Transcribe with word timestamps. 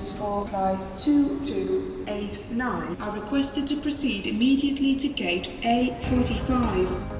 passengers 0.00 0.18
for 0.18 0.46
flight 0.48 0.80
2289 0.96 2.96
are 3.00 3.20
requested 3.20 3.66
to 3.66 3.76
proceed 3.76 4.26
immediately 4.26 4.96
to 4.96 5.08
gate 5.08 5.50
A45. 5.62 7.19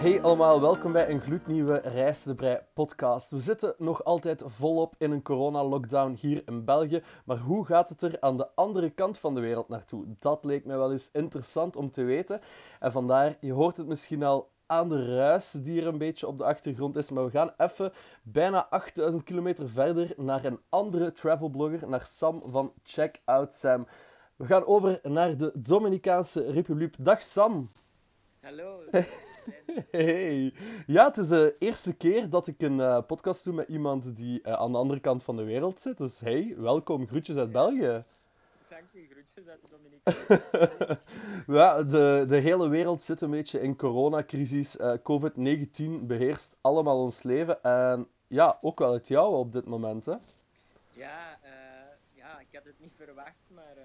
Hey 0.00 0.22
allemaal, 0.22 0.60
welkom 0.60 0.92
bij 0.92 1.08
een 1.10 1.20
gloednieuwe 1.20 1.76
Reis 1.76 2.22
de 2.22 2.34
Brei 2.34 2.58
podcast. 2.74 3.30
We 3.30 3.38
zitten 3.40 3.74
nog 3.78 4.04
altijd 4.04 4.42
volop 4.46 4.94
in 4.98 5.10
een 5.10 5.22
corona-lockdown 5.22 6.16
hier 6.20 6.42
in 6.46 6.64
België, 6.64 7.02
maar 7.24 7.38
hoe 7.38 7.66
gaat 7.66 7.88
het 7.88 8.02
er 8.02 8.16
aan 8.20 8.36
de 8.36 8.48
andere 8.54 8.90
kant 8.90 9.18
van 9.18 9.34
de 9.34 9.40
wereld 9.40 9.68
naartoe? 9.68 10.04
Dat 10.18 10.44
leek 10.44 10.64
mij 10.64 10.76
wel 10.76 10.92
eens 10.92 11.08
interessant 11.12 11.76
om 11.76 11.90
te 11.90 12.02
weten. 12.02 12.40
En 12.78 12.92
vandaar, 12.92 13.36
je 13.40 13.52
hoort 13.52 13.76
het 13.76 13.86
misschien 13.86 14.22
al 14.22 14.50
aan 14.66 14.88
de 14.88 15.16
ruis 15.16 15.50
die 15.50 15.80
er 15.80 15.86
een 15.86 15.98
beetje 15.98 16.26
op 16.26 16.38
de 16.38 16.44
achtergrond 16.44 16.96
is, 16.96 17.10
maar 17.10 17.24
we 17.24 17.30
gaan 17.30 17.52
even 17.56 17.92
bijna 18.22 18.66
8000 18.70 19.22
kilometer 19.22 19.68
verder 19.68 20.12
naar 20.16 20.44
een 20.44 20.60
andere 20.68 21.12
travelblogger, 21.12 21.88
naar 21.88 22.06
Sam 22.06 22.42
van 22.44 22.72
Check 22.82 23.20
Out 23.24 23.54
Sam. 23.54 23.86
We 24.36 24.46
gaan 24.46 24.64
over 24.64 25.00
naar 25.02 25.36
de 25.36 25.52
Dominicaanse 25.54 26.50
Republiek. 26.50 26.94
Dag 26.98 27.22
Sam! 27.22 27.68
Hallo. 28.40 28.80
Hey. 29.90 30.54
Ja, 30.86 31.06
het 31.06 31.16
is 31.16 31.28
de 31.28 31.56
eerste 31.58 31.92
keer 31.92 32.30
dat 32.30 32.46
ik 32.46 32.62
een 32.62 32.80
eh, 32.80 33.02
podcast 33.06 33.44
doe 33.44 33.54
met 33.54 33.68
iemand 33.68 34.16
die 34.16 34.42
eh, 34.42 34.52
aan 34.52 34.72
de 34.72 34.78
andere 34.78 35.00
kant 35.00 35.22
van 35.22 35.36
de 35.36 35.42
wereld 35.42 35.80
zit. 35.80 35.98
Dus 35.98 36.20
hey, 36.20 36.54
welkom, 36.56 37.06
groetjes 37.06 37.36
uit 37.36 37.52
België. 37.52 38.04
Dank 38.68 38.92
u, 38.92 39.08
groetjes 39.10 39.46
uit 39.48 39.60
de 39.62 39.68
Dominicaanse. 39.70 40.98
Ja, 41.58 41.82
de, 41.82 42.24
de 42.28 42.36
hele 42.36 42.68
wereld 42.68 43.02
zit 43.02 43.20
een 43.20 43.30
beetje 43.30 43.60
in 43.60 43.76
coronacrisis. 43.76 44.76
Eh, 44.76 44.96
COVID-19 44.98 46.06
beheerst 46.06 46.56
allemaal 46.60 47.02
ons 47.02 47.22
leven. 47.22 47.62
En 47.62 48.08
ja, 48.26 48.58
ook 48.60 48.78
wel 48.78 48.92
het 48.92 49.08
jouwe 49.08 49.36
op 49.36 49.52
dit 49.52 49.66
moment. 49.66 50.06
Hè? 50.06 50.14
ja, 50.92 51.38
ja, 52.14 52.40
ik 52.40 52.48
had 52.52 52.64
het 52.64 52.80
niet 52.80 52.94
verwacht, 52.96 53.50
maar 53.54 53.76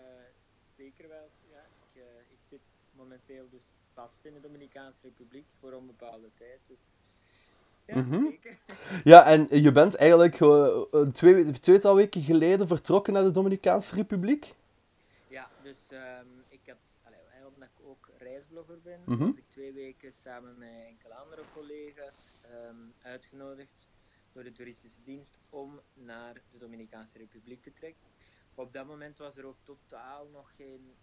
zeker 0.78 1.08
wel. 1.08 1.30
Ja, 1.52 1.60
ik, 1.94 2.02
ik 2.30 2.40
zit 2.50 2.62
momenteel 2.92 3.48
dus 3.50 3.75
vast 3.96 4.20
in 4.22 4.34
de 4.34 4.42
Dominicaanse 4.42 4.98
Republiek 5.02 5.46
voor 5.60 5.72
onbepaalde 5.74 6.30
tijd. 6.38 6.60
Dus 6.68 6.80
ja, 7.86 7.96
Mhm. 7.98 8.24
zeker. 8.24 8.58
Ja, 9.12 9.26
en 9.26 9.48
je 9.62 9.72
bent 9.72 9.96
eigenlijk 9.96 10.40
eh, 10.42 10.82
een 10.92 11.12
twee, 11.12 11.52
tweetal 11.60 11.96
weken 11.96 12.22
geleden 12.22 12.68
vertrokken 12.68 13.14
naar 13.14 13.24
de 13.24 13.32
Dominicaanse 13.32 13.96
Republiek. 13.96 14.54
Ja, 15.28 15.50
dus 15.64 15.78
ehm, 15.90 16.26
ik 16.50 16.60
had, 16.66 16.78
allee, 17.04 17.20
omdat 17.56 17.70
ik 17.78 17.88
ook 17.88 18.10
reisblogger 18.18 18.78
ben, 18.84 19.00
Mhm. 19.06 19.26
was 19.26 19.36
ik 19.36 19.50
twee 19.52 19.74
weken 19.74 20.14
samen 20.24 20.56
met 20.58 20.70
enkele 20.88 21.14
andere 21.14 21.42
collega's 21.54 22.38
ehm, 22.52 22.76
uitgenodigd 23.02 23.74
door 24.34 24.44
de 24.44 24.52
toeristische 24.52 25.00
dienst 25.04 25.38
om 25.50 25.80
naar 25.94 26.34
de 26.34 26.58
Dominicaanse 26.58 27.18
Republiek 27.18 27.64
te 27.64 27.74
trekken. 27.74 28.02
Op 28.56 28.74
dat 28.74 28.86
moment 28.86 29.18
was 29.18 29.38
er 29.38 29.46
ook 29.46 29.58
totaal 29.64 30.28
nog 30.34 30.52
geen 30.58 30.82
eh, 30.90 30.94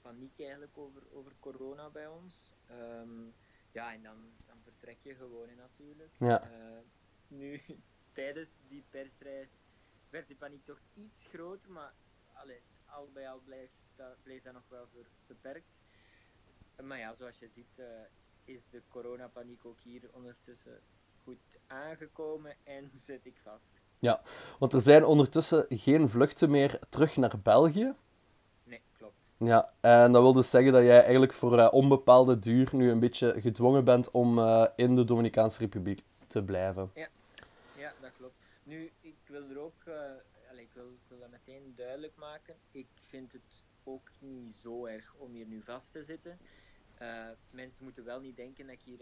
paniek 0.00 0.40
eigenlijk 0.40 0.78
over, 0.78 1.02
over 1.12 1.32
corona 1.40 1.90
bij 1.90 2.06
ons. 2.06 2.54
Ehm, 2.66 3.26
ja, 3.72 3.92
en 3.92 4.02
dan, 4.02 4.16
dan 4.46 4.56
vertrek 4.62 4.98
je 5.02 5.14
gewoon 5.14 5.48
hè, 5.48 5.54
natuurlijk. 5.54 6.12
Ja. 6.18 6.42
Eh, 6.42 6.80
nu, 7.28 7.60
tijdens 8.12 8.48
die 8.68 8.84
persreis 8.90 9.48
werd 10.10 10.26
die 10.26 10.36
paniek 10.36 10.64
toch 10.64 10.80
iets 10.94 11.26
groter, 11.26 11.70
maar 11.70 11.94
allee, 12.32 12.62
al 12.86 13.10
bij 13.12 13.30
al 13.30 13.40
bleef 13.44 13.70
dat, 13.96 14.22
bleef 14.22 14.42
dat 14.42 14.52
nog 14.52 14.68
wel 14.68 14.86
ver, 14.92 15.06
beperkt. 15.26 15.68
Maar 16.82 16.98
ja, 16.98 17.14
zoals 17.14 17.38
je 17.38 17.48
ziet, 17.48 17.78
eh, 17.78 17.86
is 18.44 18.60
de 18.70 18.82
coronapaniek 18.88 19.64
ook 19.64 19.80
hier 19.80 20.10
ondertussen 20.12 20.80
goed 21.22 21.58
aangekomen 21.66 22.56
en 22.64 22.90
zit 23.06 23.26
ik 23.26 23.36
vast. 23.42 23.64
Ja, 23.98 24.22
want 24.58 24.72
er 24.72 24.80
zijn 24.80 25.04
ondertussen 25.04 25.66
geen 25.68 26.08
vluchten 26.08 26.50
meer 26.50 26.78
terug 26.88 27.16
naar 27.16 27.38
België. 27.42 27.94
Nee, 28.64 28.82
klopt. 28.92 29.27
Ja, 29.38 29.72
en 29.80 30.12
dat 30.12 30.22
wil 30.22 30.32
dus 30.32 30.50
zeggen 30.50 30.72
dat 30.72 30.82
jij 30.82 31.02
eigenlijk 31.02 31.32
voor 31.32 31.58
eh, 31.58 31.72
onbepaalde 31.72 32.38
duur 32.38 32.68
nu 32.72 32.90
een 32.90 33.00
beetje 33.00 33.40
gedwongen 33.40 33.84
bent 33.84 34.10
om 34.10 34.38
eh, 34.38 34.66
in 34.76 34.94
de 34.94 35.04
Dominicaanse 35.04 35.58
Republiek 35.58 36.02
te 36.26 36.42
blijven. 36.42 36.90
Ja, 36.94 37.92
dat 38.00 38.10
klopt. 38.16 38.34
Nu, 38.62 38.90
ik 39.00 39.16
wil 39.26 39.42
er 39.50 39.58
ook, 39.58 39.82
eh, 39.84 39.94
allee, 40.50 40.62
ik, 40.62 40.70
wil, 40.72 40.84
ik 40.86 41.08
wil 41.08 41.18
dat 41.18 41.30
meteen 41.30 41.72
duidelijk 41.76 42.12
maken. 42.16 42.54
Ik 42.70 42.86
vind 43.08 43.32
het 43.32 43.64
ook 43.84 44.10
niet 44.18 44.56
zo 44.62 44.86
erg 44.86 45.14
om 45.18 45.32
hier 45.32 45.46
nu 45.46 45.62
vast 45.62 45.92
te 45.92 46.02
zitten. 46.04 46.38
Mensen 47.52 47.84
moeten 47.84 48.04
wel 48.04 48.20
niet 48.20 48.36
denken 48.36 48.66
dat 48.66 48.74
ik 48.74 48.80
hier 48.84 48.98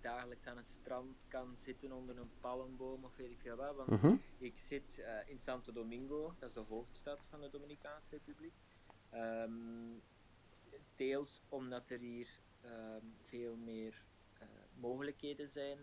dagelijks 0.00 0.46
aan 0.46 0.56
het 0.56 0.68
strand 0.80 1.16
kan 1.28 1.56
zitten 1.64 1.92
onder 1.92 2.18
een 2.18 2.30
palmboom 2.40 3.04
of 3.04 3.16
weet 3.16 3.30
ik 3.30 3.40
veel 3.42 3.56
wat. 3.56 3.74
Want 3.76 4.02
Mhm. 4.02 4.14
ik 4.38 4.54
zit 4.68 5.04
in 5.26 5.38
Santo 5.44 5.72
Domingo, 5.72 6.34
dat 6.38 6.48
is 6.48 6.54
de 6.54 6.64
hoofdstad 6.68 7.18
van 7.30 7.40
de 7.40 7.48
Dominicaanse 7.50 8.06
Republiek. 8.10 8.52
Ehm, 9.10 9.98
deels 10.96 11.42
omdat 11.48 11.90
er 11.90 11.98
hier 11.98 12.28
ehm, 12.60 13.04
veel 13.24 13.56
meer 13.56 14.02
eh, 14.38 14.46
mogelijkheden 14.74 15.48
zijn 15.50 15.78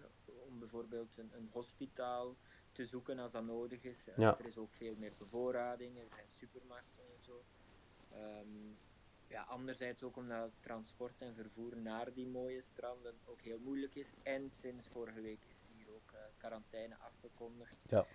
om 0.48 0.60
bijvoorbeeld 0.60 1.18
een, 1.18 1.30
een 1.34 1.50
hospitaal 1.52 2.36
te 2.72 2.86
zoeken 2.86 3.20
als 3.20 3.32
dat 3.32 3.44
nodig 3.44 3.84
is. 3.84 4.08
Eh, 4.08 4.18
Ja. 4.18 4.38
Er 4.40 4.46
is 4.46 4.58
ook 4.58 4.74
veel 4.74 4.96
meer 5.00 5.14
bevoorrading, 5.20 5.98
er 5.98 6.08
zijn 6.10 6.28
supermarkten 6.38 7.04
en 7.18 7.24
zo. 7.24 7.44
Ehm, 8.12 8.72
ja, 9.28 9.42
anderzijds 9.44 10.04
ook 10.04 10.16
omdat 10.18 10.52
transport 10.60 11.22
en 11.22 11.36
vervoer 11.36 11.78
naar 11.78 12.14
die 12.14 12.28
mooie 12.28 12.62
stranden 12.62 13.16
ook 13.26 13.42
heel 13.42 13.60
moeilijk 13.60 13.96
is. 13.96 14.08
En 14.24 14.52
sinds 14.62 14.88
vorige 14.88 15.22
week 15.22 15.40
is 15.48 15.56
hier 15.76 15.90
ook 15.94 16.12
eh, 16.12 16.20
quarantaine 16.38 16.96
afgekondigd. 16.98 17.78
Ja. 17.84 18.06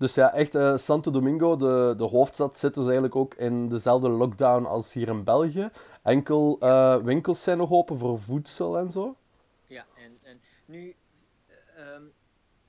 Dus 0.00 0.14
ja, 0.14 0.32
echt, 0.32 0.54
eh, 0.54 0.76
Santo 0.76 1.10
Domingo, 1.10 1.56
de, 1.56 1.94
de 1.96 2.04
hoofdstad, 2.04 2.58
zit 2.58 2.74
dus 2.74 2.84
eigenlijk 2.84 3.16
ook 3.16 3.34
in 3.34 3.68
dezelfde 3.68 4.08
lockdown 4.08 4.64
als 4.64 4.92
hier 4.92 5.08
in 5.08 5.24
België. 5.24 5.70
Enkel 6.02 6.56
eh, 6.60 6.96
winkels 7.02 7.42
zijn 7.42 7.58
nog 7.58 7.70
open 7.70 7.98
voor 7.98 8.20
voedsel 8.20 8.78
en 8.78 8.88
zo. 8.88 9.16
Ja, 9.66 9.86
en, 9.96 10.16
en 10.22 10.40
nu, 10.64 10.94
eh, 11.46 11.94
ehm, 11.94 12.02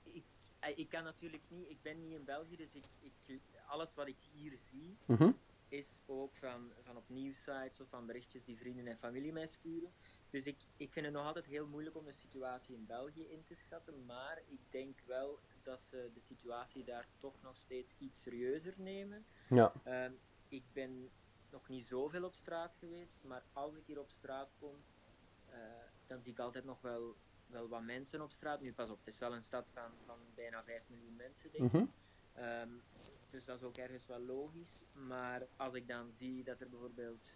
ik, 0.04 0.24
ik 0.76 0.90
kan 0.90 1.04
natuurlijk 1.04 1.44
niet, 1.48 1.70
ik 1.70 1.78
ben 1.82 2.00
niet 2.00 2.12
in 2.12 2.26
België, 2.26 2.56
dus 2.56 2.74
ik, 2.74 2.86
ik, 3.00 3.40
alles 3.68 3.96
wat 3.96 4.08
ik 4.08 4.18
hier 4.32 4.58
zie, 4.72 4.98
Mhm. 5.06 5.32
is 5.68 5.86
ook 6.06 6.32
van, 6.36 6.72
van 6.86 6.98
op 6.98 7.04
nieuwsites 7.08 7.82
of 7.82 7.88
van 7.90 8.06
berichtjes 8.06 8.44
die 8.46 8.58
vrienden 8.58 8.88
en 8.88 8.98
familie 8.98 9.34
mij 9.34 9.48
sturen. 9.48 9.90
Dus 10.32 10.46
ik, 10.46 10.58
ik 10.78 10.92
vind 10.92 11.06
het 11.06 11.16
nog 11.16 11.26
altijd 11.26 11.46
heel 11.46 11.68
moeilijk 11.68 11.96
om 11.96 12.06
de 12.06 12.14
situatie 12.14 12.76
in 12.76 12.86
België 12.86 13.24
in 13.24 13.44
te 13.46 13.56
schatten, 13.56 14.06
maar 14.06 14.42
ik 14.48 14.60
denk 14.70 15.00
wel 15.06 15.40
dat 15.64 15.80
ze 15.90 16.10
de 16.14 16.20
situatie 16.20 16.84
daar 16.84 17.06
toch 17.20 17.42
nog 17.42 17.58
steeds 17.58 17.94
iets 17.98 18.22
serieuzer 18.22 18.74
nemen. 18.78 19.26
Ja. 19.50 19.74
Ehm, 19.84 20.12
ik 20.48 20.64
ben 20.74 21.10
nog 21.50 21.68
niet 21.68 21.86
zoveel 21.86 22.24
op 22.24 22.34
straat 22.34 22.76
geweest, 22.80 23.24
maar 23.24 23.44
als 23.54 23.76
ik 23.76 23.86
hier 23.86 24.00
op 24.00 24.10
straat 24.10 24.50
kom, 24.60 24.76
eh, 25.50 25.60
dan 26.08 26.22
zie 26.22 26.32
ik 26.32 26.40
altijd 26.40 26.66
nog 26.66 26.82
wel, 26.82 27.16
wel 27.48 27.68
wat 27.68 27.84
mensen 27.84 28.22
op 28.22 28.32
straat. 28.32 28.62
Nu 28.62 28.74
pas 28.74 28.90
op, 28.90 28.98
het 28.98 29.14
is 29.14 29.20
wel 29.20 29.34
een 29.34 29.44
stad 29.44 29.68
van, 29.74 29.92
van 30.06 30.18
bijna 30.36 30.64
5 30.64 30.84
miljoen 30.88 31.16
mensen, 31.16 31.52
denk 31.52 31.64
ik. 31.64 31.72
Mhm. 31.72 31.86
Ehm, 32.34 32.70
dus 33.30 33.46
dat 33.46 33.58
is 33.58 33.64
ook 33.64 33.78
ergens 33.78 34.06
wel 34.06 34.20
logisch. 34.20 34.82
Maar 35.08 35.48
als 35.56 35.74
ik 35.74 35.88
dan 35.88 36.12
zie 36.12 36.44
dat 36.44 36.62
er 36.62 36.70
bijvoorbeeld 36.70 37.34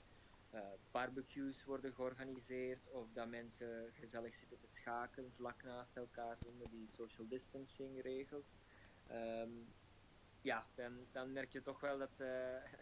barbecues 0.91 1.65
worden 1.65 1.93
georganiseerd 1.93 2.91
of 2.91 3.07
dat 3.13 3.27
mensen 3.27 3.91
gezellig 3.93 4.35
zitten 4.35 4.59
te 4.59 4.67
schaken 4.67 5.31
vlak 5.35 5.63
naast 5.63 5.97
elkaar 5.97 6.37
zonder 6.39 6.69
die 6.69 6.87
social 6.87 7.27
distancing 7.27 8.01
regels, 8.01 8.59
ehm, 9.07 9.49
ja, 10.41 10.65
dan, 10.75 10.91
dan 11.11 11.33
merk 11.33 11.51
je 11.51 11.61
toch 11.61 11.79
wel 11.79 11.97
dat, 11.97 12.13
eh, 12.17 12.27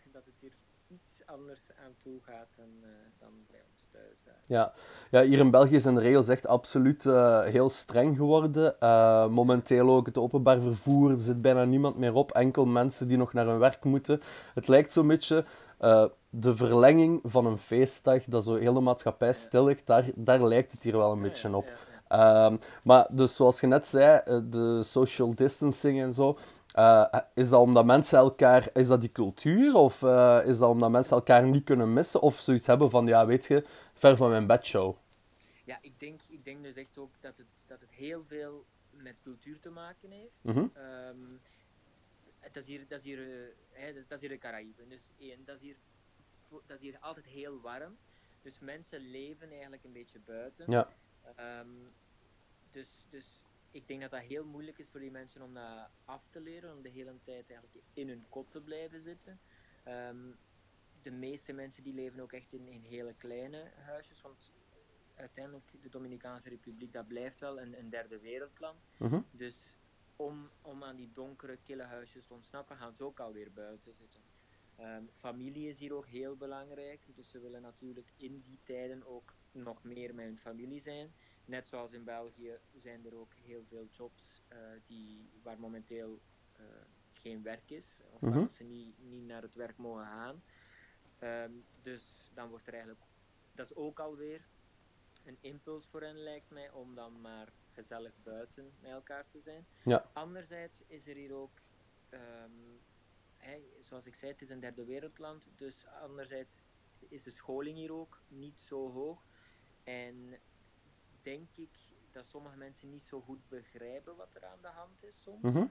dat 0.15 0.25
het 0.25 0.35
hier 0.39 0.53
iets 0.87 1.25
anders 1.25 1.61
aan 1.85 1.95
toe 2.01 2.19
gaat 2.21 2.49
dan, 2.55 2.69
eh, 2.81 2.89
dan 3.19 3.45
bij 3.51 3.61
ons 3.71 3.87
thuis. 3.91 4.23
Ja. 4.47 4.73
ja, 5.11 5.21
hier 5.21 5.39
in 5.39 5.51
België 5.51 5.79
zijn 5.79 5.95
de 5.95 6.01
regels 6.01 6.27
echt 6.27 6.47
absoluut 6.47 7.05
eh, 7.05 7.43
heel 7.43 7.69
streng 7.69 8.17
geworden. 8.17 8.79
Eh, 8.79 9.27
momenteel 9.27 9.89
ook 9.89 10.05
het 10.05 10.17
openbaar 10.17 10.59
vervoer, 10.59 11.11
er 11.11 11.19
zit 11.19 11.41
bijna 11.41 11.63
niemand 11.63 11.97
meer 11.97 12.13
op. 12.13 12.31
Enkel 12.31 12.65
mensen 12.65 13.07
die 13.07 13.17
nog 13.17 13.33
naar 13.33 13.45
hun 13.45 13.59
werk 13.59 13.83
moeten. 13.83 14.21
Het 14.53 14.67
lijkt 14.67 14.91
zo'n 14.91 15.07
beetje 15.07 15.45
eh, 15.77 16.05
de 16.35 16.55
verlenging 16.55 17.19
van 17.23 17.45
een 17.45 17.57
feestdag, 17.57 18.23
dat 18.23 18.43
zo 18.43 18.55
hele 18.55 18.79
maatschappij 18.81 19.33
stil 19.33 19.63
ligt. 19.63 19.85
Daar, 19.87 20.05
daar 20.15 20.43
lijkt 20.47 20.71
het 20.71 20.83
hier 20.83 20.97
wel 20.97 21.11
een 21.11 21.21
beetje 21.21 21.55
op. 21.55 21.65
Ehm, 22.07 22.57
maar 22.83 23.07
dus 23.11 23.35
zoals 23.35 23.59
je 23.59 23.67
net 23.67 23.87
zei, 23.87 24.21
eh, 24.25 24.39
de 24.43 24.83
social 24.83 25.35
distancing 25.35 26.01
en 26.01 26.13
zo. 26.13 26.37
eh, 26.73 27.05
is 27.33 27.49
dat 27.49 27.61
omdat 27.61 27.85
mensen 27.85 28.17
elkaar, 28.17 28.69
is 28.73 28.87
dat 28.87 29.01
die 29.01 29.11
cultuur? 29.11 29.75
Of 29.75 30.03
eh, 30.03 30.39
is 30.45 30.57
dat 30.57 30.69
omdat 30.69 30.89
mensen 30.91 31.15
elkaar 31.15 31.43
niet 31.43 31.63
kunnen 31.63 31.93
missen? 31.93 32.21
Of 32.21 32.39
zoiets 32.39 32.67
hebben 32.67 32.89
van, 32.89 33.07
ja, 33.07 33.25
weet 33.25 33.45
je, 33.45 33.63
ver 33.93 34.17
van 34.17 34.29
mijn 34.29 34.47
bedshow. 34.47 34.95
Ja, 35.65 35.77
ik 35.81 35.99
denk, 35.99 36.21
ik 36.29 36.45
denk 36.45 36.63
dus 36.63 36.75
echt 36.75 36.97
ook 36.97 37.11
dat 37.21 37.33
het, 37.37 37.45
dat 37.67 37.79
het 37.79 37.91
heel 37.91 38.23
veel 38.27 38.65
met 38.91 39.15
cultuur 39.23 39.59
te 39.59 39.69
maken 39.69 40.11
heeft. 40.11 40.31
Ehm, 40.73 41.37
dat 42.53 42.63
is 42.63 42.67
hier, 42.67 42.85
dat 42.87 42.99
is 42.99 43.05
hier, 43.05 43.19
hè, 43.71 43.93
dat 43.93 44.03
is 44.15 44.19
hier 44.19 44.29
de 44.29 44.37
Caraïben. 44.37 44.89
Dus 44.89 44.99
één, 45.19 45.39
dat 45.45 45.55
is 45.55 45.61
hier, 45.61 45.75
dat 46.65 46.77
is 46.77 46.81
hier 46.81 46.99
altijd 46.99 47.25
heel 47.25 47.61
warm. 47.61 47.97
Dus 48.41 48.59
mensen 48.59 48.99
leven 48.99 49.51
eigenlijk 49.51 49.83
een 49.83 49.93
beetje 49.93 50.19
buiten. 50.19 50.71
Ja. 50.71 50.89
Ehm, 51.35 51.67
dus, 52.71 53.05
dus 53.09 53.41
ik 53.71 53.87
denk 53.87 54.01
dat 54.01 54.11
dat 54.11 54.21
heel 54.21 54.45
moeilijk 54.45 54.77
is 54.77 54.89
voor 54.89 54.99
die 54.99 55.11
mensen 55.11 55.41
om 55.41 55.53
dat 55.53 55.89
af 56.05 56.27
te 56.29 56.41
leren, 56.41 56.75
om 56.75 56.81
de 56.81 56.89
hele 56.89 57.15
tijd 57.23 57.49
eigenlijk 57.49 57.85
in 57.93 58.07
hun 58.07 58.25
kot 58.29 58.51
te 58.51 58.61
blijven 58.61 59.01
zitten. 59.01 59.39
Ehm, 59.83 60.31
de 61.01 61.11
meeste 61.11 61.53
mensen 61.53 61.83
die 61.83 61.93
leven 61.93 62.19
ook 62.19 62.33
echt 62.33 62.53
in, 62.53 62.67
in 62.67 62.83
hele 62.83 63.13
kleine 63.13 63.71
huisjes, 63.75 64.21
want 64.21 64.51
uiteindelijk 65.15 65.71
de 65.81 65.89
Dominicaanse 65.89 66.49
Republiek, 66.49 66.93
dat 66.93 67.07
blijft 67.07 67.39
wel 67.39 67.59
een, 67.59 67.79
een 67.79 67.89
derde 67.89 68.19
wereldland. 68.19 68.79
Mhm. 68.97 69.21
Dus 69.31 69.77
om, 70.15 70.49
om 70.61 70.83
aan 70.83 70.95
die 70.95 71.11
donkere, 71.13 71.57
kille 71.57 71.83
huisjes 71.83 72.25
te 72.25 72.33
ontsnappen, 72.33 72.77
gaan 72.77 72.95
ze 72.95 73.03
ook 73.03 73.19
alweer 73.19 73.51
buiten 73.51 73.93
zitten. 73.93 74.21
Ehm, 74.75 75.03
familie 75.17 75.69
is 75.69 75.79
hier 75.79 75.93
ook 75.93 76.07
heel 76.07 76.35
belangrijk, 76.35 77.01
dus 77.15 77.29
ze 77.29 77.39
willen 77.39 77.61
natuurlijk 77.61 78.11
in 78.17 78.41
die 78.45 78.59
tijden 78.63 79.07
ook 79.07 79.33
nog 79.51 79.83
meer 79.83 80.15
met 80.15 80.25
hun 80.25 80.37
familie 80.37 80.81
zijn. 80.81 81.13
Net 81.45 81.67
zoals 81.67 81.91
in 81.91 82.03
België 82.03 82.57
zijn 82.81 83.05
er 83.05 83.15
ook 83.15 83.33
heel 83.33 83.63
veel 83.69 83.87
jobs 83.91 84.43
eh, 84.47 84.57
die, 84.85 85.29
waar 85.41 85.59
momenteel 85.59 86.19
eh, 86.55 86.65
geen 87.13 87.43
werk 87.43 87.69
is, 87.69 87.99
of 88.11 88.19
waar 88.19 88.49
ze 88.51 88.63
niet, 88.63 88.95
niet 88.99 89.25
naar 89.25 89.41
het 89.41 89.55
werk 89.55 89.77
mogen 89.77 90.05
gaan. 90.05 90.43
Ehm, 91.19 91.51
dus 91.81 92.31
dan 92.33 92.49
wordt 92.49 92.67
er 92.67 92.73
eigenlijk, 92.73 93.03
dat 93.55 93.69
is 93.69 93.75
ook 93.75 93.99
alweer 93.99 94.41
een 95.25 95.37
impuls 95.41 95.87
voor 95.87 96.01
hen, 96.01 96.17
lijkt 96.17 96.49
mij, 96.49 96.71
om 96.71 96.95
dan 96.95 97.21
maar 97.21 97.47
gezellig 97.73 98.13
buiten 98.23 98.71
met 98.79 98.91
elkaar 98.91 99.25
te 99.31 99.41
zijn. 99.41 99.65
Ja. 99.83 100.09
Anderzijds 100.13 100.83
is 100.87 101.07
er 101.07 101.15
hier 101.15 101.33
ook, 101.33 101.61
ehm, 102.09 102.51
zoals 103.81 104.05
ik 104.05 104.15
zei, 104.15 104.31
het 104.31 104.41
is 104.41 104.49
een 104.49 104.59
derde 104.59 104.85
wereldland, 104.85 105.47
dus 105.55 105.85
anderzijds 105.87 106.63
is 107.09 107.23
de 107.23 107.31
scholing 107.31 107.77
hier 107.77 107.93
ook 107.93 108.21
niet 108.27 108.59
zo 108.59 108.91
hoog. 108.91 109.25
En 109.83 110.39
denk 111.21 111.49
ik 111.55 111.69
dat 112.11 112.29
sommige 112.29 112.57
mensen 112.57 112.89
niet 112.89 113.03
zo 113.03 113.21
goed 113.21 113.49
begrijpen 113.49 114.15
wat 114.15 114.35
er 114.35 114.45
aan 114.45 114.61
de 114.61 114.67
hand 114.67 115.03
is 115.03 115.21
soms. 115.21 115.41
Mhm. 115.41 115.65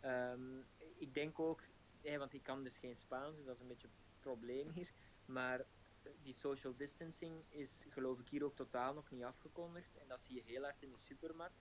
Ehm, 0.00 0.58
ik 0.96 1.14
denk 1.14 1.38
ook, 1.38 1.60
want 2.02 2.32
ik 2.32 2.42
kan 2.42 2.62
dus 2.62 2.78
geen 2.78 2.96
Spaans, 2.96 3.36
dus 3.36 3.44
dat 3.44 3.54
is 3.54 3.60
een 3.60 3.68
beetje 3.68 3.86
een 3.86 4.20
probleem 4.20 4.70
hier. 4.70 4.92
Maar 5.24 5.60
eh, 5.60 6.12
die 6.22 6.34
social 6.34 6.76
distancing 6.76 7.44
is 7.48 7.70
geloof 7.88 8.18
ik 8.18 8.28
hier 8.28 8.44
ook 8.44 8.56
totaal 8.56 8.94
nog 8.94 9.10
niet 9.10 9.22
afgekondigd. 9.22 9.98
En 9.98 10.06
dat 10.08 10.20
zie 10.22 10.34
je 10.34 10.42
heel 10.42 10.62
hard 10.62 10.82
in 10.82 10.90
de 10.90 10.98
supermarkt. 10.98 11.60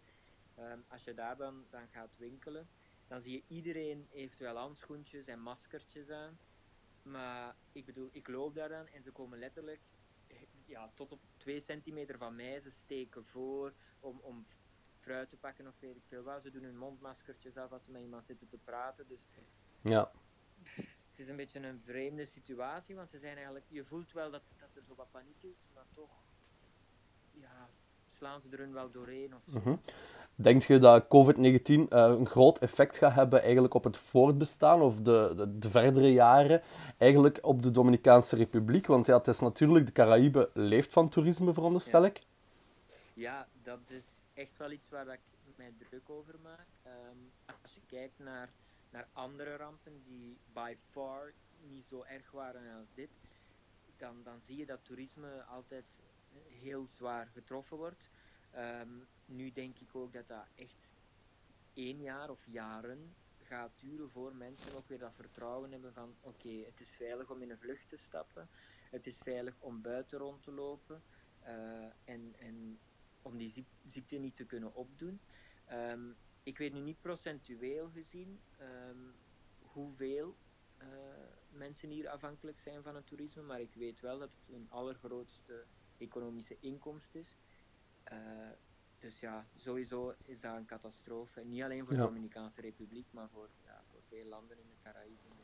Ehm, 0.55 0.79
als 0.87 1.03
je 1.03 1.13
daar 1.13 1.37
dan, 1.37 1.65
dan 1.69 1.87
gaat 1.87 2.17
winkelen, 2.17 2.69
dan 3.07 3.21
zie 3.21 3.31
je 3.31 3.43
iedereen 3.55 4.07
heeft 4.11 4.39
wel 4.39 4.55
handschoentjes 4.57 5.27
en 5.27 5.39
maskertjes 5.39 6.09
aan. 6.09 6.37
Maar 7.03 7.55
ik 7.71 7.85
bedoel, 7.85 8.09
ik 8.11 8.27
loop 8.27 8.55
daar 8.55 8.69
dan 8.69 8.87
en 8.87 9.03
ze 9.03 9.11
komen 9.11 9.39
letterlijk 9.39 9.79
ja, 10.65 10.91
tot 10.93 11.11
op 11.11 11.19
twee 11.37 11.61
centimeter 11.61 12.17
van 12.17 12.35
mij. 12.35 12.59
Ze 12.59 12.71
steken 12.71 13.25
voor 13.25 13.73
om, 13.99 14.19
om 14.19 14.45
fruit 14.99 15.29
te 15.29 15.37
pakken 15.37 15.67
of 15.67 15.79
weet 15.79 15.95
ik 15.95 16.03
veel 16.07 16.23
wat. 16.23 16.43
Ze 16.43 16.49
doen 16.49 16.63
hun 16.63 16.77
mondmaskertjes 16.77 17.57
af 17.57 17.71
als 17.71 17.83
ze 17.83 17.91
met 17.91 18.01
iemand 18.01 18.25
zitten 18.25 18.47
te 18.49 18.57
praten. 18.57 19.07
Dus 19.07 19.25
Ja. 19.81 20.11
het 20.73 21.19
is 21.19 21.27
een 21.27 21.35
beetje 21.35 21.59
een 21.59 21.81
vreemde 21.85 22.25
situatie, 22.25 22.95
want 22.95 23.09
ze 23.09 23.19
zijn 23.19 23.35
eigenlijk, 23.35 23.65
je 23.69 23.85
voelt 23.85 24.11
wel 24.11 24.31
dat, 24.31 24.43
dat 24.59 24.69
er 24.75 24.83
zo 24.83 24.95
wat 24.95 25.11
paniek 25.11 25.43
is, 25.43 25.57
maar 25.73 25.85
toch 25.93 26.09
ja, 27.31 27.69
slaan 28.07 28.41
ze 28.41 28.49
er 28.49 28.59
hun 28.59 28.73
wel 28.73 28.91
doorheen 28.91 29.35
of. 29.35 29.45
Mhm. 29.45 29.75
Denk 30.39 30.63
je 30.63 30.79
dat 30.79 31.03
COVID-19 31.03 31.07
eh, 31.07 31.83
een 31.89 32.27
groot 32.27 32.57
effect 32.57 32.97
gaat 32.97 33.13
hebben 33.13 33.41
eigenlijk 33.41 33.73
op 33.73 33.83
het 33.83 33.97
voortbestaan 33.97 34.81
of 34.81 35.01
de, 35.01 35.33
de, 35.35 35.57
de 35.57 35.69
verdere 35.69 36.13
jaren 36.13 36.61
eigenlijk 36.97 37.39
op 37.41 37.63
de 37.63 37.71
Dominicaanse 37.71 38.35
Republiek? 38.35 38.87
Want 38.87 39.05
ja, 39.05 39.17
het 39.17 39.27
is 39.27 39.39
natuurlijk, 39.39 39.85
de 39.85 39.91
Caraïbe 39.91 40.49
leeft 40.53 40.93
van 40.93 41.09
toerisme, 41.09 41.53
veronderstel 41.53 42.05
ik. 42.05 42.21
Ja, 43.13 43.47
dat 43.63 43.79
is 43.87 44.03
echt 44.33 44.57
wel 44.57 44.71
iets 44.71 44.89
waar 44.89 45.05
dat 45.05 45.13
ik 45.13 45.19
mij 45.55 45.73
druk 45.89 46.09
over 46.09 46.35
maak. 46.43 46.67
Ehm, 46.83 47.55
als 47.61 47.73
je 47.73 47.81
kijkt 47.87 48.19
naar, 48.19 48.49
naar 48.89 49.07
andere 49.13 49.55
rampen 49.55 50.01
die 50.05 50.37
by 50.53 50.75
far 50.91 51.33
niet 51.69 51.87
zo 51.87 52.03
erg 52.07 52.31
waren 52.31 52.61
als 52.79 52.87
dit, 52.93 53.09
dan, 53.97 54.15
dan 54.23 54.39
zie 54.45 54.57
je 54.57 54.65
dat 54.65 54.79
toerisme 54.83 55.43
altijd 55.43 55.85
heel 56.61 56.87
zwaar 56.97 57.27
getroffen 57.33 57.77
wordt. 57.77 58.09
Ehm, 58.57 58.89
nu 59.25 59.51
denk 59.51 59.79
ik 59.79 59.95
ook 59.95 60.13
dat 60.13 60.27
dat 60.27 60.45
echt 60.55 60.87
één 61.73 62.01
jaar 62.01 62.29
of 62.29 62.45
jaren 62.45 63.15
gaat 63.43 63.71
duren 63.79 64.09
voor 64.11 64.35
mensen 64.35 64.77
ook 64.77 64.87
weer 64.87 64.99
dat 64.99 65.13
vertrouwen 65.15 65.71
hebben 65.71 65.93
van 65.93 66.15
oké, 66.21 66.49
het 66.49 66.79
is 66.79 66.89
veilig 66.89 67.29
om 67.29 67.41
in 67.41 67.49
een 67.49 67.59
vlucht 67.59 67.89
te 67.89 67.97
stappen, 67.97 68.49
het 68.89 69.07
is 69.07 69.17
veilig 69.17 69.55
om 69.59 69.81
buiten 69.81 70.17
rond 70.19 70.43
te 70.43 70.51
lopen 70.51 71.03
eh, 71.39 71.85
en, 72.03 72.35
en 72.39 72.79
om 73.21 73.37
die 73.37 73.49
ziek- 73.49 73.75
ziekte 73.85 74.15
niet 74.17 74.35
te 74.35 74.45
kunnen 74.45 74.73
opdoen. 74.73 75.19
Ehm, 75.65 76.11
ik 76.43 76.57
weet 76.57 76.73
nu 76.73 76.79
niet 76.79 77.01
procentueel 77.01 77.89
gezien 77.89 78.39
ehm, 78.57 79.11
hoeveel 79.59 80.35
eh, 80.77 80.87
mensen 81.49 81.89
hier 81.89 82.09
afhankelijk 82.09 82.59
zijn 82.59 82.83
van 82.83 82.95
het 82.95 83.07
toerisme, 83.07 83.41
maar 83.41 83.61
ik 83.61 83.73
weet 83.73 83.99
wel 83.99 84.19
dat 84.19 84.29
het 84.29 84.55
hun 84.55 84.67
allergrootste 84.69 85.65
economische 85.97 86.57
inkomst 86.59 87.15
is. 87.15 87.37
Eh, 88.09 88.17
dus 88.99 89.19
ja, 89.19 89.45
sowieso 89.55 90.13
is 90.25 90.41
dat 90.41 90.55
een 90.55 90.65
catastrofe. 90.65 91.41
Niet 91.45 91.63
alleen 91.63 91.85
voor 91.85 91.93
Ja. 91.95 91.99
de 92.01 92.05
Dominicaanse 92.07 92.61
Republiek, 92.61 93.05
maar 93.11 93.27
voor, 93.33 93.47
ja, 93.65 93.81
voor 93.91 93.99
veel 94.09 94.25
landen 94.29 94.57
in 94.57 94.65
de 94.69 94.89
Caraïben. 94.89 95.35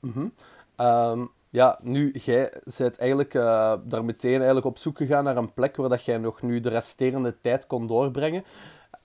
Mhm. 0.00 0.28
Ehm, 0.76 1.26
ja, 1.50 1.78
nu, 1.82 2.10
jij 2.12 2.52
bent 2.78 2.98
eigenlijk 2.98 3.34
eh, 3.34 3.74
daar 3.84 4.04
meteen 4.04 4.36
eigenlijk 4.36 4.66
op 4.66 4.78
zoek 4.78 4.96
gegaan 4.96 5.24
naar 5.24 5.36
een 5.36 5.52
plek 5.52 5.76
waar 5.76 5.88
dat 5.88 6.04
jij 6.04 6.18
nog 6.18 6.42
nu 6.42 6.60
de 6.60 6.68
resterende 6.68 7.40
tijd 7.40 7.66
kon 7.66 7.86
doorbrengen. 7.86 8.44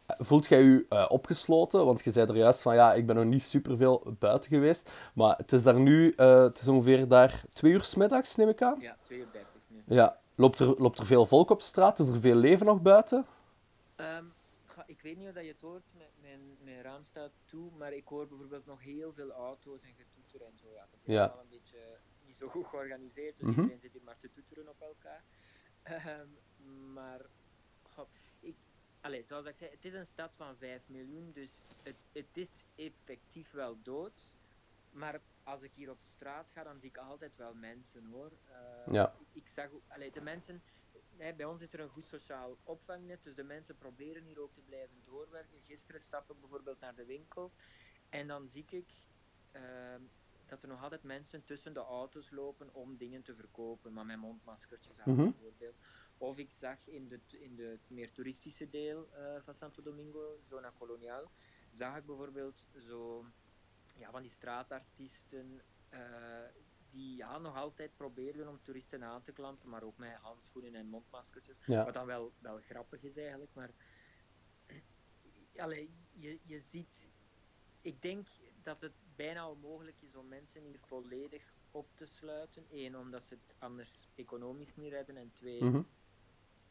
Eh, 0.07 0.15
Voelt 0.19 0.47
jij 0.47 0.61
je 0.63 1.05
opgesloten? 1.09 1.85
Want 1.85 2.03
je 2.03 2.11
zei 2.11 2.27
er 2.27 2.35
juist 2.35 2.61
van, 2.61 2.75
ja, 2.75 2.93
ik 2.93 3.05
ben 3.05 3.15
nog 3.15 3.25
niet 3.25 3.41
superveel 3.43 4.15
buiten 4.19 4.49
geweest. 4.49 4.91
Maar 5.13 5.37
het 5.37 5.51
is 5.51 5.63
daar 5.63 5.79
nu, 5.79 6.13
het 6.15 6.59
is 6.61 6.67
ongeveer 6.67 7.07
daar 7.07 7.43
twee 7.53 7.71
uur 7.71 7.83
's 7.83 7.95
middags, 7.95 8.35
neem 8.35 8.49
ik 8.49 8.61
aan. 8.61 8.79
Ja, 8.79 8.95
32 9.01 9.49
nu. 9.67 9.83
Ja. 9.85 10.17
Loopt 10.35 10.59
er, 10.59 10.81
loopt 10.81 10.99
er 10.99 11.05
veel 11.05 11.25
volk 11.25 11.49
op 11.49 11.61
straat? 11.61 11.99
Is 11.99 12.07
er 12.07 12.21
veel 12.21 12.35
leven 12.35 12.65
nog 12.65 12.81
buiten? 12.81 13.25
Ehm, 13.95 14.25
ik 14.85 15.01
weet 15.01 15.17
niet 15.17 15.27
of 15.27 15.33
dat 15.33 15.43
je 15.43 15.49
het 15.51 15.61
hoort, 15.61 15.83
mijn, 16.21 16.57
mijn, 16.61 16.81
raam 16.81 17.03
staat 17.03 17.31
toe, 17.45 17.71
maar 17.77 17.93
ik 17.93 18.07
hoor 18.07 18.27
bijvoorbeeld 18.27 18.65
nog 18.65 18.81
heel 18.81 19.13
veel 19.13 19.31
auto's 19.31 19.81
en 19.81 19.93
getoeter 19.97 20.47
en 20.47 20.57
zo. 20.57 20.67
Ja, 20.73 20.87
dat 20.91 20.99
is 21.03 21.13
Ja. 21.13 21.23
allemaal 21.25 21.43
een 21.43 21.49
beetje 21.49 21.97
niet 22.25 22.35
zo 22.35 22.47
goed 22.47 22.65
georganiseerd, 22.65 23.37
dus 23.37 23.47
Mhm. 23.47 23.59
iedereen 23.59 23.79
zit 23.79 23.91
hier 23.91 24.03
maar 24.03 24.19
te 24.19 24.31
toeteren 24.33 24.69
op 24.69 24.81
elkaar. 24.81 25.23
Ehm, 25.83 26.27
maar, 26.93 27.21
goh, 27.81 28.07
ik, 28.39 28.55
allez, 29.01 29.27
zoals 29.27 29.45
ik 29.45 29.55
zei, 29.57 29.71
het 29.71 29.85
is 29.85 29.93
een 29.93 30.07
stad 30.07 30.31
van 30.35 30.55
5 30.57 30.81
miljoen, 30.85 31.31
dus 31.33 31.49
het, 31.83 31.97
het 32.11 32.37
is 32.37 32.49
effectief 32.75 33.51
wel 33.51 33.77
dood. 33.83 34.13
Maar 34.91 35.21
als 35.43 35.61
ik 35.61 35.71
hier 35.73 35.89
op 35.89 35.99
straat 36.03 36.49
ga, 36.53 36.63
dan 36.63 36.79
zie 36.79 36.89
ik 36.89 36.97
altijd 36.97 37.35
wel 37.35 37.53
mensen 37.53 38.05
hoor. 38.05 38.31
Ehm, 38.51 38.93
Ja. 38.93 39.15
Ik 39.31 39.47
zag, 39.47 39.71
ook- 39.71 39.81
allee, 39.87 40.11
de 40.11 40.21
mensen, 40.21 40.63
bij 41.17 41.45
ons 41.45 41.61
is 41.61 41.73
er 41.73 41.79
een 41.79 41.89
goed 41.89 42.07
sociaal 42.07 42.57
opvangnet, 42.63 43.23
dus 43.23 43.35
de 43.35 43.43
mensen 43.43 43.77
proberen 43.77 44.23
hier 44.23 44.39
ook 44.39 44.53
te 44.53 44.61
blijven 44.61 45.01
doorwerken. 45.05 45.61
Gisteren 45.61 46.01
stap 46.01 46.31
ik 46.31 46.39
bijvoorbeeld 46.39 46.79
naar 46.79 46.95
de 46.95 47.05
winkel 47.05 47.51
en 48.09 48.27
dan 48.27 48.49
zie 48.49 48.65
ik 48.69 48.89
ehm, 49.51 50.01
dat 50.47 50.61
er 50.63 50.67
nog 50.69 50.81
altijd 50.83 51.03
mensen 51.03 51.45
tussen 51.45 51.73
de 51.73 51.79
auto's 51.79 52.29
lopen 52.31 52.73
om 52.73 52.97
dingen 52.97 53.23
te 53.23 53.35
verkopen, 53.35 53.93
maar 53.93 54.05
met 54.05 54.17
mondmaskertjes 54.17 54.99
aan 54.99 55.13
Mhm. 55.13 55.23
bijvoorbeeld. 55.23 55.75
Of 56.17 56.37
ik 56.37 56.51
zag 56.59 56.77
in 56.87 57.07
de, 57.07 57.19
in 57.29 57.55
de 57.55 57.79
meer 57.87 58.11
toeristische 58.11 58.69
deel 58.69 59.09
eh, 59.13 59.35
van 59.41 59.55
Santo 59.55 59.81
Domingo, 59.81 60.39
Zona 60.41 60.71
Colonial, 60.77 61.29
zag 61.71 61.97
ik 61.97 62.05
bijvoorbeeld 62.05 62.63
zo 62.87 63.25
ja, 63.93 64.11
van 64.11 64.21
die 64.21 64.31
straatartiesten 64.31 65.61
eh, 65.89 66.43
die 66.89 67.15
ja, 67.15 67.37
nog 67.37 67.55
altijd 67.55 67.95
probeerden 67.95 68.47
om 68.47 68.61
toeristen 68.63 69.03
aan 69.03 69.23
te 69.23 69.31
klampen, 69.31 69.69
maar 69.69 69.83
ook 69.83 69.97
met 69.97 70.15
handschoenen 70.15 70.75
en 70.75 70.87
mondmaskertjes. 70.87 71.59
Ja. 71.65 71.85
Wat 71.85 71.93
dan 71.93 72.05
wel, 72.05 72.33
wel 72.39 72.57
grappig 72.57 73.03
is 73.03 73.17
eigenlijk, 73.17 73.53
maar 73.53 73.71
allee, 75.55 75.93
je, 76.11 76.39
je 76.43 76.59
ziet, 76.59 77.11
ik 77.81 78.01
denk 78.01 78.27
dat 78.63 78.81
het 78.81 78.93
bijna 79.15 79.49
onmogelijk 79.49 80.01
is 80.01 80.15
om 80.15 80.27
mensen 80.27 80.61
hier 80.61 80.79
volledig 80.79 81.53
op 81.71 81.87
te 81.95 82.05
sluiten. 82.05 82.65
Eén, 82.71 82.97
omdat 82.97 83.23
ze 83.25 83.33
het 83.33 83.55
anders 83.57 84.09
economisch 84.15 84.75
niet 84.75 84.91
redden, 84.91 85.17
en 85.17 85.31
twee, 85.33 85.63
Mhm. 85.63 85.81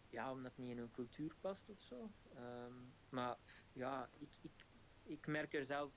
ja, 0.08 0.32
omdat 0.32 0.50
het 0.50 0.60
niet 0.64 0.70
in 0.70 0.78
hun 0.78 0.90
cultuur 0.90 1.34
past 1.40 1.68
of 1.68 1.80
zo. 1.80 2.10
Ehm, 2.34 2.72
maar 3.08 3.36
ja, 3.72 4.10
ik, 4.18 4.30
ik, 4.40 4.66
ik 5.02 5.26
merk 5.26 5.54
er 5.54 5.64
zelf 5.64 5.92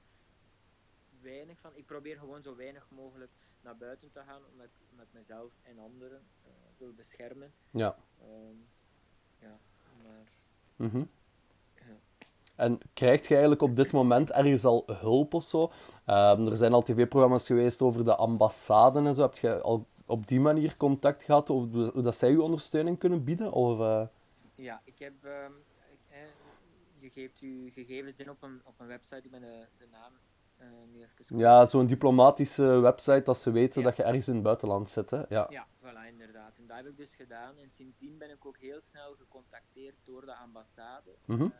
weinig 1.25 1.59
van. 1.59 1.71
Ik 1.75 1.85
probeer 1.85 2.17
gewoon 2.17 2.41
zo 2.43 2.55
weinig 2.55 2.87
mogelijk 2.89 3.31
naar 3.61 3.77
buiten 3.77 4.11
te 4.11 4.23
gaan, 4.23 4.41
omdat 4.51 4.65
ik 4.65 4.97
met 4.97 5.07
mezelf 5.11 5.51
en 5.61 5.79
anderen 5.79 6.21
eh, 6.43 6.51
wil 6.77 6.93
beschermen. 6.93 7.53
Ja. 7.71 7.95
Ehm, 8.21 8.55
ja, 9.39 9.59
maar 10.03 10.23
Mhm. 10.75 11.03
En 12.55 12.79
krijg 12.93 13.21
je 13.21 13.33
eigenlijk 13.33 13.61
op 13.61 13.75
dit 13.75 13.91
moment 13.91 14.31
ergens 14.31 14.65
al 14.65 14.83
hulp 14.85 15.33
of 15.33 15.43
zo? 15.43 15.71
Ehm, 16.05 16.47
er 16.47 16.57
zijn 16.57 16.73
al 16.73 16.81
tv-programma's 16.81 17.45
geweest 17.45 17.81
over 17.81 18.05
de 18.05 18.15
ambassade 18.15 18.99
en 18.99 19.15
zo. 19.15 19.21
Heb 19.21 19.35
je 19.35 19.61
al 19.61 19.85
op 20.05 20.27
die 20.27 20.39
manier 20.39 20.77
contact 20.77 21.23
gehad, 21.23 21.49
of 21.49 21.71
hoe 21.71 22.01
dat 22.01 22.15
zij 22.15 22.31
je 22.31 22.41
ondersteuning 22.41 22.99
kunnen 22.99 23.23
bieden? 23.23 23.51
Of, 23.51 23.79
uh... 23.79 24.07
Ja, 24.55 24.81
ik 24.83 24.99
heb... 24.99 25.13
Uh, 25.23 25.45
je 26.99 27.09
geeft 27.09 27.39
je 27.39 27.71
gegevens 27.71 28.17
in 28.17 28.29
op 28.29 28.43
een, 28.43 28.61
op 28.63 28.79
een 28.79 28.87
website, 28.87 29.21
ik 29.23 29.31
ben 29.31 29.41
de, 29.41 29.65
de 29.77 29.87
naam 29.91 30.13
uh, 30.13 30.19
even... 31.25 31.37
Ja, 31.37 31.65
zo'n 31.65 31.87
diplomatische 31.87 32.79
website 32.79 33.21
dat 33.23 33.37
ze 33.37 33.51
weten 33.51 33.83
dat 33.83 33.95
je 33.95 34.03
ergens 34.03 34.27
in 34.27 34.33
het 34.33 34.43
buitenland 34.43 34.89
zit, 34.89 35.09
hè? 35.09 35.21
Ja. 35.29 35.47
ja, 35.49 35.65
voilà, 35.81 36.07
inderdaad. 36.07 36.57
En 36.57 36.67
dat 36.67 36.77
heb 36.77 36.85
ik 36.85 36.97
dus 36.97 37.15
gedaan. 37.15 37.57
En 37.57 37.71
sindsdien 37.71 38.17
ben 38.17 38.29
ik 38.29 38.45
ook 38.45 38.57
heel 38.57 38.81
snel 38.81 39.15
gecontacteerd 39.15 39.95
door 40.03 40.25
de 40.25 40.35
ambassade. 40.35 41.15
Mm 41.25 41.37
-hmm. 41.37 41.53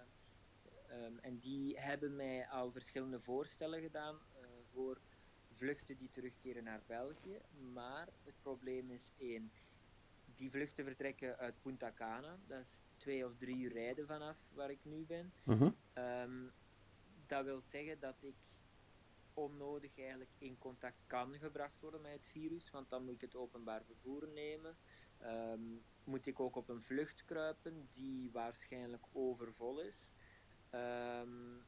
um, 0.92 1.20
en 1.22 1.40
die 1.40 1.80
hebben 1.80 2.16
mij 2.16 2.48
al 2.48 2.72
verschillende 2.72 3.20
voorstellen 3.20 3.82
gedaan 3.82 4.16
voor 4.74 4.98
vluchten 5.58 5.98
die 5.98 6.10
terugkeren 6.12 6.64
naar 6.64 6.82
België. 6.88 7.40
Maar 7.74 8.08
het 8.24 8.36
probleem 8.42 8.92
is 8.92 9.12
één. 9.18 9.52
Die 10.36 10.52
vluchten 10.52 10.86
vertrekken 10.86 11.38
uit 11.38 11.62
Punta 11.62 11.92
Cana. 11.96 12.38
Dat 12.48 12.60
is 12.60 12.78
twee 12.98 13.26
of 13.26 13.32
drie 13.38 13.58
uur 13.58 13.74
rijden 13.74 14.08
vanaf 14.08 14.36
waar 14.54 14.70
ik 14.70 14.80
nu 14.82 15.06
ben. 15.08 15.32
Mm 15.44 15.58
-hmm. 15.58 15.76
um, 16.04 16.52
dat 17.28 17.44
wil 17.46 17.62
zeggen 17.72 18.00
dat 18.00 18.16
ik 18.20 18.36
onnodig 19.36 20.00
eigenlijk 20.00 20.32
in 20.38 20.58
contact 20.58 21.04
kan 21.08 21.34
gebracht 21.40 21.80
worden 21.80 22.02
met 22.02 22.12
het 22.12 22.26
virus, 22.26 22.70
want 22.72 22.90
dan 22.90 23.04
moet 23.04 23.14
ik 23.14 23.22
het 23.22 23.36
openbaar 23.36 23.84
vervoer 23.84 24.28
nemen. 24.28 24.78
Um, 25.24 25.84
moet 26.04 26.26
ik 26.26 26.40
ook 26.40 26.56
op 26.56 26.70
een 26.70 26.84
vlucht 26.84 27.26
kruipen 27.26 27.90
die 27.94 28.32
waarschijnlijk 28.32 29.04
overvol 29.12 29.80
is. 29.80 30.08
Um, 30.72 31.66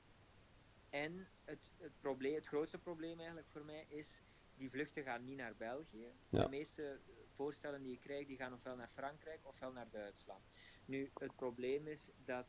en 0.89 1.27
het, 1.43 1.71
het, 1.77 1.99
probleem, 1.99 2.35
het 2.35 2.47
grootste 2.47 2.77
probleem 2.77 3.17
eigenlijk 3.17 3.49
voor 3.51 3.65
mij 3.65 3.85
is, 3.87 4.07
die 4.55 4.69
vluchten 4.69 5.03
gaan 5.03 5.23
niet 5.23 5.37
naar 5.37 5.55
België. 5.55 6.11
Ja. 6.29 6.43
De 6.43 6.49
meeste 6.49 6.99
voorstellen 7.35 7.83
die 7.83 7.93
ik 7.93 7.99
krijg, 7.99 8.27
die 8.27 8.37
gaan 8.37 8.53
ofwel 8.53 8.75
naar 8.75 8.91
Frankrijk 8.93 9.39
ofwel 9.43 9.71
naar 9.71 9.89
Duitsland. 9.89 10.43
Nu, 10.85 11.11
het 11.13 11.35
probleem 11.35 11.87
is 11.87 12.09
dat 12.25 12.47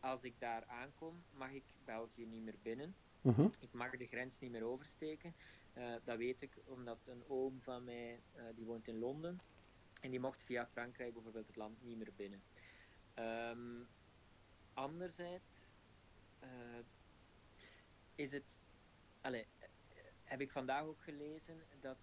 als 0.00 0.22
ik 0.22 0.40
daar 0.40 0.64
aankom, 0.64 1.24
mag 1.30 1.50
ik 1.50 1.64
België 1.84 2.26
niet 2.26 2.42
meer 2.42 2.58
binnen. 2.62 2.96
Mm 3.26 3.34
-hmm. 3.34 3.52
Ik 3.60 3.72
mag 3.72 3.90
de 3.90 4.06
grens 4.06 4.38
niet 4.38 4.50
meer 4.50 4.64
oversteken. 4.64 5.34
Uh, 5.78 5.94
dat 6.04 6.18
weet 6.18 6.42
ik 6.42 6.52
omdat 6.64 6.98
een 7.04 7.24
oom 7.28 7.60
van 7.60 7.84
mij, 7.84 8.20
uh, 8.36 8.42
die 8.54 8.64
woont 8.64 8.88
in 8.88 8.98
Londen. 8.98 9.40
En 10.00 10.10
die 10.10 10.20
mocht 10.20 10.42
via 10.42 10.66
Frankrijk 10.66 11.12
bijvoorbeeld 11.12 11.46
het 11.46 11.56
land 11.56 11.82
niet 11.82 11.96
meer 11.96 12.12
binnen. 12.16 12.42
Um, 13.18 13.88
anderzijds 14.74 15.50
uh, 16.42 16.48
is 18.14 18.32
het... 18.32 18.44
Allez, 19.20 19.46
heb 20.24 20.40
ik 20.40 20.50
vandaag 20.50 20.84
ook 20.84 21.00
gelezen 21.00 21.62
dat... 21.80 21.98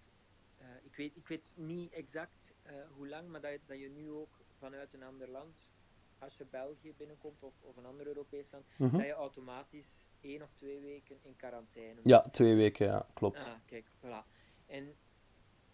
ik, 0.82 0.96
weet, 0.96 1.16
ik 1.16 1.28
weet 1.28 1.52
niet 1.56 1.92
exact 1.92 2.54
hoe 2.94 3.08
lang, 3.08 3.28
maar 3.28 3.40
dat, 3.40 3.58
dat 3.66 3.78
je 3.78 3.88
nu 3.88 4.10
ook 4.10 4.40
vanuit 4.58 4.94
een 4.94 5.02
ander 5.02 5.28
land 5.28 5.70
als 6.18 6.36
je 6.36 6.44
België 6.44 6.94
binnenkomt 6.96 7.42
of, 7.42 7.54
of 7.60 7.76
een 7.76 7.86
ander 7.86 8.06
Europees 8.06 8.50
land, 8.50 8.64
mm 8.76 8.88
-hmm. 8.88 8.98
dat 8.98 9.06
je 9.06 9.12
automatisch 9.12 10.03
één 10.24 10.42
of 10.42 10.52
twee 10.54 10.80
weken 10.80 11.18
in 11.22 11.36
quarantaine. 11.36 12.00
Ja, 12.02 12.20
twee 12.30 12.54
weken, 12.54 12.86
ja, 12.86 13.06
klopt. 13.14 13.46
Ah, 13.46 13.54
kijk, 13.66 13.86
voilà. 14.00 14.26
En 14.66 14.96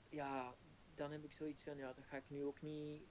ja, 0.08 0.54
dan 0.94 1.12
heb 1.12 1.24
ik 1.24 1.32
zoiets 1.32 1.62
van, 1.62 1.76
ja, 1.76 1.92
dat 1.92 2.04
ga 2.04 2.16
ik 2.16 2.24
nu 2.30 2.44
ook 2.44 2.60
niet, 2.62 3.02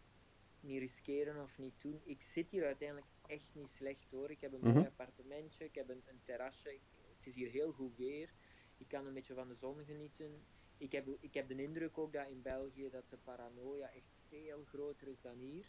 niet 0.59 0.79
riskeren 0.79 1.43
of 1.43 1.57
niet 1.57 1.81
doen. 1.81 2.01
Ik 2.03 2.21
zit 2.21 2.49
hier 2.49 2.65
uiteindelijk 2.65 3.07
echt 3.27 3.49
niet 3.53 3.69
slecht 3.69 4.11
hoor. 4.11 4.31
Ik 4.31 4.41
heb 4.41 4.53
een 4.53 4.59
Mhm. 4.59 4.73
mooi 4.73 4.85
appartementje, 4.85 5.65
ik 5.65 5.75
heb 5.75 5.89
een, 5.89 6.03
een 6.05 6.21
terrasje, 6.23 6.73
ik- 6.73 6.81
het 7.17 7.27
is 7.27 7.35
hier 7.35 7.49
heel 7.49 7.71
goed 7.71 7.95
weer. 7.97 8.29
Ik 8.77 8.87
kan 8.87 9.05
een 9.05 9.13
beetje 9.13 9.33
van 9.33 9.47
de 9.47 9.55
zon 9.55 9.85
genieten. 9.85 10.43
Ik 10.77 10.91
heb, 10.91 11.07
ik 11.19 11.33
heb 11.33 11.47
de 11.47 11.61
indruk 11.63 11.97
ook 11.97 12.13
dat 12.13 12.27
in 12.27 12.41
België 12.41 12.89
dat 12.89 13.09
de 13.09 13.17
paranoia 13.17 13.89
echt 13.91 14.11
veel 14.27 14.63
groter 14.63 15.07
is 15.07 15.21
dan 15.21 15.37
hier. 15.37 15.65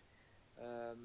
Ehm, 0.55 0.99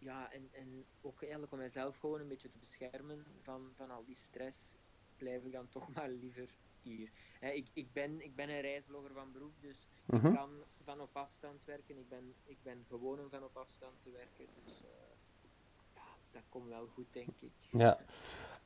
ja, 0.00 0.32
en, 0.32 0.48
en 0.52 0.84
ook 1.00 1.20
eigenlijk 1.22 1.52
om 1.52 1.58
mijzelf 1.58 1.96
gewoon 1.96 2.20
een 2.20 2.28
beetje 2.28 2.50
te 2.50 2.58
beschermen 2.58 3.26
van, 3.42 3.72
van 3.76 3.90
al 3.90 4.04
die 4.04 4.16
stress, 4.16 4.58
blijf 5.16 5.44
ik 5.44 5.52
dan 5.52 5.68
toch 5.68 5.88
maar 5.94 6.08
liever 6.08 6.48
hier. 6.82 7.10
Hè, 7.40 7.50
ik, 7.50 7.68
ik, 7.72 7.92
ben, 7.92 8.24
ik 8.24 8.34
ben 8.34 8.48
een 8.48 8.60
reisblogger 8.60 9.12
van 9.12 9.32
beroep, 9.32 9.54
dus 9.60 9.88
Mhm. 10.06 10.26
ik 10.26 10.34
kan 10.34 10.50
van 10.84 11.00
op 11.00 11.10
afstand 11.16 11.64
werken. 11.64 11.98
Ik 11.98 12.08
ben, 12.08 12.34
ik 12.44 12.62
ben 12.62 12.84
gewoon 12.88 13.20
om 13.20 13.28
van 13.30 13.44
op 13.44 13.56
afstand 13.56 14.02
te 14.02 14.10
werken. 14.10 14.46
Dus 14.64 14.82
eh, 14.82 14.90
ja, 15.94 16.02
dat 16.32 16.42
komt 16.48 16.68
wel 16.68 16.86
goed, 16.86 17.12
denk 17.12 17.40
ik. 17.40 17.52
Ja. 17.70 17.98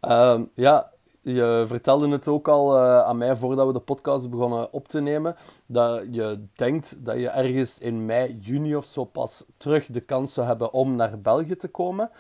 Ehm, 0.01 0.47
ja, 0.55 0.93
je 1.25 1.65
vertelde 1.67 2.09
het 2.09 2.29
ook 2.29 2.49
al 2.49 2.77
eh, 2.77 3.01
aan 3.01 3.17
mij 3.17 3.37
voordat 3.37 3.67
we 3.67 3.73
de 3.73 3.81
podcast 3.81 4.31
begonnen 4.31 4.73
op 4.73 4.89
te 4.89 5.01
nemen, 5.01 5.37
dat 5.67 6.05
je 6.11 6.45
denkt 6.55 7.05
dat 7.05 7.17
je 7.19 7.29
ergens 7.29 7.79
in 7.79 8.07
mei, 8.07 8.33
juni 8.33 8.77
of 8.77 8.85
zo 8.85 9.05
pas 9.05 9.45
terug 9.57 9.87
de 9.87 10.01
kans 10.01 10.35
zou 10.35 10.47
hebben 10.47 10.73
om 10.73 10.97
naar 10.97 11.21
België 11.21 11.57
te 11.57 11.69
komen. 11.69 12.11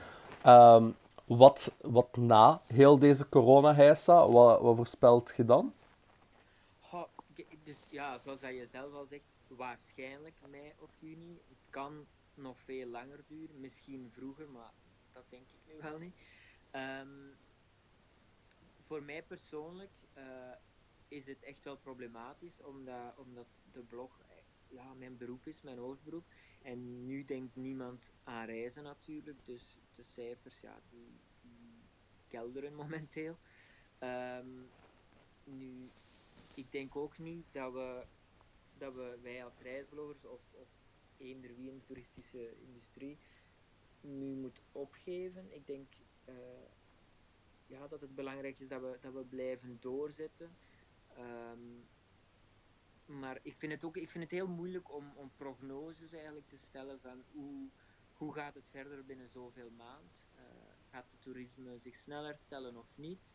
Ehm, 0.43 0.91
wat, 1.25 1.75
wat 1.81 2.17
na 2.17 2.61
heel 2.67 2.99
deze 2.99 3.29
corona-heisa, 3.29 4.29
wat, 4.29 4.61
wat 4.61 4.77
voorspelt 4.77 5.35
je 5.37 5.45
dan? 5.45 5.73
Dus 7.65 7.77
ja, 7.91 8.19
zoals 8.19 8.41
je 8.41 8.67
zelf 8.73 8.95
al 8.95 9.07
zegt, 9.11 9.25
waarschijnlijk 9.49 10.35
mei 10.51 10.73
of 10.79 10.91
juni. 10.99 11.41
Het 11.49 11.59
kan 11.71 12.07
nog 12.35 12.57
veel 12.65 12.87
langer 12.87 13.21
duren, 13.29 13.61
misschien 13.61 14.11
vroeger, 14.17 14.47
maar 14.53 14.71
dat 15.13 15.23
denk 15.29 15.43
ik 15.43 15.61
nu 15.67 15.91
wel 15.91 15.99
niet. 15.99 16.15
Ehm, 16.71 17.09
voor 18.95 19.03
mij 19.03 19.23
persoonlijk 19.23 19.93
eh, 20.13 20.53
is 21.09 21.27
het 21.27 21.43
echt 21.43 21.65
wel 21.65 21.77
problematisch, 21.77 22.61
omdat, 22.61 23.19
omdat 23.19 23.47
de 23.73 23.83
blog 23.83 24.21
eh, 24.21 24.37
ja, 24.69 24.95
mijn 24.95 25.17
beroep 25.17 25.47
is, 25.47 25.63
mijn 25.63 25.79
hoofdberoep. 25.79 26.25
En 26.63 27.07
nu 27.07 27.25
denkt 27.25 27.57
niemand 27.57 28.01
aan 28.25 28.47
reizen 28.47 28.83
natuurlijk, 28.83 29.39
dus 29.45 29.79
de 29.95 30.03
cijfers 30.03 30.61
ja, 30.61 30.81
die, 30.91 31.21
kelderen 32.29 32.75
momenteel. 32.83 33.39
Ehm, 33.99 34.63
nu, 35.45 35.89
ik 36.55 36.71
denk 36.71 36.97
ook 36.97 37.19
niet 37.19 37.53
dat 37.53 37.73
we, 37.73 38.05
dat 38.79 38.97
we 38.97 39.19
wij 39.23 39.45
als 39.45 39.59
reisbloggers 39.59 40.25
of, 40.25 40.41
of 40.53 40.69
eender 41.17 41.55
wie 41.57 41.69
in 41.71 41.79
de 41.79 41.85
toeristische 41.85 42.55
industrie 42.61 43.19
nu 44.01 44.35
moeten 44.35 44.63
opgeven. 44.73 45.55
Ik 45.55 45.67
denk 45.67 45.89
eh, 46.25 46.35
ja, 47.75 47.88
dat 47.88 48.00
het 48.00 48.14
belangrijk 48.14 48.61
is 48.61 48.69
dat 48.69 48.81
we, 48.81 48.99
dat 49.00 49.12
we 49.12 49.25
blijven 49.25 49.78
doorzetten. 49.81 50.50
Ehm, 51.16 51.59
maar 53.21 53.38
ik 53.43 53.54
vind 53.57 53.73
het 53.73 53.85
ook 53.85 53.97
ik 53.97 54.11
vind 54.11 54.25
het 54.25 54.33
heel 54.33 54.49
moeilijk 54.49 54.93
om, 54.93 55.12
om 55.14 55.31
prognoses 55.37 56.12
eigenlijk 56.12 56.49
te 56.49 56.57
stellen 56.57 57.00
van 57.00 57.23
hoe, 57.33 57.69
hoe 58.12 58.35
gaat 58.35 58.54
het 58.54 58.69
verder 58.71 59.04
binnen 59.04 59.28
zoveel 59.28 59.71
maand. 59.71 60.12
Eh, 60.35 60.43
gaat 60.90 61.07
het 61.11 61.23
toerisme 61.23 61.78
zich 61.78 61.97
snel 61.97 62.25
herstellen 62.25 62.76
of 62.76 62.87
niet? 62.95 63.35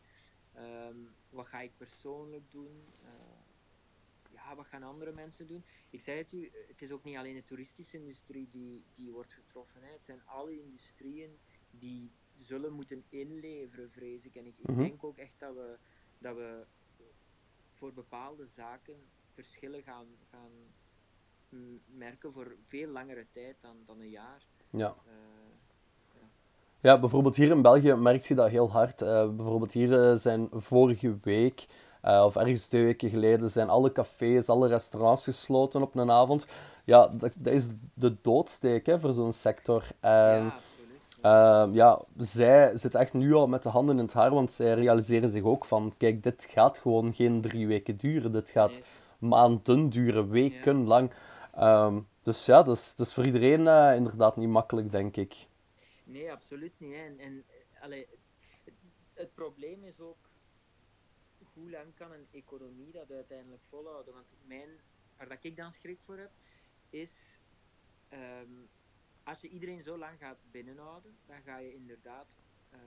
Ehm, 0.54 0.98
wat 1.30 1.48
ga 1.48 1.60
ik 1.60 1.78
persoonlijk 1.78 2.52
doen? 2.52 2.82
Eh, 3.06 3.40
ja, 4.32 4.56
wat 4.56 4.66
gaan 4.66 4.84
andere 4.84 5.12
mensen 5.12 5.48
doen? 5.48 5.64
Ik 5.90 6.02
zei 6.02 6.18
het 6.18 6.32
u, 6.32 6.52
het 6.68 6.82
is 6.82 6.92
ook 6.92 7.04
niet 7.04 7.18
alleen 7.18 7.36
de 7.36 7.46
toeristische 7.46 7.98
industrie 7.98 8.50
die, 8.52 8.84
die 8.94 9.12
wordt 9.12 9.34
getroffen. 9.34 9.82
Hè. 9.82 9.92
Het 9.92 10.06
zijn 10.06 10.26
alle 10.26 10.62
industrieën 10.62 11.40
zullen 12.50 12.74
moeten 12.74 13.04
inleveren, 13.10 13.90
vrees 13.92 14.26
ik. 14.26 14.36
En 14.36 14.46
ik, 14.46 14.54
ik 14.58 14.70
Mhm. 14.70 14.80
denk 14.80 15.04
ook 15.04 15.18
echt 15.18 15.34
dat 15.38 15.54
we, 15.54 15.78
dat 16.18 16.36
we 16.36 16.64
voor 17.74 17.94
bepaalde 17.94 18.48
zaken 18.56 18.96
verschillen 19.34 19.84
gaan, 19.84 20.06
gaan 20.32 20.52
merken 21.86 22.34
voor 22.34 22.56
veel 22.68 22.88
langere 22.90 23.26
tijd 23.32 23.56
dan, 23.62 23.76
dan 23.86 24.00
een 24.00 24.10
jaar. 24.10 24.42
Ja. 24.70 24.96
Eh, 25.06 25.14
Ja, 26.82 27.00
bijvoorbeeld 27.00 27.36
hier 27.36 27.52
in 27.52 27.62
België 27.62 27.94
merk 27.94 28.24
je 28.26 28.36
dat 28.36 28.50
heel 28.50 28.72
hard. 28.72 29.02
Eh, 29.02 29.30
bijvoorbeeld 29.30 29.74
hier 29.74 30.10
eh, 30.10 30.16
zijn 30.16 30.48
vorige 30.52 31.16
week, 31.24 31.66
of 32.02 32.36
ergens 32.36 32.68
twee 32.68 32.84
weken 32.84 33.10
geleden, 33.10 33.50
zijn 33.50 33.70
alle 33.70 33.92
cafés, 33.92 34.50
alle 34.50 34.68
restaurants 34.68 35.24
gesloten 35.24 35.82
op 35.82 35.96
een 35.96 36.12
avond. 36.12 36.48
Ja, 36.86 37.08
dat, 37.08 37.34
dat 37.38 37.54
is 37.54 37.68
de 37.94 38.16
doodsteek 38.22 38.86
hè, 38.86 39.00
voor 39.00 39.14
zo'n 39.14 39.32
sector. 39.34 39.84
En 40.00 40.44
ja, 40.44 40.60
ehm, 41.22 41.74
ja, 41.74 42.02
zij 42.18 42.78
zitten 42.78 43.00
echt 43.00 43.14
nu 43.14 43.34
al 43.34 43.48
met 43.48 43.64
de 43.64 43.70
handen 43.70 43.98
in 43.98 44.04
het 44.04 44.14
haar, 44.14 44.34
want 44.34 44.52
zij 44.52 44.74
realiseren 44.74 45.30
zich 45.30 45.44
ook 45.44 45.66
van, 45.66 45.94
kijk, 45.98 46.24
dit 46.24 46.48
gaat 46.50 46.78
gewoon 46.78 47.14
geen 47.14 47.42
drie 47.42 47.68
weken 47.68 47.98
duren. 47.98 48.32
Dit 48.32 48.50
gaat 48.50 48.82
maanden 49.20 49.90
duren, 49.90 50.30
weken 50.30 50.88
lang. 50.88 51.14
Ehm, 51.54 52.00
dus 52.24 52.46
ja, 52.46 52.64
dat 52.64 52.76
is, 52.76 52.96
dat 52.96 53.08
is 53.08 53.14
voor 53.14 53.26
iedereen 53.26 53.68
eh, 53.68 53.96
inderdaad 53.96 54.38
niet 54.38 54.50
makkelijk, 54.50 54.92
denk 54.92 55.18
ik. 55.18 55.48
Nee, 56.04 56.32
absoluut 56.32 56.74
niet. 56.78 56.94
Hè. 56.94 57.00
En, 57.00 57.20
en 57.20 57.46
allee, 57.82 58.08
het, 58.64 58.74
het 59.14 59.34
probleem 59.34 59.84
is 59.84 60.00
ook 60.00 60.30
hoe 61.54 61.70
lang 61.70 61.96
kan 61.96 62.12
een 62.12 62.28
economie 62.32 62.92
dat 62.92 63.12
uiteindelijk 63.12 63.62
volhouden? 63.70 64.14
Want 64.14 64.26
mijn, 64.46 64.70
waar 65.18 65.30
dat 65.30 65.44
ik 65.44 65.56
dan 65.56 65.74
schrik 65.74 66.00
voor 66.06 66.18
heb, 66.18 66.32
is 66.90 67.12
ehm, 68.10 68.52
als 69.30 69.42
je 69.42 69.50
iedereen 69.50 69.84
zo 69.84 69.98
lang 69.98 70.20
gaat 70.20 70.40
binnenhouden, 70.52 71.18
dan 71.26 71.42
ga 71.42 71.58
je 71.58 71.74
inderdaad 71.74 72.38
eh, 72.70 72.80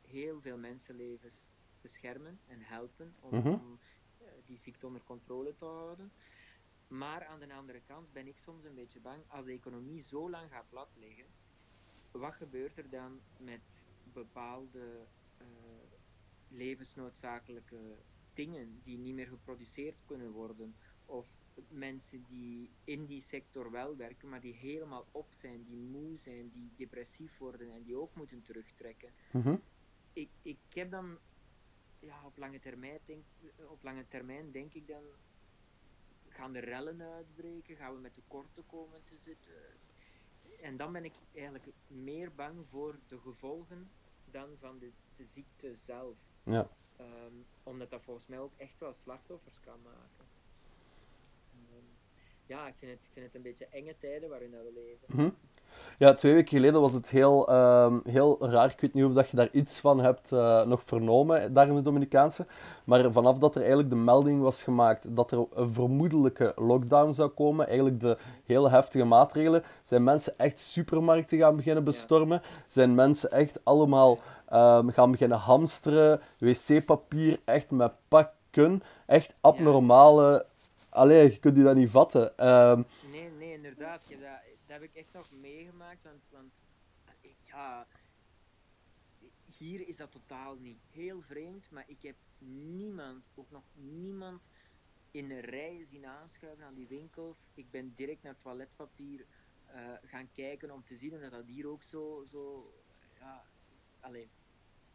heel 0.00 0.40
veel 0.40 0.58
mensenlevens 0.58 1.50
beschermen 1.80 2.40
en 2.46 2.60
helpen 2.60 3.14
om, 3.20 3.38
Mhm. 3.38 3.48
om 3.48 3.78
eh, 4.18 4.26
die 4.44 4.58
ziekte 4.58 4.86
onder 4.86 5.02
controle 5.04 5.54
te 5.54 5.64
houden. 5.64 6.12
Maar 6.88 7.24
aan 7.24 7.38
de 7.40 7.52
andere 7.54 7.80
kant 7.80 8.12
ben 8.12 8.26
ik 8.26 8.36
soms 8.38 8.64
een 8.64 8.74
beetje 8.74 9.00
bang, 9.00 9.22
als 9.28 9.44
de 9.44 9.52
economie 9.52 10.02
zo 10.02 10.30
lang 10.30 10.50
gaat 10.50 10.68
plat 10.68 10.88
liggen, 10.96 11.26
wat 12.10 12.32
gebeurt 12.34 12.78
er 12.78 12.90
dan 12.90 13.20
met 13.38 13.60
bepaalde 14.12 15.06
eh, 15.36 15.46
levensnoodzakelijke 16.48 17.98
dingen 18.34 18.80
die 18.82 18.98
niet 18.98 19.14
meer 19.14 19.26
geproduceerd 19.26 20.02
kunnen 20.04 20.30
worden? 20.30 20.76
Of 21.06 21.26
mensen 21.68 22.24
die 22.28 22.70
in 22.84 23.06
die 23.06 23.22
sector 23.22 23.70
wel 23.70 23.96
werken, 23.96 24.28
maar 24.28 24.40
die 24.40 24.54
helemaal 24.54 25.06
op 25.10 25.32
zijn, 25.32 25.64
die 25.64 25.76
moe 25.76 26.16
zijn, 26.16 26.50
die 26.50 26.72
depressief 26.76 27.38
worden 27.38 27.72
en 27.72 27.82
die 27.82 27.96
ook 27.96 28.14
moeten 28.14 28.42
terugtrekken. 28.42 29.10
Mhm. 29.32 29.56
Ik, 30.12 30.30
ik 30.42 30.58
heb 30.74 30.90
dan, 30.90 31.18
ja, 31.98 32.24
op 32.24 32.36
lange 32.36 32.60
termijn 32.60 32.98
denk, 33.04 33.24
op 33.68 33.82
lange 33.82 34.08
termijn 34.08 34.50
denk 34.52 34.74
ik 34.74 34.86
dan, 34.86 35.02
gaan 36.28 36.52
de 36.52 36.58
rellen 36.58 37.02
uitbreken, 37.02 37.76
gaan 37.76 37.94
we 37.94 38.00
met 38.00 38.14
tekorten 38.14 38.66
komen 38.66 39.00
te 39.04 39.16
zitten. 39.16 39.52
En 40.62 40.76
dan 40.76 40.92
ben 40.92 41.04
ik 41.04 41.14
eigenlijk 41.34 41.66
meer 41.86 42.34
bang 42.34 42.66
voor 42.66 42.98
de 43.06 43.18
gevolgen 43.18 43.90
dan 44.24 44.48
van 44.58 44.78
de, 44.78 44.92
de 45.16 45.24
ziekte 45.24 45.76
zelf. 45.76 46.16
Ja. 46.42 46.68
Ehm, 46.96 47.34
omdat 47.62 47.90
dat 47.90 48.02
volgens 48.02 48.26
mij 48.26 48.38
ook 48.38 48.52
echt 48.56 48.78
wel 48.78 48.92
slachtoffers 48.92 49.60
kan 49.60 49.82
maken. 49.82 50.19
Ja, 52.50 52.66
ik 52.66 52.74
vind, 52.78 52.90
het, 52.90 53.00
ik 53.02 53.10
vind 53.12 53.26
het 53.26 53.34
een 53.34 53.42
beetje 53.42 53.66
enge 53.70 53.94
tijden 54.00 54.28
waarin 54.28 54.50
dat 54.50 54.60
we 54.60 54.72
leven. 54.74 55.22
Mhm. 55.22 55.30
Ja, 55.98 56.14
twee 56.14 56.34
weken 56.34 56.56
geleden 56.56 56.80
was 56.80 56.92
het 56.92 57.10
heel, 57.10 57.48
ehm, 57.48 57.98
heel 58.04 58.36
raar. 58.40 58.70
Ik 58.70 58.80
weet 58.80 58.94
niet 58.94 59.04
of 59.04 59.12
dat 59.12 59.28
je 59.28 59.36
daar 59.36 59.48
iets 59.52 59.78
van 59.78 60.00
hebt 60.00 60.32
eh, 60.32 60.66
nog 60.66 60.82
vernomen, 60.82 61.52
daar 61.52 61.68
in 61.68 61.74
de 61.74 61.82
Dominicaanse. 61.82 62.46
Maar 62.84 63.12
vanaf 63.12 63.38
dat 63.38 63.54
er 63.54 63.60
eigenlijk 63.60 63.90
de 63.90 63.96
melding 63.96 64.40
was 64.40 64.62
gemaakt 64.62 65.16
dat 65.16 65.30
er 65.30 65.46
een 65.54 65.70
vermoedelijke 65.70 66.52
lockdown 66.56 67.12
zou 67.12 67.28
komen, 67.28 67.66
eigenlijk 67.66 68.00
de 68.00 68.16
hele 68.44 68.70
heftige 68.70 69.04
maatregelen, 69.04 69.62
zijn 69.82 70.04
mensen 70.04 70.38
echt 70.38 70.58
supermarkten 70.58 71.38
gaan 71.38 71.56
beginnen 71.56 71.84
bestormen. 71.84 72.42
Zijn 72.68 72.94
mensen 72.94 73.30
echt 73.30 73.60
allemaal 73.62 74.18
ehm, 74.48 74.88
gaan 74.88 75.10
beginnen 75.10 75.38
hamsteren, 75.38 76.20
wc-papier 76.38 77.40
echt 77.44 77.70
met 77.70 77.92
pakken. 78.08 78.82
Echt 79.06 79.34
abnormale... 79.40 80.46
Allee, 80.90 81.30
je 81.30 81.38
kunt 81.38 81.56
je 81.56 81.62
dat 81.62 81.76
niet 81.76 81.90
vatten. 81.90 82.36
Ehm, 82.36 82.82
Nee, 83.10 83.30
nee, 83.30 83.52
inderdaad. 83.52 84.08
Dat, 84.10 84.20
dat 84.20 84.66
heb 84.66 84.82
ik 84.82 84.94
echt 84.94 85.12
nog 85.12 85.30
meegemaakt. 85.42 86.02
Want, 86.02 86.22
want 86.30 86.52
hier 89.58 89.88
is 89.88 89.96
dat 89.96 90.10
totaal 90.10 90.54
niet. 90.54 90.78
Heel 90.90 91.22
vreemd, 91.22 91.70
maar 91.70 91.84
ik 91.86 92.02
heb 92.02 92.16
niemand, 92.38 93.24
ook 93.34 93.50
nog 93.50 93.62
niemand, 93.74 94.48
in 95.10 95.30
een 95.30 95.40
rij 95.40 95.86
zien 95.90 96.06
aanschuiven 96.06 96.64
aan 96.64 96.74
die 96.74 96.86
winkels. 96.88 97.36
Ik 97.54 97.70
ben 97.70 97.92
direct 97.96 98.22
naar 98.22 98.36
toiletpapier 98.42 99.26
eh, 99.66 99.80
gaan 100.04 100.28
kijken 100.32 100.70
om 100.70 100.84
te 100.84 100.96
zien 100.96 101.14
of 101.14 101.30
dat 101.30 101.46
hier 101.46 101.66
ook 101.66 101.82
zo, 101.82 102.24
zo 102.28 102.72
ja, 103.18 103.42
allee, 104.00 104.28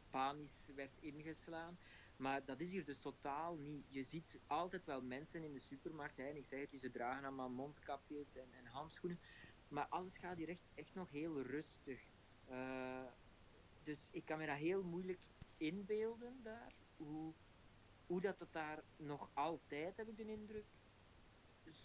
panisch 0.09 0.69
werd 0.75 0.91
ingeslaan. 0.99 1.77
Maar 2.17 2.45
dat 2.45 2.59
is 2.59 2.71
hier 2.71 2.85
dus 2.85 2.99
totaal 2.99 3.55
niet. 3.55 3.85
Je 3.89 4.03
ziet 4.03 4.39
altijd 4.47 4.85
wel 4.85 5.01
mensen 5.01 5.43
in 5.43 5.53
de 5.53 5.59
supermarkt. 5.59 6.17
Hè, 6.17 6.23
en 6.23 6.35
ik 6.35 6.45
zeg 6.45 6.59
het, 6.71 6.79
ze 6.79 6.91
dragen 6.91 7.23
allemaal 7.25 7.49
mondkapjes 7.49 8.35
en, 8.35 8.47
en 8.53 8.65
handschoenen. 8.65 9.19
Maar 9.67 9.87
alles 9.87 10.17
gaat 10.17 10.37
hier 10.37 10.49
echt, 10.49 10.63
echt 10.75 10.93
nog 10.93 11.09
heel 11.11 11.41
rustig. 11.41 12.01
Eh, 12.45 13.03
dus 13.83 14.09
ik 14.11 14.25
kan 14.25 14.37
me 14.37 14.45
dat 14.45 14.55
heel 14.57 14.83
moeilijk 14.83 15.19
inbeelden 15.57 16.39
daar. 16.43 16.73
Hoe, 16.97 17.33
hoe 18.07 18.21
dat 18.21 18.39
het 18.39 18.53
daar 18.53 18.83
nog 18.97 19.29
altijd, 19.33 19.97
heb 19.97 20.07
ik 20.07 20.17
de 20.17 20.25
indruk, 20.25 20.65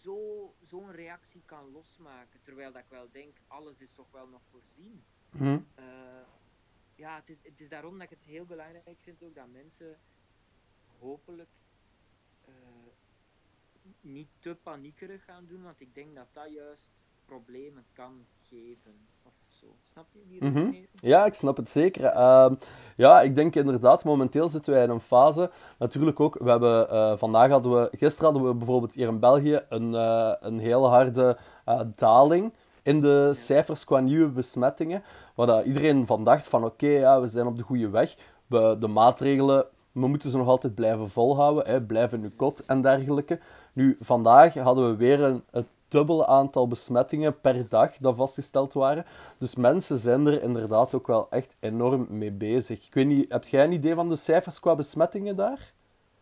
zo- 0.02 0.54
zo'n 0.62 0.90
reactie 0.92 1.42
kan 1.44 1.70
losmaken. 1.70 2.40
Terwijl 2.42 2.72
dat 2.72 2.82
ik 2.82 2.88
wel 2.90 3.10
denk, 3.10 3.36
alles 3.46 3.80
is 3.80 3.92
toch 3.92 4.10
wel 4.10 4.26
nog 4.28 4.42
voorzien. 4.50 5.04
mhm. 5.30 5.58
Eh, 5.74 5.84
ja, 6.96 7.16
het 7.16 7.30
is, 7.30 7.38
het 7.42 7.60
is 7.60 7.68
daarom 7.68 7.92
dat 7.98 8.02
ik 8.02 8.18
het 8.18 8.26
heel 8.28 8.44
belangrijk 8.44 8.98
vind 9.00 9.22
ook 9.22 9.34
dat 9.34 9.48
mensen 9.48 9.98
hopelijk 11.00 11.48
eh, 12.44 12.52
niet 14.00 14.28
te 14.38 14.56
paniekerig 14.62 15.24
gaan 15.24 15.46
doen, 15.48 15.62
want 15.62 15.80
ik 15.80 15.94
denk 15.94 16.14
dat 16.14 16.26
dat 16.32 16.52
juist 16.52 16.90
problemen 17.24 17.84
kan 17.92 18.26
geven. 18.48 18.92
Of 19.22 19.32
zo. 19.46 19.66
Snap 19.92 20.06
je 20.12 20.20
die 20.28 20.44
Mhm. 20.44 20.72
Ja, 20.94 21.24
ik 21.24 21.34
snap 21.34 21.56
het 21.56 21.68
zeker. 21.68 22.04
Ehm, 22.04 22.54
ja, 22.96 23.20
ik 23.20 23.34
denk 23.34 23.56
inderdaad, 23.56 24.04
momenteel 24.04 24.48
zitten 24.48 24.72
wij 24.72 24.82
in 24.82 24.90
een 24.90 25.00
fase. 25.00 25.50
Natuurlijk 25.78 26.20
ook, 26.20 26.38
we 26.38 26.50
hebben, 26.50 26.90
eh, 26.90 27.16
vandaag 27.16 27.50
hadden 27.50 27.72
we, 27.72 27.88
gisteren 27.96 28.32
hadden 28.32 28.50
we 28.50 28.56
bijvoorbeeld 28.56 28.94
hier 28.94 29.08
in 29.08 29.18
België 29.18 29.60
een, 29.68 29.94
eh, 29.94 30.34
een 30.40 30.58
hele 30.58 30.86
harde 30.86 31.38
daling 31.96 32.54
in 32.82 33.00
de 33.00 33.30
cijfers 33.34 33.84
qua 33.84 33.98
nieuwe 33.98 34.28
besmettingen. 34.28 35.02
Waar 35.34 35.46
dat 35.46 35.64
iedereen 35.64 36.06
van 36.06 36.24
dacht 36.24 36.48
van 36.48 36.64
oké, 36.64 36.86
ja, 36.86 37.20
we 37.20 37.28
zijn 37.28 37.46
op 37.46 37.56
de 37.56 37.62
goede 37.62 37.90
weg. 37.90 38.16
We, 38.46 38.76
de 38.78 38.88
maatregelen, 38.88 39.66
we 39.92 40.08
moeten 40.08 40.30
ze 40.30 40.36
nog 40.36 40.48
altijd 40.48 40.74
blijven 40.74 41.10
volhouden. 41.10 41.66
Hè, 41.66 41.82
blijf 41.82 42.12
in 42.12 42.22
uw 42.22 42.30
kot 42.36 42.64
en 42.66 42.80
dergelijke. 42.80 43.40
Nu, 43.72 43.96
vandaag 44.00 44.54
hadden 44.54 44.90
we 44.90 44.96
weer 44.96 45.20
een, 45.20 45.42
het 45.50 45.66
dubbele 45.88 46.26
aantal 46.26 46.68
besmettingen 46.68 47.40
per 47.40 47.68
dag 47.68 47.96
dat 47.96 48.16
vastgesteld 48.16 48.72
waren. 48.72 49.04
Dus 49.38 49.54
mensen 49.54 49.98
zijn 49.98 50.26
er 50.26 50.42
inderdaad 50.42 50.94
ook 50.94 51.06
wel 51.06 51.30
echt 51.30 51.56
enorm 51.60 52.06
mee 52.08 52.32
bezig. 52.32 52.86
Ik 52.86 52.94
weet 52.94 53.06
niet, 53.06 53.32
heb 53.32 53.44
jij 53.44 53.64
een 53.64 53.72
idee 53.72 53.94
van 53.94 54.08
de 54.08 54.16
cijfers 54.16 54.60
qua 54.60 54.74
besmettingen 54.74 55.36
daar? 55.36 55.72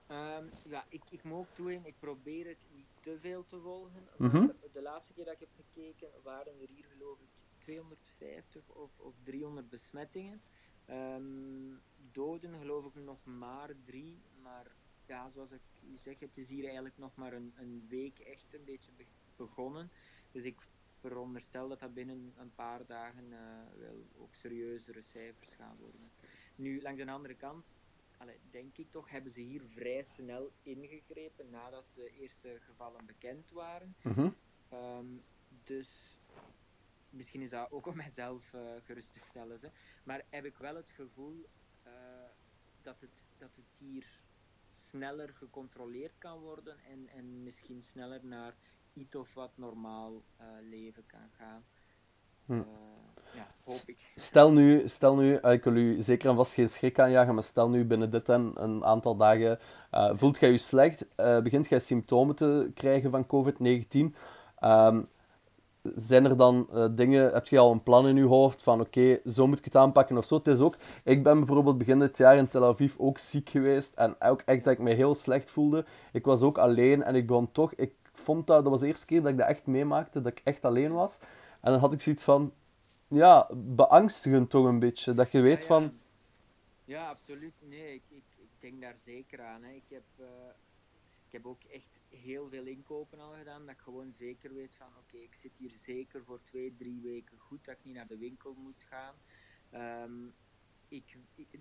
Ehm, 0.06 0.44
ja, 0.68 0.84
ik, 0.88 1.02
ik 1.10 1.24
moet 1.24 1.46
toegeven, 1.54 1.86
ik 1.86 1.94
probeer 2.00 2.46
het 2.46 2.64
niet 2.74 2.86
te 3.00 3.16
veel 3.20 3.44
te 3.48 3.58
volgen. 3.62 4.06
Mhm. 4.16 4.46
De 4.72 4.82
laatste 4.82 5.12
keer 5.12 5.24
dat 5.24 5.34
ik 5.34 5.40
heb 5.40 5.66
gekeken, 5.66 6.08
waren 6.22 6.52
er 6.60 6.68
hier 6.74 6.84
geloof 6.96 7.18
ik 7.20 7.28
250 7.58 8.62
of, 8.68 8.90
of 8.96 9.12
300 9.24 9.70
besmettingen. 9.70 10.40
Ehm, 10.88 11.76
doden 11.96 12.58
geloof 12.58 12.84
ik 12.84 12.94
nog 12.94 13.24
maar 13.24 13.70
drie. 13.84 14.22
Maar 14.42 14.66
ja, 15.06 15.30
zoals 15.30 15.50
ik 15.50 15.60
zeg, 15.94 16.18
het 16.18 16.36
is 16.38 16.48
hier 16.48 16.64
eigenlijk 16.64 16.96
nog 16.98 17.14
maar 17.14 17.32
een, 17.32 17.52
een 17.56 17.86
week 17.88 18.18
echt 18.18 18.54
een 18.54 18.64
beetje 18.64 18.92
be- 18.92 19.06
begonnen. 19.36 19.90
Dus 20.30 20.44
ik 20.44 20.60
veronderstel 21.00 21.68
dat 21.68 21.80
dat 21.80 21.94
binnen 21.94 22.32
een 22.36 22.54
paar 22.54 22.86
dagen 22.86 23.32
eh, 23.32 23.78
wel 23.78 24.08
ook 24.16 24.34
serieuzere 24.34 25.02
cijfers 25.02 25.52
gaan 25.54 25.76
worden. 25.76 26.12
Nu, 26.56 26.82
langs 26.82 27.04
de 27.04 27.10
andere 27.10 27.34
kant, 27.34 27.76
allee, 28.16 28.40
denk 28.50 28.76
ik 28.76 28.90
toch, 28.90 29.10
hebben 29.10 29.32
ze 29.32 29.40
hier 29.40 29.62
vrij 29.62 30.02
snel 30.02 30.52
ingegrepen 30.62 31.50
nadat 31.50 31.84
de 31.94 32.10
eerste 32.10 32.56
gevallen 32.60 33.06
bekend 33.06 33.50
waren. 33.50 33.96
Mhm. 34.02 34.30
Ehm, 34.68 35.06
dus 35.48 36.07
misschien 37.10 37.42
is 37.42 37.50
dat 37.50 37.70
ook 37.70 37.86
om 37.86 37.96
mijzelf 37.96 38.52
eh, 38.52 38.60
gerust 38.84 39.12
te 39.12 39.20
stellen. 39.28 39.60
Maar 40.04 40.22
heb 40.28 40.44
ik 40.44 40.56
wel 40.56 40.74
het 40.74 40.90
gevoel 40.90 41.46
eh, 41.82 41.92
dat, 42.82 43.00
het, 43.00 43.10
dat 43.38 43.50
het 43.54 43.66
hier 43.78 44.06
sneller 44.90 45.28
gecontroleerd 45.34 46.18
kan 46.18 46.38
worden 46.38 46.76
en, 46.90 47.08
en 47.16 47.42
misschien 47.42 47.82
sneller 47.82 48.20
naar 48.22 48.54
iets 48.92 49.14
of 49.14 49.34
wat 49.34 49.50
normaal 49.54 50.22
eh, 50.36 50.46
leven 50.70 51.06
kan 51.06 51.30
gaan. 51.36 51.64
Hm. 52.46 52.62
Ja, 53.34 53.46
hoop 53.64 53.82
ik. 53.86 54.12
Stel 54.14 54.52
nu, 54.52 54.88
stel 54.88 55.16
nu 55.16 55.36
ik 55.36 55.64
wil 55.64 55.76
u 55.76 56.00
zeker 56.00 56.28
en 56.30 56.36
vast 56.36 56.54
geen 56.54 56.68
schrik 56.68 56.98
aanjagen, 56.98 57.34
maar 57.34 57.42
stel 57.42 57.70
nu 57.70 57.84
binnen 57.84 58.10
dit 58.10 58.28
en 58.28 58.52
een 58.54 58.84
aantal 58.84 59.16
dagen 59.16 59.58
voelt 59.90 60.38
jij 60.38 60.50
je 60.50 60.58
slecht, 60.58 61.16
begint 61.16 61.68
jij 61.68 61.78
symptomen 61.78 62.36
te 62.36 62.70
krijgen 62.74 63.10
van 63.10 63.26
COVID-19. 63.26 64.16
Ehm, 64.58 65.02
zijn 65.94 66.24
er 66.24 66.36
dan 66.36 66.68
eh, 66.72 66.86
dingen, 66.90 67.32
heb 67.32 67.46
je 67.46 67.58
al 67.58 67.72
een 67.72 67.82
plan 67.82 68.08
in 68.08 68.16
je 68.16 68.24
hoofd 68.24 68.62
van 68.62 68.80
oké, 68.80 69.20
zo 69.26 69.46
moet 69.46 69.58
ik 69.58 69.64
het 69.64 69.76
aanpakken 69.76 70.16
of 70.16 70.24
zo? 70.24 70.36
Het 70.36 70.46
is 70.46 70.60
ook, 70.60 70.76
ik 71.04 71.22
ben 71.22 71.38
bijvoorbeeld 71.38 71.78
begin 71.78 71.98
dit 71.98 72.16
jaar 72.16 72.36
in 72.36 72.48
Tel 72.48 72.64
Aviv 72.64 72.94
ook 72.98 73.18
ziek 73.18 73.48
geweest 73.48 73.94
en 73.94 74.16
ook 74.20 74.42
echt 74.44 74.64
dat 74.64 74.72
ik 74.72 74.78
me 74.78 74.94
heel 74.94 75.14
slecht 75.14 75.50
voelde. 75.50 75.84
Ik 76.12 76.24
was 76.24 76.42
ook 76.42 76.58
alleen 76.58 77.02
en 77.02 77.14
ik 77.14 77.26
begon 77.26 77.52
toch, 77.52 77.72
ik 77.74 77.92
vond 78.12 78.46
dat, 78.46 78.62
dat 78.62 78.72
was 78.72 78.80
de 78.80 78.86
eerste 78.86 79.06
keer 79.06 79.22
dat 79.22 79.30
ik 79.30 79.38
dat 79.38 79.48
echt 79.48 79.66
meemaakte, 79.66 80.20
dat 80.20 80.32
ik 80.32 80.40
echt 80.44 80.64
alleen 80.64 80.92
was. 80.92 81.18
En 81.60 81.70
dan 81.70 81.80
had 81.80 81.92
ik 81.92 82.00
zoiets 82.00 82.24
van, 82.24 82.52
ja, 83.08 83.48
beangstigend 83.56 84.50
toch 84.50 84.64
een 84.64 84.78
beetje. 84.78 85.14
Dat 85.14 85.32
je 85.32 85.40
weet 85.40 85.60
Ja, 85.60 85.66
van, 85.66 85.90
ja. 86.84 87.08
Absoluut. 87.08 87.52
Nee, 87.68 87.94
ik, 87.94 88.02
ik, 88.08 88.22
ik 88.36 88.48
denk 88.60 88.80
daar 88.80 88.96
zeker 89.04 89.42
aan. 89.42 89.62
Hè. 89.62 89.70
Ik, 89.70 89.82
heb, 89.88 90.02
eh, 90.16 90.24
ik 91.28 91.34
heb 91.34 91.46
ook 91.46 91.64
echt 91.64 92.00
heel 92.08 92.48
veel 92.48 92.66
inkopen 92.66 93.18
al 93.18 93.32
gedaan, 93.32 93.66
dat 93.66 93.74
ik 93.74 93.80
gewoon 93.80 94.12
zeker 94.12 94.54
weet 94.54 94.74
van 94.74 94.96
oké, 94.98 95.16
ik 95.16 95.34
zit 95.34 95.56
hier 95.56 95.70
zeker 95.70 96.24
voor 96.24 96.42
twee, 96.42 96.74
drie 96.76 97.00
weken 97.00 97.38
goed, 97.38 97.64
dat 97.64 97.74
ik 97.74 97.84
niet 97.84 97.94
naar 97.94 98.06
de 98.06 98.18
winkel 98.18 98.54
moet 98.54 98.82
gaan. 98.82 99.14
Ehm, 99.70 100.26
ik, 100.88 101.18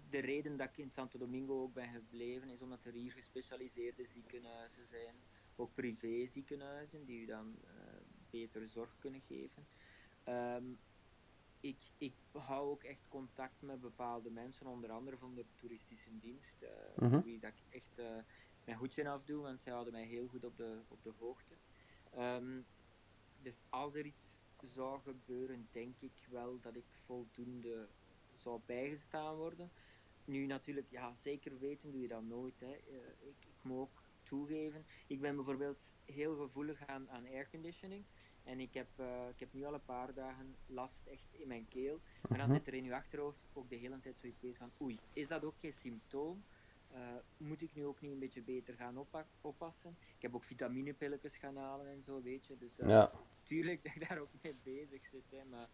de 0.10 0.20
reden 0.20 0.58
dat 0.58 0.70
ik 0.70 0.78
in 0.78 0.92
Santo 0.92 1.20
Domingo 1.20 1.62
ook 1.62 1.74
ben 1.74 1.90
gebleven, 1.90 2.50
is 2.50 2.62
omdat 2.62 2.86
er 2.86 2.94
hier 2.94 3.12
gespecialiseerde 3.12 4.06
ziekenhuizen 4.06 4.88
zijn, 4.88 5.16
ook 5.56 5.74
privé 5.74 6.28
ziekenhuizen, 6.28 7.06
die 7.06 7.22
u 7.22 7.26
dan 7.26 7.56
eh, 7.64 7.74
betere 8.30 8.68
zorg 8.68 8.96
kunnen 9.00 9.22
geven. 9.22 9.68
Ehm, 10.24 10.66
ik, 11.60 11.80
ik 11.98 12.14
hou 12.32 12.70
ook 12.70 12.84
echt 12.84 13.08
contact 13.08 13.62
met 13.62 13.82
bepaalde 13.82 14.30
mensen, 14.30 14.68
onder 14.68 14.92
andere 14.92 15.18
van 15.18 15.36
de 15.36 15.46
toeristische 15.56 16.20
dienst, 16.20 16.56
uh, 17.00 17.22
wie 17.24 17.40
dat 17.40 17.52
ik 17.52 17.74
echt 17.74 18.00
uh, 18.00 18.06
mijn 18.68 18.80
hoedje 18.80 19.10
afdoe, 19.10 19.42
want 19.42 19.62
zij 19.62 19.72
houden 19.72 19.94
mij 19.94 20.06
heel 20.06 20.28
goed 20.28 20.44
op 20.44 20.58
de, 20.58 20.80
op 20.88 21.04
de 21.04 21.14
hoogte. 21.20 21.54
Um, 22.18 22.66
dus 23.42 23.60
als 23.70 23.94
er 23.96 24.06
iets 24.06 24.24
zou 24.62 25.02
gebeuren, 25.02 25.68
denk 25.72 26.02
ik 26.02 26.28
wel 26.30 26.60
dat 26.62 26.76
ik 26.76 26.86
voldoende 27.06 27.88
zou 28.36 28.60
bijgestaan 28.66 29.36
worden. 29.36 29.72
Nu 30.26 30.46
natuurlijk, 30.46 30.88
ja, 30.90 31.16
zeker 31.24 31.60
weten 31.60 31.92
doe 31.92 32.02
je 32.02 32.08
dat 32.08 32.24
nooit. 32.24 32.60
Hè. 32.60 32.68
Uh, 32.90 32.98
ik, 33.20 33.36
ik 33.46 33.56
moet 33.62 33.80
ook 33.80 34.04
toegeven, 34.24 34.86
ik 35.08 35.22
ben 35.22 35.36
bijvoorbeeld 35.36 35.92
heel 36.06 36.36
gevoelig 36.36 36.88
aan, 36.88 37.10
aan 37.10 37.26
airconditioning. 37.26 38.06
En 38.44 38.60
ik 38.60 38.74
heb, 38.74 38.88
uh, 39.00 39.30
ik 39.30 39.40
heb 39.40 39.54
nu 39.54 39.64
al 39.66 39.74
een 39.74 39.86
paar 39.86 40.14
dagen 40.14 40.56
last 40.66 41.06
echt 41.06 41.34
in 41.34 41.48
mijn 41.48 41.68
keel. 41.68 42.00
Maar 42.30 42.38
dan 42.38 42.48
Mhm. 42.48 42.58
zit 42.58 42.68
er 42.68 42.74
in 42.74 42.84
je 42.84 42.96
achterhoofd 42.96 43.40
ook 43.54 43.70
de 43.70 43.76
hele 43.76 44.00
tijd 44.00 44.20
zoiets 44.20 44.40
bezig 44.40 44.58
van 44.58 44.88
oei, 44.88 45.00
is 45.14 45.28
dat 45.28 45.44
ook 45.44 45.60
geen 45.60 45.74
symptoom? 45.74 46.44
Uh, 46.94 47.16
moet 47.38 47.62
ik 47.62 47.74
nu 47.76 47.86
ook 47.86 48.02
niet 48.02 48.12
een 48.12 48.20
beetje 48.20 48.42
beter 48.42 48.74
gaan 48.76 48.98
oppa 48.98 49.28
oppassen? 49.42 49.98
Ik 50.16 50.22
heb 50.22 50.36
ook 50.36 50.44
vitaminepilletjes 50.44 51.36
gaan 51.36 51.58
halen 51.58 51.88
en 51.88 52.04
zo, 52.04 52.22
weet 52.22 52.46
je. 52.46 52.58
Dus 52.58 52.80
uh, 52.80 52.88
Ja. 52.88 53.12
tuurlijk 53.44 53.84
dat 53.84 53.94
ik 53.94 54.08
daar 54.08 54.20
ook 54.20 54.32
mee 54.42 54.56
bezig 54.64 55.06
zit, 55.06 55.32
hè, 55.32 55.44
maar 55.44 55.68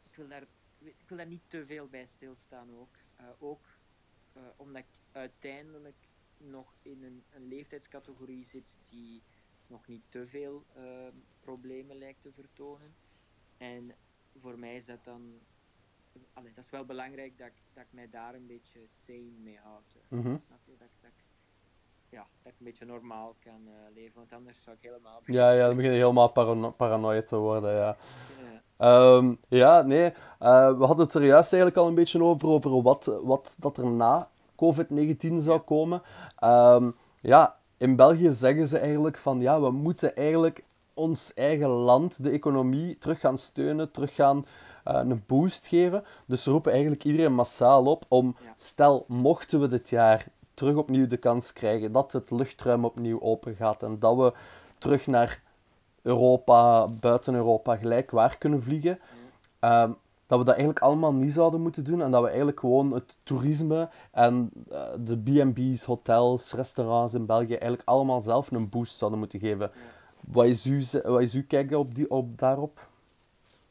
ik 0.00 0.16
wil, 0.16 0.28
daar, 0.28 0.42
ik 0.78 1.08
wil 1.08 1.16
daar 1.16 1.26
niet 1.26 1.42
te 1.50 1.66
veel 1.66 1.88
bij 1.88 2.06
stilstaan 2.06 2.70
ook. 2.70 2.96
Uh, 3.20 3.26
ook 3.38 3.64
omdat 4.56 4.82
ik 4.82 4.88
uiteindelijk 5.12 6.08
nog 6.36 6.74
in 6.82 7.02
een, 7.02 7.24
een 7.30 7.48
leeftijdscategorie 7.48 8.44
zit 8.44 8.74
die 8.84 9.22
nog 9.66 9.86
niet 9.86 10.02
te 10.08 10.26
veel 10.26 10.66
problemen 11.40 11.96
lijkt 11.98 12.22
te 12.22 12.32
vertonen. 12.32 12.94
En 13.56 13.94
voor 14.40 14.58
mij 14.58 14.76
is 14.76 14.84
dat 14.84 15.04
dan. 15.04 15.40
Allee, 16.32 16.52
dat 16.54 16.64
is 16.64 16.70
wel 16.70 16.84
belangrijk 16.84 17.38
dat 17.38 17.46
ik, 17.46 17.62
dat 17.74 17.82
ik 17.82 17.92
mij 17.92 18.08
daar 18.10 18.34
een 18.34 18.46
beetje 18.46 18.80
sane 19.06 19.38
mee 19.42 19.58
houd. 19.62 19.96
Mm 20.08 20.22
-hmm. 20.22 20.40
Snap 20.46 20.58
je? 20.64 20.72
Dat, 20.78 20.88
ja, 22.08 22.26
dat 22.42 22.52
ik 22.52 22.58
een 22.58 22.64
beetje 22.64 22.84
normaal 22.84 23.34
kan 23.44 23.60
uh, 23.64 23.72
leven, 23.94 24.14
want 24.14 24.32
anders 24.32 24.62
zou 24.62 24.76
ik 24.80 24.88
helemaal. 24.88 25.20
Ja, 25.24 25.50
ja 25.52 25.66
dan 25.66 25.76
begin 25.76 25.92
je 25.92 25.98
helemaal 25.98 26.72
parano 26.76 27.22
te 27.22 27.36
worden. 27.36 27.74
Ja, 27.74 27.96
ja. 28.78 29.16
um, 29.16 29.38
ja 29.48 29.82
nee. 29.82 30.06
Uh, 30.40 30.78
we 30.78 30.84
hadden 30.84 31.04
het 31.04 31.14
er 31.14 31.24
juist 31.24 31.52
eigenlijk 31.52 31.82
al 31.82 31.88
een 31.88 31.94
beetje 31.94 32.22
over, 32.22 32.48
over 32.48 32.82
wat, 32.82 33.04
wat 33.22 33.56
dat 33.60 33.78
er 33.78 33.86
na 33.86 34.28
COVID-19 34.52 35.34
zou 35.38 35.58
komen. 35.58 36.02
Um, 36.44 36.94
ja, 37.20 37.56
in 37.76 37.96
België 37.96 38.32
zeggen 38.32 38.68
ze 38.68 38.78
eigenlijk 38.78 39.18
van 39.18 39.40
ja, 39.40 39.60
we 39.60 39.70
moeten 39.70 40.16
eigenlijk 40.16 40.64
ons 40.94 41.34
eigen 41.34 41.68
land, 41.68 42.22
de 42.22 42.30
economie, 42.30 42.98
terug 42.98 43.20
gaan 43.20 43.38
steunen, 43.38 43.90
terug 43.90 44.14
gaan 44.14 44.44
een 44.94 45.22
boost 45.26 45.66
geven. 45.66 46.04
Dus 46.26 46.42
ze 46.42 46.50
roepen 46.50 46.72
eigenlijk 46.72 47.04
iedereen 47.04 47.34
massaal 47.34 47.84
op 47.86 48.04
om, 48.08 48.36
Ja. 48.44 48.54
stel, 48.56 49.04
mochten 49.08 49.60
we 49.60 49.68
dit 49.68 49.88
jaar 49.88 50.26
terug 50.54 50.76
opnieuw 50.76 51.06
de 51.06 51.16
kans 51.16 51.52
krijgen 51.52 51.92
dat 51.92 52.12
het 52.12 52.30
luchtruim 52.30 52.84
opnieuw 52.84 53.20
open 53.20 53.54
gaat 53.54 53.82
en 53.82 53.98
dat 53.98 54.16
we 54.16 54.32
terug 54.78 55.06
naar 55.06 55.42
Europa, 56.02 56.88
buiten 57.00 57.34
Europa, 57.34 57.76
gelijk 57.76 58.10
waar 58.10 58.38
kunnen 58.38 58.62
vliegen, 58.62 58.98
um, 59.60 59.96
dat 60.26 60.38
we 60.38 60.44
dat 60.44 60.54
eigenlijk 60.54 60.78
allemaal 60.78 61.14
niet 61.14 61.32
zouden 61.32 61.60
moeten 61.60 61.84
doen 61.84 62.02
en 62.02 62.10
dat 62.10 62.20
we 62.22 62.28
eigenlijk 62.28 62.60
gewoon 62.60 62.92
het 62.92 63.16
toerisme 63.22 63.88
en 64.10 64.50
uh, 64.72 64.82
de 64.98 65.16
B&B's, 65.18 65.84
hotels, 65.84 66.52
restaurants 66.52 67.14
in 67.14 67.26
België 67.26 67.54
eigenlijk 67.54 67.82
allemaal 67.84 68.20
zelf 68.20 68.50
een 68.50 68.68
boost 68.68 68.96
zouden 68.96 69.18
moeten 69.18 69.40
geven. 69.40 69.70
Ja. 69.74 69.80
Wat 70.20 70.44
is 70.44 70.64
uw, 70.64 70.80
wat 71.02 71.20
is 71.20 71.32
uw 71.34 71.44
kijk 71.48 71.72
op, 71.72 71.94
die, 71.94 72.10
op 72.10 72.38
daarop? 72.38 72.88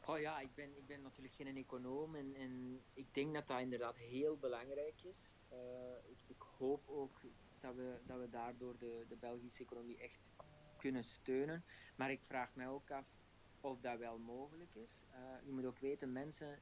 Oh 0.06 0.18
ja, 0.18 0.40
ik 0.40 0.48
ben, 0.54 0.64
ik 0.64 0.86
ben 0.86 0.96
natuurlijk 1.02 1.34
geen 1.36 1.46
econoom 1.76 2.14
en, 2.14 2.34
en 2.34 2.80
ik 2.92 3.14
denk 3.14 3.34
dat 3.34 3.46
dat 3.46 3.60
inderdaad 3.60 3.96
heel 3.96 4.36
belangrijk 4.36 5.02
is. 5.02 5.30
Uh, 5.52 6.10
ik, 6.10 6.18
ik, 6.26 6.42
hoop 6.58 6.88
ook 6.88 7.20
dat 7.60 7.74
we, 7.74 7.98
dat 8.06 8.18
we 8.18 8.30
daardoor 8.30 8.78
de, 8.78 9.04
de 9.08 9.16
Belgische 9.16 9.62
economie 9.62 9.98
echt 9.98 10.18
kunnen 10.78 11.04
steunen. 11.04 11.64
Maar 11.96 12.10
ik 12.10 12.20
vraag 12.26 12.54
mij 12.54 12.68
ook 12.68 12.90
af 12.90 13.06
of 13.60 13.80
dat 13.80 13.98
wel 13.98 14.18
mogelijk 14.18 14.74
is. 14.74 15.00
Uh, 15.10 15.46
je 15.46 15.52
moet 15.52 15.64
ook 15.64 15.78
weten, 15.78 16.12
mensen 16.12 16.58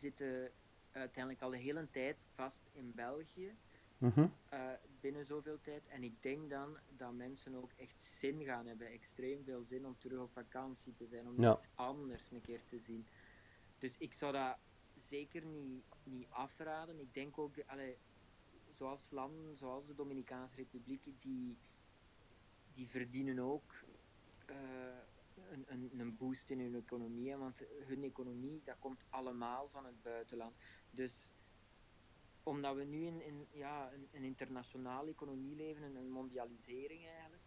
zitten 0.00 0.52
uiteindelijk 0.92 1.42
al 1.42 1.50
de 1.50 1.56
hele 1.56 1.90
tijd 1.90 2.16
vast 2.34 2.68
in 2.72 2.92
België. 2.94 3.56
Mm 3.98 4.12
-hmm. 4.14 4.32
uh, 4.52 4.70
binnen 5.00 5.26
zoveel 5.26 5.60
tijd. 5.60 5.86
En 5.86 6.02
ik 6.02 6.22
denk 6.22 6.50
dan 6.50 6.76
dat 6.96 7.12
mensen 7.12 7.54
ook 7.54 7.70
echt 7.76 7.96
zin 8.20 8.44
gaan 8.44 8.66
hebben, 8.66 8.86
extreem 8.86 9.44
veel 9.44 9.64
zin 9.64 9.86
om 9.86 9.98
terug 9.98 10.20
op 10.20 10.30
vakantie 10.32 10.94
te 10.94 11.06
zijn, 11.06 11.26
om 11.26 11.40
Ja. 11.40 11.56
iets 11.56 11.66
anders 11.74 12.30
een 12.30 12.40
keer 12.40 12.60
te 12.68 12.78
zien. 12.78 13.06
Dus 13.78 13.98
ik 13.98 14.12
zou 14.12 14.32
dat 14.32 14.58
zeker 14.94 15.44
niet, 15.44 15.84
niet 16.04 16.26
afraden. 16.30 17.00
Ik 17.00 17.14
denk 17.14 17.38
ook, 17.38 17.54
allee, 17.66 17.96
zoals 18.72 19.10
landen 19.10 19.56
zoals 19.56 19.86
de 19.86 19.94
Dominicaanse 19.94 20.56
Republiek, 20.56 21.02
die, 21.20 21.56
die 22.72 22.88
verdienen 22.88 23.38
ook 23.38 23.74
uh, 24.50 24.56
een, 25.50 25.64
een, 25.66 25.90
een 25.98 26.16
boost 26.16 26.50
in 26.50 26.60
hun 26.60 26.74
economie. 26.74 27.36
Want 27.36 27.62
hun 27.86 28.04
economie, 28.04 28.62
dat 28.64 28.78
komt 28.78 29.04
allemaal 29.08 29.68
van 29.68 29.84
het 29.84 30.02
buitenland. 30.02 30.54
Dus 30.90 31.32
omdat 32.42 32.76
we 32.76 32.84
nu 32.84 33.06
in, 33.06 33.22
in 33.22 33.46
ja, 33.52 33.92
een, 33.92 34.08
een 34.12 34.24
internationale 34.24 35.10
economie 35.10 35.56
leven, 35.56 35.96
een, 35.96 36.10
mondialisering 36.10 37.06
eigenlijk, 37.06 37.42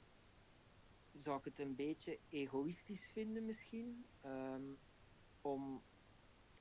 zou 1.13 1.37
ik 1.37 1.45
het 1.45 1.59
een 1.59 1.75
beetje 1.75 2.19
egoïstisch 2.29 3.09
vinden 3.13 3.45
misschien. 3.45 4.05
Um, 4.25 4.77
om, 5.41 5.81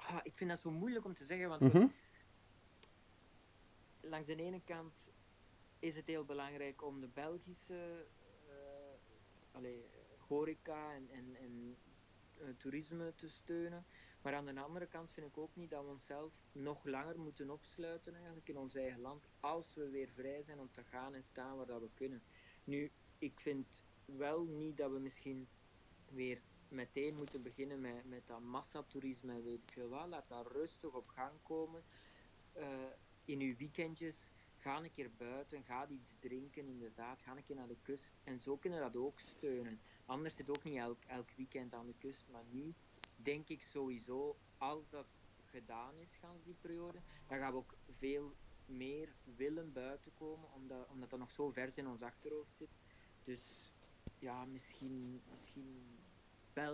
ah, 0.09 0.21
ik 0.23 0.33
vind 0.35 0.51
dat 0.51 0.61
zo 0.61 0.71
moeilijk 0.71 1.05
om 1.05 1.15
te 1.15 1.25
zeggen, 1.25 1.49
want 1.49 1.61
Mhm. 1.61 1.87
langs 4.01 4.27
de 4.27 4.37
ene 4.37 4.61
kant 4.65 4.95
is 5.79 5.97
het 5.97 6.07
heel 6.07 6.25
belangrijk 6.25 6.83
om 6.83 7.01
de 7.01 7.09
Belgische 7.09 8.07
uh, 8.49 8.55
allee, 9.53 9.85
horeca 10.29 10.95
en, 10.95 11.09
en, 11.11 11.37
en 11.37 11.77
uh, 12.41 12.49
toerisme 12.59 13.15
te 13.15 13.29
steunen. 13.29 13.85
Maar 14.23 14.35
aan 14.35 14.47
de 14.47 14.61
andere 14.61 14.87
kant 14.87 15.11
vind 15.11 15.27
ik 15.27 15.39
ook 15.39 15.57
niet 15.57 15.71
dat 15.71 15.85
we 15.85 15.91
onszelf 15.91 16.33
nog 16.53 16.85
langer 16.85 17.19
moeten 17.19 17.51
opsluiten 17.51 18.15
eigenlijk 18.15 18.49
in 18.49 18.59
ons 18.59 18.75
eigen 18.75 19.01
land 19.01 19.29
als 19.41 19.75
we 19.75 19.89
weer 19.91 20.09
vrij 20.09 20.43
zijn 20.43 20.61
om 20.61 20.71
te 20.73 20.85
gaan 20.85 21.15
en 21.15 21.25
staan 21.25 21.57
waar 21.57 21.67
dat 21.67 21.81
we 21.81 21.89
kunnen. 21.95 22.23
Nu, 22.65 22.91
ik 23.19 23.41
vind 23.41 23.83
wel 24.05 24.45
niet 24.45 24.77
dat 24.77 24.91
we 24.91 24.99
misschien 24.99 25.49
weer 26.09 26.41
meteen 26.71 27.15
moeten 27.15 27.43
beginnen 27.43 27.81
met, 27.81 28.05
met 28.05 28.27
dat 28.27 28.41
massatoerisme 28.41 29.33
en 29.33 29.43
weet 29.43 29.63
ik 29.63 29.83
wat. 29.89 30.09
Laat 30.09 30.29
dat 30.29 30.53
rustig 30.53 30.93
op 30.93 31.09
gang 31.09 31.43
komen. 31.43 31.83
Uh, 32.57 32.65
in 33.25 33.41
uw 33.41 33.57
weekendjes, 33.57 34.17
ga 34.57 34.77
een 34.77 34.93
keer 34.93 35.11
buiten, 35.17 35.65
ga 35.65 35.89
iets 35.89 36.15
drinken 36.21 36.67
inderdaad, 36.67 37.21
ga 37.21 37.37
een 37.37 37.45
keer 37.45 37.57
naar 37.57 37.69
de 37.69 37.77
kust. 37.83 38.13
En 38.25 38.41
zo 38.41 38.57
kunnen 38.57 38.81
dat 38.81 38.97
ook 38.97 39.21
steunen. 39.21 39.81
Anders 40.07 40.37
zit 40.37 40.51
ook 40.51 40.65
niet 40.65 40.77
elk, 40.77 41.05
elk 41.07 41.31
weekend 41.37 41.75
aan 41.75 41.87
de 41.87 41.99
kust, 41.99 42.25
maar 42.31 42.45
nu 42.51 42.75
denk 43.17 43.49
ik 43.49 43.63
sowieso, 43.63 44.37
als 44.59 44.89
dat 44.91 45.07
gedaan 45.45 45.95
is, 45.99 46.17
gans 46.21 46.45
die 46.45 46.57
periode, 46.61 46.99
dan 47.29 47.39
gaan 47.39 47.53
we 47.53 47.59
ook 47.59 47.75
veel 47.99 48.35
meer 48.67 49.09
willen 49.37 49.73
buiten 49.73 50.15
komen, 50.15 50.53
omdat, 50.53 50.89
omdat 50.89 51.11
dat 51.11 51.19
nog 51.19 51.31
zo 51.31 51.51
vers 51.51 51.77
in 51.77 51.89
ons 51.89 52.03
achterhoofd 52.03 52.57
zit. 52.57 52.71
Dus 53.25 53.73
ja, 54.19 54.45
misschien, 54.45 55.23
misschien 55.31 56.00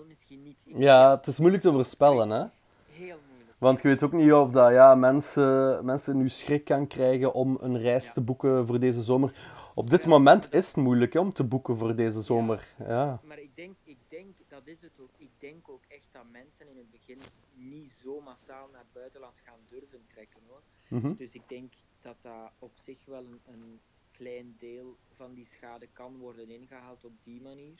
misschien 0.06 0.42
niet. 0.42 0.56
Ik 0.64 0.76
Ja, 0.76 1.16
het 1.16 1.26
is 1.26 1.38
moeilijk 1.38 1.62
te 1.62 1.72
voorspellen, 1.72 2.30
hè? 2.30 2.44
Heel 2.92 3.18
moeilijk. 3.28 3.56
Want 3.58 3.82
je 3.82 3.88
weet 3.88 4.02
ook 4.02 4.12
niet 4.12 4.32
of 4.32 4.50
dat, 4.50 4.72
ja, 4.72 4.94
mensen, 4.94 5.84
mensen 5.84 6.16
nu 6.16 6.28
schrik 6.28 6.64
kan 6.64 6.86
krijgen 6.86 7.32
om 7.34 7.58
een 7.60 7.78
reis 7.78 8.04
Ja. 8.06 8.12
te 8.12 8.20
boeken 8.20 8.66
voor 8.66 8.80
deze 8.80 9.02
zomer. 9.02 9.34
Op 9.74 9.90
dit 9.90 10.02
Ja. 10.02 10.08
moment 10.08 10.52
is 10.52 10.66
het 10.66 10.76
moeilijk 10.76 11.12
hè, 11.12 11.20
om 11.20 11.32
te 11.32 11.44
boeken 11.44 11.76
voor 11.76 11.94
deze 11.96 12.22
zomer. 12.22 12.66
Ja. 12.78 13.20
Maar 13.24 13.38
ik 13.38 13.56
denk, 13.56 13.76
ik 13.84 13.98
denk, 14.08 14.34
dat 14.48 14.66
is 14.66 14.80
het 14.80 15.00
ook. 15.00 15.10
Ik 15.16 15.30
denk 15.38 15.68
ook 15.68 15.82
echt 15.88 16.08
dat 16.12 16.22
mensen 16.32 16.68
in 16.68 16.76
het 16.76 16.90
begin 16.90 17.18
niet 17.54 17.90
zo 18.02 18.20
massaal 18.20 18.68
naar 18.72 18.80
het 18.80 18.92
buitenland 18.92 19.34
gaan 19.44 19.58
durven 19.66 20.06
trekken 20.12 20.40
hoor. 20.48 20.62
Mhm. 20.88 21.14
Dus 21.14 21.32
ik 21.32 21.42
denk 21.48 21.72
dat 22.00 22.16
dat 22.22 22.50
op 22.58 22.72
zich 22.84 23.04
wel 23.04 23.24
een, 23.24 23.40
een 23.46 23.80
klein 24.10 24.56
deel 24.58 24.96
van 25.16 25.34
die 25.34 25.46
schade 25.50 25.86
kan 25.92 26.16
worden 26.18 26.48
ingehaald 26.50 27.04
op 27.04 27.12
die 27.22 27.40
manier. 27.42 27.74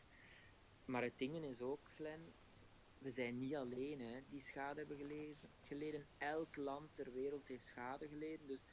Maar 0.87 1.03
het 1.03 1.19
ding 1.19 1.45
is 1.45 1.61
ook, 1.61 1.81
Glen, 1.95 2.21
we 2.99 3.11
zijn 3.11 3.39
niet 3.39 3.55
alleen 3.55 4.01
hè, 4.01 4.21
die 4.31 4.41
schade 4.41 4.79
hebben 4.79 4.97
gelezen, 4.97 5.49
geleden. 5.63 6.07
Elk 6.19 6.57
land 6.57 6.95
ter 6.95 7.13
wereld 7.13 7.47
heeft 7.47 7.67
schade 7.67 8.09
geleden. 8.09 8.47
Dus 8.47 8.65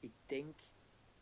ik 0.00 0.12
denk, 0.26 0.56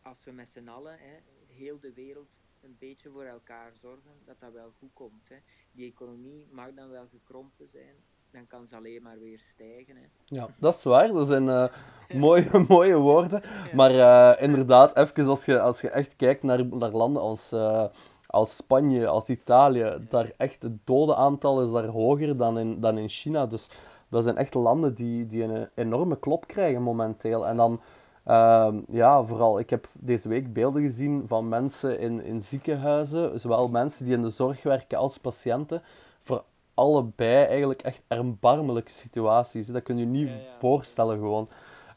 als 0.02 0.24
we 0.24 0.32
met 0.32 0.48
z'n 0.52 0.68
allen, 0.68 0.98
hè, 0.98 1.16
heel 1.46 1.80
de 1.80 1.92
wereld, 1.92 2.40
een 2.60 2.76
beetje 2.78 3.10
voor 3.10 3.24
elkaar 3.24 3.72
zorgen, 3.80 4.12
dat 4.24 4.40
dat 4.40 4.52
wel 4.52 4.72
goed 4.78 4.90
komt. 4.92 5.28
Hè. 5.28 5.36
Die 5.72 5.90
economie 5.90 6.46
mag 6.50 6.74
dan 6.74 6.90
wel 6.90 7.06
gekrompen 7.10 7.68
zijn, 7.68 7.94
dan 8.30 8.46
kan 8.46 8.66
ze 8.66 8.76
alleen 8.76 9.02
maar 9.02 9.18
weer 9.18 9.38
stijgen. 9.54 9.96
Hè. 9.96 10.06
ja, 10.24 10.48
dat 10.58 10.74
is 10.74 10.82
waar. 10.82 11.08
Dat 11.08 11.26
zijn 11.26 11.48
eh, 11.48 11.74
mooie, 12.24 12.64
mooie 12.68 12.96
woorden. 12.96 13.42
Maar 13.74 13.90
eh, 13.90 14.42
inderdaad, 14.42 14.96
even 14.96 15.26
als 15.26 15.44
je, 15.44 15.60
als 15.60 15.80
je 15.80 15.88
echt 15.88 16.16
kijkt 16.16 16.42
naar, 16.42 16.66
naar 16.66 16.90
landen 16.90 17.22
als, 17.22 17.52
eh, 17.52 17.86
als 18.30 18.56
Spanje, 18.56 19.06
als 19.06 19.28
Italië, 19.28 20.06
daar 20.08 20.30
echt 20.36 20.62
het 20.62 20.86
dodenaantal 20.86 21.62
is 21.62 21.70
daar 21.70 21.86
hoger 21.86 22.36
dan 22.36 22.58
in, 22.58 22.80
dan 22.80 22.98
in 22.98 23.08
China. 23.08 23.46
Dus 23.46 23.70
dat 24.08 24.24
zijn 24.24 24.36
echt 24.36 24.54
landen 24.54 24.94
die, 24.94 25.26
die 25.26 25.42
een 25.42 25.68
enorme 25.74 26.18
klop 26.18 26.46
krijgen 26.46 26.82
momenteel. 26.82 27.46
En 27.46 27.56
dan, 27.56 27.80
ehm, 28.24 28.80
ja, 28.88 29.22
vooral, 29.24 29.58
ik 29.58 29.70
heb 29.70 29.86
deze 29.94 30.28
week 30.28 30.52
beelden 30.52 30.82
gezien 30.82 31.22
van 31.26 31.48
mensen 31.48 31.98
in, 31.98 32.24
in 32.24 32.42
ziekenhuizen, 32.42 33.40
zowel 33.40 33.68
mensen 33.68 34.04
die 34.04 34.14
in 34.14 34.22
de 34.22 34.30
zorg 34.30 34.62
werken 34.62 34.98
als 34.98 35.18
patiënten, 35.18 35.82
voor 36.22 36.42
allebei 36.74 37.44
eigenlijk 37.44 37.82
echt 37.82 38.02
erbarmelijke 38.08 38.90
situaties. 38.90 39.66
Dat 39.66 39.82
kun 39.82 39.98
je 39.98 40.06
niet 40.06 40.28
Ja, 40.28 40.34
ja. 40.34 40.40
voorstellen 40.58 41.16
gewoon. 41.16 41.48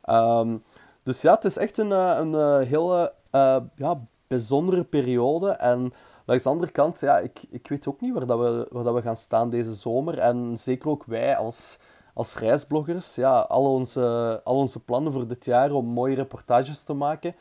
Ehm, 0.02 0.58
dus 1.04 1.22
ja, 1.22 1.34
het 1.34 1.46
is 1.46 1.58
echt 1.58 1.78
een, 1.78 1.92
eh, 1.92 2.16
een, 2.20 2.36
eh, 2.36 2.68
hele 2.68 3.14
eh, 3.32 3.58
ja, 3.76 3.98
bijzondere 4.28 4.84
periode. 4.84 5.50
En 5.50 5.94
langs 6.26 6.44
de 6.44 6.50
andere 6.50 6.72
kant, 6.72 7.00
ja, 7.00 7.20
ik, 7.20 7.44
ik 7.50 7.68
weet 7.68 7.88
ook 7.88 8.02
niet 8.02 8.14
waar, 8.14 8.26
dat 8.26 8.40
we, 8.40 8.68
waar 8.72 8.84
dat 8.84 8.94
we 8.94 9.02
gaan 9.02 9.18
staan 9.18 9.50
deze 9.50 9.74
zomer. 9.74 10.20
En 10.20 10.58
zeker 10.58 10.90
ook 10.90 11.04
wij 11.04 11.38
als, 11.38 11.80
als 12.14 12.36
reisbloggers, 12.36 13.16
ja, 13.16 13.40
al 13.40 13.74
onze, 13.74 14.42
al 14.44 14.56
onze 14.56 14.80
plannen 14.80 15.14
voor 15.14 15.28
dit 15.28 15.46
jaar 15.46 15.72
om 15.72 15.86
mooie 15.86 16.16
reportages 16.16 16.84
te 16.84 16.94
maken, 16.94 17.36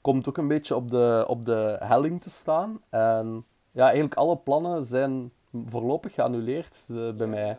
komt 0.00 0.28
ook 0.28 0.36
een 0.36 0.48
beetje 0.48 0.76
op 0.76 0.90
de, 0.90 1.24
op 1.28 1.44
de 1.44 1.76
helling 1.80 2.22
te 2.22 2.30
staan. 2.30 2.82
En 2.88 3.44
ja, 3.70 3.84
eigenlijk 3.84 4.14
alle 4.14 4.36
plannen 4.36 4.84
zijn 4.84 5.32
voorlopig 5.66 6.14
geannuleerd 6.14 6.84
eh, 6.88 7.12
bij 7.12 7.26
mij. 7.26 7.58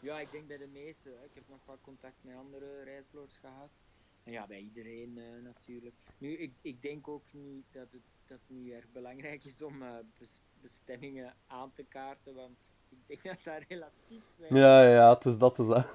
Ja, 0.00 0.18
ik 0.18 0.30
denk 0.30 0.46
bij 0.46 0.58
de 0.58 0.70
meeste. 0.72 1.08
hè. 1.08 1.24
Ik 1.24 1.34
heb 1.34 1.44
nog 1.48 1.58
wat 1.66 1.78
contact 1.82 2.14
met 2.22 2.34
andere 2.36 2.82
reisbloggers 2.84 3.36
gehad. 3.40 3.70
Ja, 4.30 4.46
bij 4.46 4.60
iedereen 4.60 5.18
eh, 5.18 5.42
natuurlijk. 5.42 5.94
Nu, 6.18 6.36
ik, 6.36 6.52
ik 6.62 6.82
denk 6.82 7.08
ook 7.08 7.32
niet 7.32 7.64
dat 7.72 7.92
het, 7.92 8.02
dat 8.26 8.40
nu 8.46 8.72
erg 8.72 8.92
belangrijk 8.92 9.44
is 9.44 9.62
om 9.62 9.82
eh, 9.82 9.96
bes- 10.18 10.42
bestemmingen 10.60 11.36
aan 11.46 11.72
te 11.72 11.84
kaarten, 11.84 12.34
want 12.34 12.58
ik 12.88 12.98
denk 13.06 13.22
dat 13.22 13.44
dat 13.44 13.62
relatief 13.68 14.24
weinig 14.36 14.62
Ja, 14.62 14.82
ja, 14.82 14.94
ja, 14.94 15.14
het 15.14 15.24
is 15.24 15.38
dat. 15.38 15.58
Is 15.58 15.66
dat. 15.66 15.90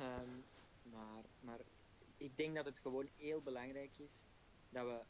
Ehm, 0.00 0.30
maar, 0.82 1.24
maar 1.40 1.60
ik 2.16 2.36
denk 2.36 2.54
dat 2.54 2.64
het 2.64 2.78
gewoon 2.78 3.08
heel 3.16 3.40
belangrijk 3.40 3.98
is 3.98 4.26
dat 4.68 4.84
we 4.84 5.00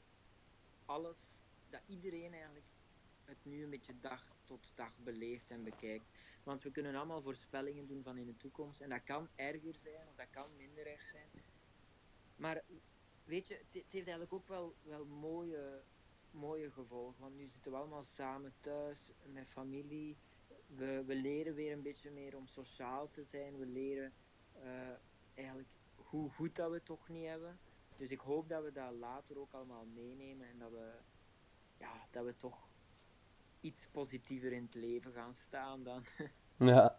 alles, 0.85 1.17
dat 1.71 1.81
iedereen 1.87 2.33
eigenlijk 2.33 2.67
het 3.25 3.39
nu 3.43 3.63
een 3.63 3.71
beetje 3.71 4.01
dag 4.01 4.25
tot 4.45 4.73
dag 4.75 4.93
beleeft 4.99 5.51
en 5.51 5.65
bekijkt. 5.65 6.05
Want 6.43 6.63
we 6.63 6.71
kunnen 6.71 6.95
allemaal 6.95 7.23
voorspellingen 7.23 7.87
doen 7.87 8.03
van 8.03 8.17
in 8.19 8.27
de 8.27 8.37
toekomst 8.37 8.81
en 8.81 8.89
dat 8.89 9.05
kan 9.05 9.29
erger 9.35 9.75
zijn 9.75 10.09
of 10.09 10.15
dat 10.17 10.31
kan 10.31 10.57
minder 10.57 10.87
erg 10.87 11.03
zijn. 11.03 11.29
Maar 12.41 12.63
weet 13.25 13.47
je, 13.47 13.55
het, 13.55 13.73
heeft 13.73 13.93
eigenlijk 13.93 14.33
ook 14.33 14.49
wel, 14.49 14.75
wel 14.83 15.05
mooie, 15.05 15.83
mooie 16.31 16.71
gevolgen. 16.71 17.21
Want 17.21 17.37
nu 17.37 17.47
zitten 17.47 17.73
we 17.73 17.79
allemaal 17.79 18.05
samen 18.05 18.53
thuis 18.61 19.13
met 19.25 19.49
familie. 19.49 20.17
We, 20.67 21.05
we 21.07 21.15
leren 21.15 21.55
weer 21.55 21.73
een 21.73 21.83
beetje 21.83 22.11
meer 22.11 22.37
om 22.37 22.47
sociaal 22.47 23.11
te 23.11 23.25
zijn. 23.25 23.59
We 23.59 23.67
leren 23.67 24.13
eh, 24.53 24.71
eigenlijk 25.35 25.69
hoe 25.95 26.31
goed 26.31 26.57
dat 26.57 26.69
we 26.69 26.75
het 26.75 26.85
toch 26.85 27.09
niet 27.09 27.27
hebben. 27.27 27.59
Dus 27.97 28.11
ik 28.11 28.21
hoop 28.21 28.49
dat 28.49 28.63
we 28.63 28.73
dat 28.73 28.93
later 28.93 29.39
ook 29.39 29.53
allemaal 29.53 29.85
meenemen 29.95 30.49
en 30.49 30.59
dat 30.59 30.71
we, 30.71 30.91
ja, 31.79 31.93
dat 32.11 32.25
we 32.25 32.37
toch 32.37 32.69
iets 33.61 33.87
positiever 33.91 34.53
in 34.53 34.63
het 34.63 34.75
leven 34.75 35.13
gaan 35.13 35.35
staan 35.47 35.83
dan. 35.83 36.05
Ja, 36.57 36.99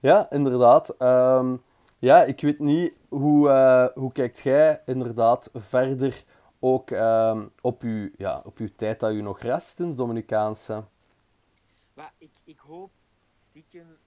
ja 0.00 0.30
inderdaad. 0.30 0.96
Ehm, 0.96 1.56
ja, 1.98 2.24
ik 2.24 2.40
weet 2.40 2.58
niet, 2.58 3.06
hoe, 3.10 3.48
eh, 3.48 3.88
hoe 3.94 4.12
kijkt 4.12 4.38
jij 4.38 4.82
inderdaad 4.86 5.50
verder 5.54 6.24
ook 6.58 6.90
ehm, 6.90 7.48
op, 7.60 7.82
uw, 7.82 8.10
ja, 8.16 8.42
op 8.44 8.58
uw 8.58 8.68
tijd 8.76 9.00
dat 9.00 9.12
u 9.12 9.20
nog 9.20 9.40
rest 9.40 9.96
Dominicaanse? 9.96 10.84
Maar 11.94 12.12
ik, 12.18 12.32
ik 12.44 12.58
hoop 12.58 12.90
stiekem, 13.50 13.98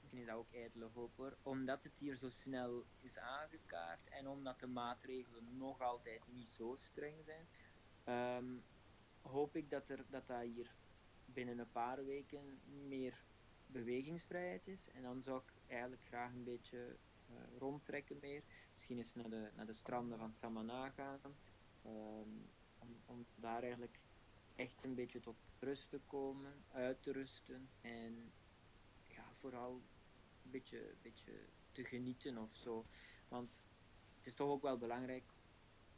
misschien 0.00 0.20
is 0.20 0.26
dat 0.26 0.36
ook 0.36 0.52
ijdele 0.52 0.88
hoop 0.94 1.10
hoor, 1.16 1.36
omdat 1.42 1.82
het 1.82 1.92
hier 1.98 2.16
zo 2.16 2.28
snel 2.30 2.84
is 3.00 3.18
aangekaart 3.18 4.08
en 4.10 4.28
omdat 4.28 4.60
de 4.60 4.66
maatregelen 4.66 5.56
nog 5.58 5.80
altijd 5.80 6.20
niet 6.26 6.48
zo 6.56 6.76
streng 6.90 7.16
zijn, 7.24 7.46
ehm, 8.04 8.44
hoop 9.22 9.56
ik 9.56 9.70
dat, 9.70 9.88
er, 9.88 10.04
dat 10.10 10.26
dat 10.26 10.40
hier 10.40 10.70
binnen 11.24 11.58
een 11.58 11.72
paar 11.72 12.04
weken 12.04 12.60
meer 12.88 13.14
bewegingsvrijheid 13.72 14.66
is. 14.66 14.88
En 14.90 15.02
dan 15.02 15.22
zou 15.22 15.42
ik 15.42 15.52
eigenlijk 15.66 16.02
graag 16.02 16.32
een 16.32 16.44
beetje 16.44 16.96
eh, 17.26 17.34
rondtrekken 17.58 18.18
meer. 18.20 18.42
Misschien 18.74 18.98
eens 18.98 19.14
naar 19.14 19.30
de, 19.30 19.50
naar 19.56 19.66
de 19.66 19.74
stranden 19.74 20.18
van 20.18 20.32
Samana 20.32 20.90
gaan. 20.90 21.20
ehm, 21.82 22.28
om, 22.78 23.02
om 23.06 23.26
daar 23.34 23.62
eigenlijk 23.62 24.00
echt 24.54 24.84
een 24.84 24.94
beetje 24.94 25.20
tot 25.20 25.36
rust 25.58 25.90
te 25.90 26.00
komen, 26.06 26.64
uit 26.68 27.02
te 27.02 27.12
rusten 27.12 27.70
en 27.80 28.32
ja, 29.08 29.32
vooral 29.38 29.82
een 30.44 30.50
beetje, 30.50 30.94
beetje 31.02 31.32
te 31.72 31.84
genieten 31.84 32.38
of 32.38 32.56
zo. 32.56 32.84
Want 33.28 33.64
het 34.16 34.26
is 34.26 34.34
toch 34.34 34.48
ook 34.48 34.62
wel 34.62 34.78
belangrijk 34.78 35.32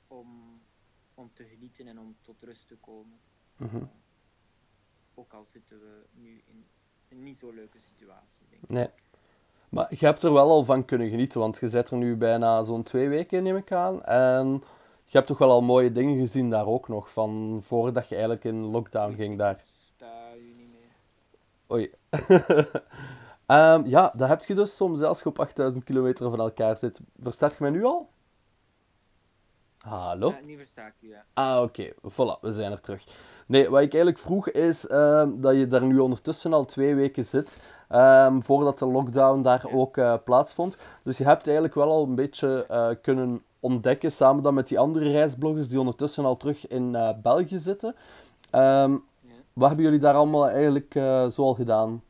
om, 0.07 0.63
om 1.15 1.33
te 1.33 1.45
genieten 1.45 1.87
en 1.87 1.99
om 1.99 2.17
tot 2.21 2.43
rust 2.43 2.69
te 2.69 2.77
komen. 2.77 3.21
Mhm. 3.57 3.77
Uh, 3.77 3.89
ook 5.15 5.33
al 5.33 5.45
zitten 5.45 5.81
we 5.81 6.07
nu 6.13 6.43
in 6.47 6.67
niet 7.23 7.39
zo 7.39 7.51
leuke 7.51 7.79
situatie, 7.79 8.47
denk 8.51 8.63
ik. 8.63 8.69
Nee. 8.69 8.89
Maar 9.69 9.87
je 9.99 10.07
hebt 10.07 10.23
er 10.23 10.33
wel 10.33 10.51
al 10.51 10.65
van 10.65 10.85
kunnen 10.85 11.09
genieten, 11.09 11.41
want 11.41 11.59
je 11.59 11.69
zit 11.69 11.91
er 11.91 11.97
nu 11.97 12.17
bijna 12.17 12.63
zo'n 12.63 12.83
twee 12.83 13.09
weken, 13.09 13.43
neem 13.43 13.57
ik 13.57 13.73
aan. 13.73 14.05
En 14.05 14.63
je 15.05 15.17
hebt 15.17 15.27
toch 15.27 15.39
wel 15.39 15.51
al 15.51 15.63
mooie 15.63 15.93
dingen 15.93 16.19
gezien 16.19 16.51
daar 16.51 16.67
ook 16.67 16.89
nog, 16.89 17.13
van 17.13 17.61
voordat 17.65 18.09
je 18.09 18.15
eigenlijk 18.15 18.45
in 18.45 18.65
lockdown 18.65 19.15
ging 19.15 19.39
daar. 19.39 19.65
Sta 19.97 20.29
je 20.35 20.55
niet 20.59 20.75
meer. 20.75 21.77
Oei. 21.77 21.91
Ehm, 23.47 23.87
ja, 23.87 24.13
dat 24.17 24.29
heb 24.29 24.45
je 24.45 24.55
dus 24.55 24.77
soms 24.77 25.01
je 25.01 25.25
op 25.25 25.39
8000 25.39 25.85
kilometer 25.85 26.31
van 26.31 26.41
elkaar 26.41 26.77
zit. 26.77 27.01
Verstaat 27.19 27.53
je 27.53 27.59
mij 27.61 27.71
nu 27.71 27.85
al? 27.85 28.09
Hallo? 29.79 30.31
Ja, 30.31 30.41
nu 30.45 30.57
versta 30.57 30.87
ik 30.87 30.95
ja. 30.99 31.25
Ah, 31.33 31.63
oké. 31.63 31.93
Voilà, 31.93 32.41
we 32.41 32.53
zijn 32.53 32.73
er 32.73 32.81
terug. 32.81 33.05
Nee, 33.47 33.69
wat 33.69 33.81
ik 33.81 33.93
eigenlijk 33.93 34.19
vroeg 34.19 34.51
is 34.51 34.87
ehm, 34.87 35.41
dat 35.41 35.57
je 35.57 35.67
daar 35.67 35.83
nu 35.83 35.99
ondertussen 35.99 36.53
al 36.53 36.65
twee 36.65 36.95
weken 36.95 37.25
zit, 37.25 37.75
ehm, 37.89 38.41
voordat 38.41 38.79
de 38.79 38.87
lockdown 38.87 39.43
daar 39.43 39.65
ook 39.73 39.97
eh, 39.97 40.15
plaatsvond. 40.25 40.79
Dus 41.03 41.19
je 41.19 41.25
hebt 41.25 41.45
eigenlijk 41.45 41.75
wel 41.75 41.91
al 41.91 42.05
een 42.05 42.15
beetje 42.15 42.67
eh, 42.67 42.91
kunnen 43.03 43.43
ontdekken, 43.61 44.13
samen 44.13 44.43
dan 44.43 44.55
met 44.55 44.69
die 44.69 44.79
andere 44.79 45.11
reisbloggers 45.11 45.69
die 45.69 45.79
ondertussen 45.79 46.25
al 46.25 46.37
terug 46.37 46.69
in 46.69 46.95
eh, 46.95 47.11
België 47.23 47.59
zitten. 47.59 47.95
Ehm, 48.51 48.97
wat 49.53 49.69
hebben 49.69 49.85
jullie 49.85 50.01
daar 50.01 50.15
allemaal 50.15 50.49
eigenlijk 50.49 50.93
zo 51.33 51.43
al 51.43 51.55
gedaan? 51.55 52.03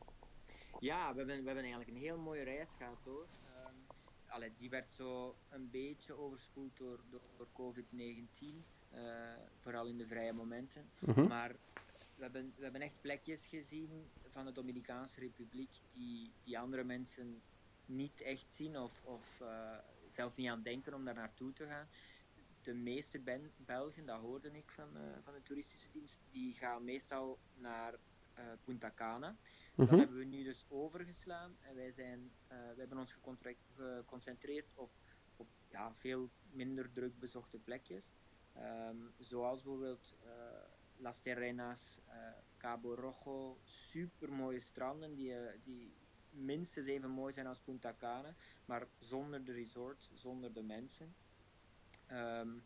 Ja, 0.79 1.11
we 1.11 1.17
hebben, 1.17 1.39
we 1.39 1.45
hebben 1.45 1.63
eigenlijk 1.63 1.89
een 1.89 2.03
heel 2.03 2.17
mooie 2.17 2.43
reis 2.43 2.69
gehad 2.77 2.97
hoor. 3.03 3.25
Allee, 4.35 4.53
die 4.57 4.69
werd 4.69 4.91
zo 4.91 5.35
een 5.49 5.69
beetje 5.71 6.19
overspoeld 6.19 6.77
door, 6.77 6.99
door, 7.09 7.21
door 7.37 7.47
COVID-19, 7.53 7.85
eh, 7.97 8.74
vooral 9.59 9.87
in 9.87 9.97
de 9.97 10.07
vrije 10.07 10.33
momenten. 10.33 10.89
Mhm. 10.99 11.27
Maar 11.27 11.55
we 12.15 12.23
hebben, 12.23 12.53
we 12.57 12.63
hebben 12.63 12.81
echt 12.81 13.01
plekjes 13.01 13.41
gezien 13.45 14.09
van 14.29 14.45
de 14.45 14.51
Dominicaanse 14.51 15.19
Republiek 15.19 15.69
die, 15.93 16.31
die 16.43 16.59
andere 16.59 16.83
mensen 16.83 17.41
niet 17.85 18.21
echt 18.21 18.45
zien 18.55 18.77
of, 18.77 19.05
of 19.05 19.41
eh, 19.41 19.77
zelfs 20.11 20.35
niet 20.35 20.49
aan 20.49 20.61
denken 20.61 20.93
om 20.93 21.03
daar 21.05 21.15
naartoe 21.15 21.53
te 21.53 21.65
gaan. 21.65 21.87
De 22.63 22.73
meeste 22.73 23.19
ben, 23.19 23.51
Belgen, 23.57 24.05
dat 24.05 24.19
hoorde 24.19 24.51
ik 24.51 24.71
van, 24.71 24.97
eh, 24.97 25.01
van 25.23 25.33
de 25.33 25.41
toeristische 25.43 25.87
dienst, 25.91 26.15
die 26.31 26.53
gaan 26.53 26.83
meestal 26.83 27.39
naar 27.55 27.93
eh, 28.33 28.43
Punta 28.63 28.91
Cana. 28.95 29.35
Dat 29.75 29.87
Mhm. 29.89 29.97
hebben 29.97 30.17
we 30.17 30.23
nu 30.25 30.43
dus 30.43 30.65
overgeslaan 30.69 31.55
en 31.61 31.75
wij 31.75 31.91
zijn, 31.91 32.31
eh, 32.47 32.57
we 32.57 32.79
hebben 32.79 32.97
ons 32.97 33.11
geconcentreerd 33.13 34.73
op, 34.75 34.91
op 35.35 35.47
ja, 35.69 35.93
veel 35.95 36.29
minder 36.51 36.91
druk 36.93 37.19
bezochte 37.19 37.57
plekjes. 37.57 38.11
Ehm, 38.55 38.97
zoals 39.17 39.61
bijvoorbeeld 39.61 40.15
eh, 40.23 40.29
Las 40.97 41.19
Terrenas, 41.21 41.99
eh, 42.05 42.15
Cabo 42.57 42.95
Rojo, 42.95 43.59
super 43.63 44.31
mooie 44.31 44.59
stranden 44.59 45.15
die, 45.15 45.35
eh, 45.35 45.59
die 45.63 45.97
minstens 46.29 46.87
even 46.87 47.09
mooi 47.09 47.33
zijn 47.33 47.47
als 47.47 47.59
Punta 47.59 47.93
Cana, 47.93 48.35
maar 48.65 48.87
zonder 48.99 49.45
de 49.45 49.51
resort, 49.51 50.09
zonder 50.13 50.53
de 50.53 50.63
mensen. 50.63 51.15
Ehm, 52.07 52.57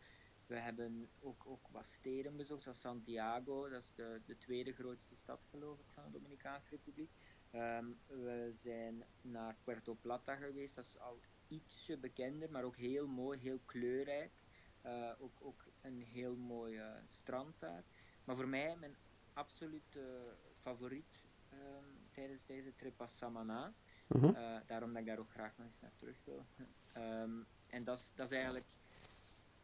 we 0.46 0.56
hebben 0.56 1.10
ook, 1.18 1.46
ook 1.46 1.68
wat 1.68 1.88
steden 1.88 2.36
bezocht, 2.36 2.62
zoals 2.62 2.80
Santiago, 2.80 3.68
dat 3.68 3.82
is 3.82 3.94
de, 3.94 4.20
de 4.26 4.38
tweede 4.38 4.72
grootste 4.72 5.16
stad 5.16 5.44
geloof 5.50 5.78
ik 5.78 5.86
van 5.90 6.04
de 6.04 6.10
Dominicaanse 6.10 6.70
Republiek. 6.70 7.10
Ehm, 7.50 7.86
we 8.06 8.48
zijn 8.52 9.04
naar 9.20 9.56
Puerto 9.64 9.94
Plata 9.94 10.36
geweest, 10.36 10.74
dat 10.74 10.86
is 10.86 10.98
al 10.98 11.20
ietsje 11.48 11.96
bekender, 11.98 12.50
maar 12.50 12.64
ook 12.64 12.76
heel 12.76 13.06
mooi, 13.06 13.38
heel 13.38 13.60
kleurrijk. 13.64 14.32
Eh, 14.80 15.10
ook, 15.18 15.38
ook 15.40 15.64
een 15.80 16.02
heel 16.02 16.36
mooi 16.36 16.80
strand 17.06 17.60
daar. 17.60 17.84
Maar 18.24 18.36
voor 18.36 18.48
mij 18.48 18.76
mijn 18.76 18.96
absolute 19.32 20.36
favoriet 20.60 21.24
ehm, 21.48 21.84
tijdens 22.12 22.44
deze 22.46 22.74
trip 22.76 22.98
was 22.98 23.16
Samana. 23.16 23.74
Mhm. 24.06 24.24
Eh, 24.24 24.60
daarom 24.66 24.92
dat 24.92 25.00
ik 25.00 25.06
daar 25.06 25.18
ook 25.18 25.30
graag 25.30 25.56
nog 25.56 25.66
eens 25.66 25.80
naar 25.80 25.96
terug 25.96 26.24
wil. 26.24 26.46
Ehm, 26.94 27.42
en 27.66 27.84
dat 27.84 28.00
is- 28.00 28.30
eigenlijk 28.30 28.66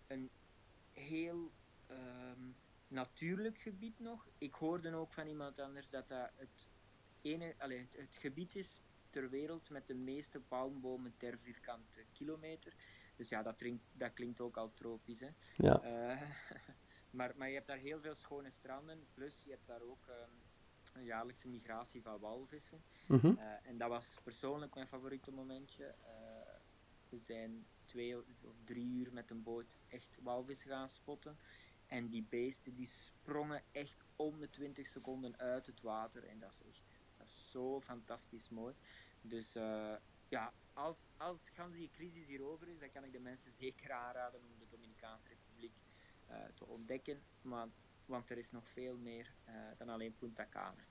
een 0.06 0.30
heel 0.92 1.52
ehm, 1.86 2.50
natuurlijk 2.88 3.58
gebied 3.58 3.98
nog. 3.98 4.28
Ik 4.38 4.54
hoorde 4.54 4.94
ook 4.94 5.12
van 5.12 5.26
iemand 5.26 5.60
anders 5.60 5.88
dat 5.88 6.08
dat 6.08 6.30
het, 6.36 6.68
ene, 7.20 7.54
het, 7.58 7.96
het 7.96 8.14
gebied 8.14 8.54
is 8.56 8.82
ter 9.10 9.30
wereld 9.30 9.70
met 9.70 9.86
de 9.86 9.94
meeste 9.94 10.40
palmbomen 10.40 11.16
ter 11.16 11.38
vierkante 11.38 12.04
kilometer. 12.12 12.74
Dus 13.16 13.28
ja, 13.28 13.42
dat, 13.42 13.56
klinkt, 13.56 13.84
dat 13.92 14.12
klinkt 14.12 14.40
ook 14.40 14.56
al 14.56 14.72
tropisch. 14.74 15.20
Hè. 15.20 15.28
Ja. 15.56 15.80
Eh, 15.80 16.22
maar, 17.18 17.32
maar 17.36 17.48
je 17.48 17.54
hebt 17.54 17.66
daar 17.66 17.76
heel 17.76 18.00
veel 18.00 18.14
schone 18.14 18.50
stranden. 18.50 19.06
Plus 19.14 19.44
je 19.44 19.50
hebt 19.50 19.66
daar 19.66 19.80
ook 19.80 20.06
ehm, 20.06 20.30
een 20.92 21.04
jaarlijkse 21.04 21.48
migratie 21.48 22.02
van 22.02 22.18
walvissen. 22.18 22.82
Mhm. 23.06 23.26
Eh, 23.38 23.68
en 23.68 23.78
dat 23.78 23.88
was 23.88 24.04
persoonlijk 24.22 24.74
mijn 24.74 24.86
favoriete 24.86 25.30
momentje. 25.30 25.84
Eh, 25.84 26.54
we 27.08 27.18
zijn 27.18 27.66
twee 27.84 28.18
of 28.18 28.24
drie 28.64 28.86
uur 28.86 29.12
met 29.12 29.30
een 29.30 29.42
boot 29.42 29.76
echt 29.88 30.18
walvissen 30.22 30.70
gaan 30.70 30.88
spotten. 30.88 31.38
En 31.86 32.08
die 32.08 32.26
beesten 32.28 32.74
die 32.74 32.88
sprongen 32.88 33.62
echt 33.72 34.04
om 34.16 34.40
de 34.40 34.48
20 34.48 34.86
seconden 34.86 35.38
uit 35.38 35.66
het 35.66 35.80
water. 35.80 36.24
En 36.24 36.38
dat 36.38 36.50
is 36.50 36.66
echt 36.68 36.84
dat 37.16 37.26
is 37.26 37.50
zo 37.50 37.80
fantastisch 37.80 38.48
mooi. 38.48 38.74
Dus 39.20 39.52
ja, 40.28 40.52
als, 40.76 40.96
als 41.16 41.38
gans 41.54 41.74
die 41.74 41.90
crisis 41.96 42.26
hier 42.26 42.42
over 42.44 42.68
is, 42.68 42.78
dan 42.78 42.90
kan 42.92 43.04
ik 43.04 43.12
de 43.12 43.20
mensen 43.20 43.52
zeker 43.52 43.92
aanraden 43.92 44.40
om 44.40 44.46
de 44.58 44.66
Dominicaanse 44.70 45.28
Republiek 45.28 45.72
eh, 46.26 46.36
te 46.54 46.66
ontdekken. 46.66 47.18
Maar, 47.42 47.66
want 48.06 48.30
er 48.30 48.38
is 48.38 48.50
nog 48.50 48.62
veel 48.72 48.96
meer 48.96 49.32
eh, 49.44 49.54
dan 49.78 49.88
alleen 49.88 50.14
Punta 50.18 50.46
Cana. 50.50 50.82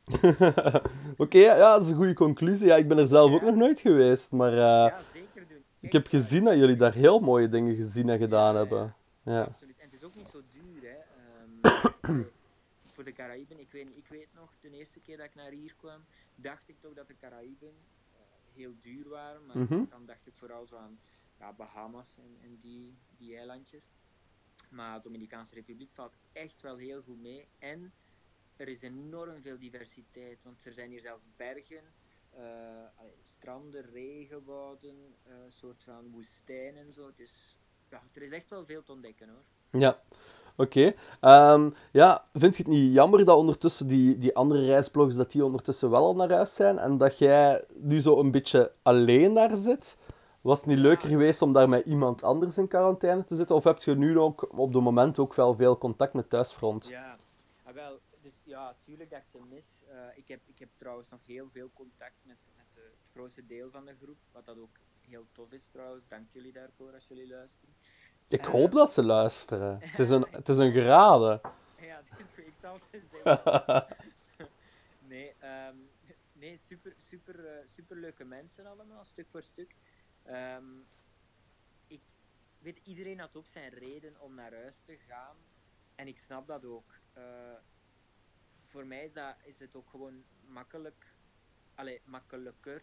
Oké, 1.23 1.37
ja, 1.37 1.57
dat 1.73 1.81
is 1.83 1.89
een 1.89 1.95
goede 1.95 2.13
conclusie. 2.13 2.67
Ja, 2.67 2.75
ik 2.75 2.87
ben 2.87 2.97
er 2.97 3.07
zelf 3.07 3.31
ook 3.33 3.41
nog 3.41 3.55
nooit 3.55 3.79
geweest, 3.79 4.31
maar 4.31 4.51
eh, 4.51 4.57
ja, 4.57 5.01
zeker 5.13 5.47
doen. 5.47 5.63
ik 5.79 5.91
heb 5.91 6.07
gezien 6.07 6.43
dat 6.43 6.55
jullie 6.57 6.75
daar 6.75 6.93
heel 6.93 7.19
mooie 7.19 7.49
dingen 7.49 7.75
gezien 7.75 8.09
en 8.09 8.17
gedaan 8.17 8.55
hebben. 8.55 8.95
Ja. 9.23 9.43
Absoluut. 9.43 9.77
En 9.77 9.85
het 9.85 9.93
is 9.93 10.03
ook 10.03 10.15
niet 10.15 10.27
zo 10.27 10.39
duur, 10.53 10.81
hè. 10.89 10.97
Ehm, 12.01 12.21
voor 12.93 13.03
de 13.03 13.13
Caraïben, 13.13 13.59
ik 13.59 13.71
weet, 13.71 13.85
niet- 13.85 13.97
ik 13.97 14.07
weet 14.07 14.27
nog, 14.33 14.51
de 14.61 14.69
eerste 14.69 14.99
keer 14.99 15.17
dat 15.17 15.25
ik 15.25 15.35
naar 15.35 15.51
hier 15.51 15.73
kwam, 15.77 16.05
dacht 16.35 16.63
ik 16.69 16.75
toch 16.79 16.93
dat 16.93 17.07
de 17.07 17.15
Caraïben 17.21 17.73
heel 18.55 18.73
duur 18.81 19.09
waren. 19.09 19.45
Maar 19.45 19.57
Mhm. 19.57 19.83
dan 19.89 20.05
dacht 20.05 20.27
ik 20.27 20.33
vooral 20.35 20.65
zo 20.65 20.75
aan 20.75 20.99
ja, 21.39 21.53
Bahamas 21.53 22.17
en, 22.17 22.37
en 22.41 22.59
die, 22.61 22.97
die 23.17 23.37
eilandjes. 23.37 23.83
Maar 24.69 24.97
de 24.97 25.03
Dominicaanse 25.03 25.53
Republiek 25.55 25.91
valt 25.93 26.17
echt 26.31 26.61
wel 26.61 26.77
heel 26.77 27.01
goed 27.01 27.19
mee. 27.21 27.47
En 27.59 27.93
er 28.55 28.67
is 28.67 28.81
enorm 28.81 29.41
veel 29.41 29.59
diversiteit, 29.59 30.43
want 30.43 30.65
er 30.65 30.73
zijn 30.73 30.89
hier 30.89 31.01
zelfs 31.01 31.23
bergen, 31.35 31.83
eh, 32.29 32.85
stranden, 33.21 33.81
regenwouden, 33.91 35.15
eh, 35.23 35.33
een 35.43 35.51
soort 35.51 35.83
van 35.83 36.11
woestijn 36.11 36.75
en 36.77 36.93
zo. 36.93 37.11
Ja, 37.89 38.03
er 38.13 38.21
is 38.21 38.31
echt 38.31 38.49
wel 38.49 38.65
veel 38.65 38.83
te 38.83 38.91
ontdekken 38.91 39.29
hoor. 39.29 39.43
Ja, 39.81 40.03
oké. 40.55 40.93
Ehm, 41.19 41.69
ja, 41.91 42.25
vind 42.33 42.57
je 42.57 42.63
het 42.63 42.71
niet 42.71 42.93
jammer 42.93 43.25
dat 43.25 43.37
ondertussen 43.37 43.87
die, 43.87 44.17
die 44.17 44.35
andere 44.35 44.65
reisblogs, 44.65 45.15
dat 45.15 45.31
die 45.31 45.45
ondertussen 45.45 45.89
wel 45.89 46.05
al 46.05 46.15
naar 46.15 46.31
huis 46.31 46.55
zijn 46.55 46.79
en 46.79 46.97
dat 46.97 47.17
jij 47.17 47.63
nu 47.73 47.99
zo 47.99 48.19
een 48.19 48.31
beetje 48.31 48.71
alleen 48.81 49.33
daar 49.33 49.55
zit? 49.55 49.97
Was 50.41 50.59
het 50.59 50.67
niet 50.67 50.77
leuker 50.77 51.07
geweest 51.07 51.41
om 51.41 51.53
daar 51.53 51.69
met 51.69 51.85
iemand 51.85 52.23
anders 52.23 52.57
in 52.57 52.67
quarantaine 52.67 53.23
te 53.23 53.35
zitten? 53.35 53.55
Of 53.55 53.63
heb 53.63 53.81
je 53.81 53.95
nu 53.95 54.19
ook 54.19 54.57
op 54.57 54.73
het 54.73 54.83
moment 54.83 55.19
ook 55.19 55.35
wel 55.35 55.55
veel 55.55 55.77
contact 55.77 56.13
met 56.13 56.29
thuisfront? 56.29 56.87
Ja, 56.87 57.15
ah, 57.63 57.73
wel, 57.73 57.99
dus 58.21 58.41
ja, 58.43 58.75
tuurlijk 58.83 59.09
dat 59.09 59.19
ik 59.19 59.25
ze 59.31 59.37
mis. 59.49 59.65
Eh, 59.87 60.17
ik, 60.17 60.27
heb, 60.27 60.39
ik 60.45 60.59
heb 60.59 60.69
trouwens 60.77 61.09
nog 61.09 61.19
heel 61.25 61.49
veel 61.51 61.69
contact 61.73 62.15
met, 62.23 62.37
met 62.55 62.65
het 62.69 63.11
grootste 63.13 63.45
deel 63.45 63.71
van 63.71 63.85
de 63.85 63.95
groep, 64.01 64.17
wat 64.31 64.45
dat 64.45 64.57
ook 64.57 64.77
heel 65.01 65.25
tof 65.31 65.51
is 65.51 65.67
trouwens. 65.71 66.07
Dank 66.07 66.27
jullie 66.31 66.51
daarvoor 66.51 66.93
als 66.93 67.07
jullie 67.07 67.27
luisteren. 67.27 67.75
Ik 68.27 68.45
hoop 68.45 68.71
dat 68.71 68.91
ze 68.91 69.03
luisteren. 69.03 69.79
Het 69.81 69.99
is 69.99 70.09
een, 70.09 70.27
het 70.39 70.49
is 70.49 70.57
een 70.57 70.71
geraden. 70.71 71.41
Ja, 71.79 72.01
het 72.03 72.29
zeggen. 72.33 73.85
nee, 75.09 75.33
ehm, 75.39 75.75
nee 76.33 76.57
super, 76.57 76.95
super, 77.09 77.45
eh, 77.45 77.67
super 77.75 77.97
leuke 77.97 78.23
mensen 78.23 78.65
allemaal, 78.65 79.05
stuk 79.05 79.27
voor 79.31 79.43
stuk. 79.43 79.75
Ehm, 80.23 80.79
ik 81.87 82.01
weet, 82.59 82.79
iedereen 82.83 83.19
had 83.19 83.35
ook 83.35 83.47
zijn 83.47 83.69
reden 83.69 84.13
om 84.19 84.35
naar 84.35 84.53
huis 84.53 84.79
te 84.85 84.97
gaan. 85.07 85.35
En 85.95 86.07
ik 86.07 86.17
snap 86.17 86.47
dat 86.47 86.65
ook. 86.65 86.99
Eh, 87.13 87.23
voor 88.67 88.85
mij 88.85 89.05
is, 89.05 89.13
dat, 89.13 89.35
is 89.43 89.59
het 89.59 89.75
ook 89.75 89.89
gewoon 89.89 90.23
makkelijk, 90.47 91.13
allee, 91.75 92.01
makkelijker 92.05 92.81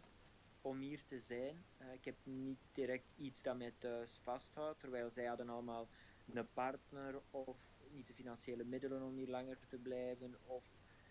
om 0.62 0.78
hier 0.80 1.02
te 1.08 1.20
zijn. 1.20 1.64
Eh, 1.78 1.92
ik 1.92 2.04
heb 2.04 2.14
niet 2.22 2.58
direct 2.72 3.06
iets 3.16 3.42
dat 3.42 3.56
mij 3.56 3.72
thuis 3.78 4.20
vasthoudt, 4.22 4.80
terwijl 4.80 5.10
zij 5.10 5.24
hadden 5.24 5.48
allemaal 5.48 5.88
een 6.34 6.46
partner 6.52 7.20
of 7.30 7.56
niet 7.90 8.06
de 8.06 8.14
financiële 8.14 8.64
middelen 8.64 9.02
om 9.02 9.16
hier 9.16 9.28
langer 9.28 9.58
te 9.68 9.76
blijven 9.76 10.34
of 10.46 10.62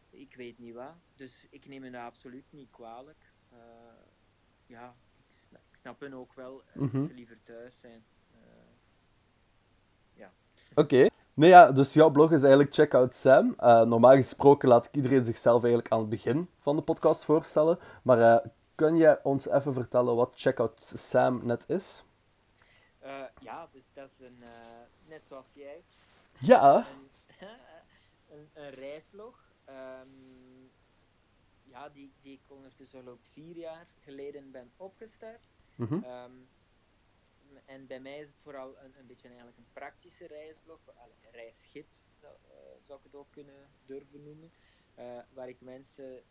ik 0.10 0.36
weet 0.36 0.60
niet 0.60 0.74
wat. 0.74 0.94
Dus 1.16 1.48
ik 1.50 1.66
neem 1.68 1.84
hen 1.84 1.96
absoluut 1.96 2.46
niet 2.50 2.70
kwalijk. 2.72 3.32
Eh, 3.50 3.58
ja, 4.66 4.96
ik 5.28 5.36
snap, 5.50 5.62
ik 5.72 5.78
snap 5.80 6.00
hen 6.00 6.14
ook 6.14 6.34
wel 6.34 6.62
eh, 6.68 6.76
Mhm. 6.82 6.98
dat 7.00 7.08
ze 7.08 7.14
liever 7.14 7.38
thuis 7.44 7.80
zijn. 7.80 8.04
Ja. 10.14 10.32
Oké. 10.76 11.08
Nee, 11.34 11.50
ja, 11.50 11.72
dus 11.72 11.94
jouw 11.94 12.10
blog 12.10 12.32
is 12.32 12.42
eigenlijk 12.42 12.74
Check 12.74 12.94
Out 12.94 13.16
Sam. 13.16 13.54
Normaal 13.60 14.16
gesproken 14.16 14.70
laat 14.70 14.86
ik 14.86 14.96
iedereen 14.96 15.26
zichzelf 15.26 15.62
eigenlijk 15.64 15.94
aan 15.94 16.00
het 16.00 16.10
begin 16.10 16.50
van 16.60 16.76
de 16.76 16.82
podcast 16.82 17.26
voorstellen. 17.26 17.80
Maar 18.04 18.44
kun 18.82 18.96
je 18.98 19.20
ons 19.24 19.50
even 19.50 19.74
vertellen 19.74 20.16
wat 20.16 20.32
Check 20.36 20.60
Out 20.60 20.84
Sam 20.84 21.46
net 21.46 21.70
is? 21.70 22.04
Eh, 23.00 23.24
ja, 23.40 23.68
dus 23.72 23.84
dat 23.94 24.10
is 24.18 24.26
een, 24.28 24.44
eh, 24.44 25.10
net 25.10 25.22
zoals 25.28 25.54
jij, 25.54 25.84
Ja. 26.40 26.88
een, 26.88 27.10
een, 28.38 28.50
een 28.54 28.70
reisblog. 28.70 29.54
Ehm, 29.66 30.08
ja, 31.64 31.90
die, 31.90 32.12
die 32.22 32.34
ik 32.34 32.52
ondertussen 32.52 33.08
al 33.08 33.18
vier 33.32 33.56
jaar 33.56 33.88
geleden 34.04 34.52
ben 34.52 34.72
opgestart. 34.78 35.42
Ehm, 35.78 36.32
en 37.66 37.88
bij 37.88 38.00
mij 38.00 38.20
is 38.20 38.28
het 38.28 38.38
vooral 38.44 38.78
een, 38.78 38.94
een 39.00 39.08
beetje 39.08 39.28
eigenlijk 39.28 39.58
een 39.58 39.74
praktische 39.74 40.28
reisblog, 40.28 40.80
een 40.88 41.32
reisgids 41.32 42.08
zou, 42.20 42.34
eh, 42.50 42.56
zou 42.88 43.00
ik 43.00 43.06
het 43.06 43.16
ook 43.16 43.32
kunnen 43.32 43.70
durven 43.86 44.24
noemen, 44.24 44.52
waar 45.34 45.50
ik 45.50 45.62
mensen 45.62 46.24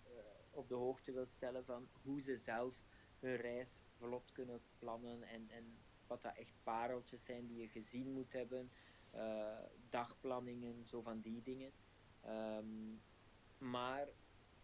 op 0.51 0.69
de 0.69 0.75
hoogte 0.75 1.13
wil 1.13 1.27
stellen 1.27 1.65
van 1.65 1.91
hoe 1.93 2.21
ze 2.21 2.37
zelf 2.37 2.85
hun 3.19 3.37
reis 3.37 3.85
vlot 3.89 4.33
kunnen 4.33 4.65
plannen 4.79 5.23
en, 5.23 5.51
en 5.51 5.85
wat 6.07 6.23
dat 6.23 6.37
echt 6.37 6.63
pareltjes 6.63 7.25
zijn 7.25 7.47
die 7.47 7.61
je 7.61 7.69
gezien 7.69 8.13
moet 8.13 8.33
hebben, 8.33 8.73
eh, 9.11 9.65
dagplanningen, 9.89 10.87
zo 10.87 11.03
van 11.03 11.21
die 11.21 11.43
dingen. 11.43 11.75
Ehm, 12.21 12.97
maar 13.57 14.09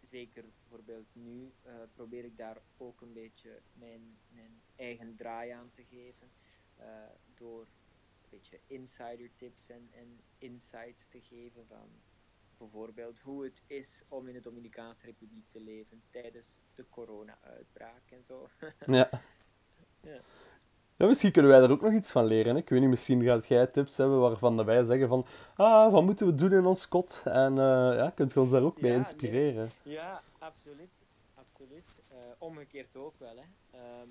zeker 0.01 0.53
bijvoorbeeld 0.53 1.15
nu 1.15 1.57
eh, 1.63 1.83
probeer 1.93 2.25
ik 2.25 2.37
daar 2.37 2.65
ook 2.77 3.01
een 3.01 3.13
beetje 3.13 3.65
mijn, 3.73 4.23
mijn 4.29 4.65
eigen 4.75 5.17
draai 5.17 5.51
aan 5.51 5.71
te 5.71 5.85
geven. 5.85 6.33
eh, 6.75 7.11
door 7.25 7.63
een 8.23 8.29
beetje 8.29 8.63
insider 8.67 9.35
tips 9.37 9.69
en, 9.69 9.93
en 9.93 10.25
insights 10.39 11.07
te 11.09 11.23
geven 11.23 11.67
van 11.67 12.05
bijvoorbeeld 12.59 13.19
hoe 13.19 13.45
het 13.45 13.63
is 13.67 14.03
om 14.09 14.29
in 14.29 14.35
de 14.35 14.41
Dominicaanse 14.41 15.07
Republiek 15.07 15.45
te 15.51 15.61
leven 15.61 16.03
tijdens 16.11 16.47
de 16.75 16.85
corona-uitbraak 16.91 18.03
en 18.11 18.25
zo. 18.25 18.49
Ja. 18.87 19.11
Ja. 20.01 20.21
Ja, 20.99 21.07
misschien 21.07 21.33
kunnen 21.33 21.51
wij 21.51 21.61
daar 21.61 21.71
ook 21.71 21.81
nog 21.81 21.93
iets 21.93 22.11
van 22.11 22.25
leren. 22.25 22.55
Hè? 22.55 22.61
Ik 22.61 22.69
weet 22.69 22.81
niet, 22.81 22.89
misschien 22.89 23.29
gaat 23.29 23.47
jij 23.47 23.67
tips 23.67 23.97
hebben 23.97 24.21
waarvan 24.21 24.65
wij 24.65 24.85
zeggen 24.85 25.09
van 25.09 25.27
ah, 25.57 25.93
wat 25.93 26.03
moeten 26.03 26.27
we 26.27 26.35
doen 26.35 26.53
in 26.53 26.67
ons 26.67 26.89
kot? 26.89 27.23
En 27.25 27.51
eh, 27.59 27.97
ja, 27.97 28.13
kunt 28.15 28.33
je 28.33 28.41
ons 28.41 28.51
daar 28.51 28.63
ook 28.63 28.81
mee 28.81 28.93
inspireren? 28.93 29.71
Ja, 29.83 30.23
absoluut. 30.39 30.91
absoluut. 31.35 32.03
Eh, 32.11 32.31
omgekeerd 32.39 32.97
ook 32.97 33.19
wel. 33.19 33.37
Hè. 33.37 33.79
Ehm, 33.79 34.09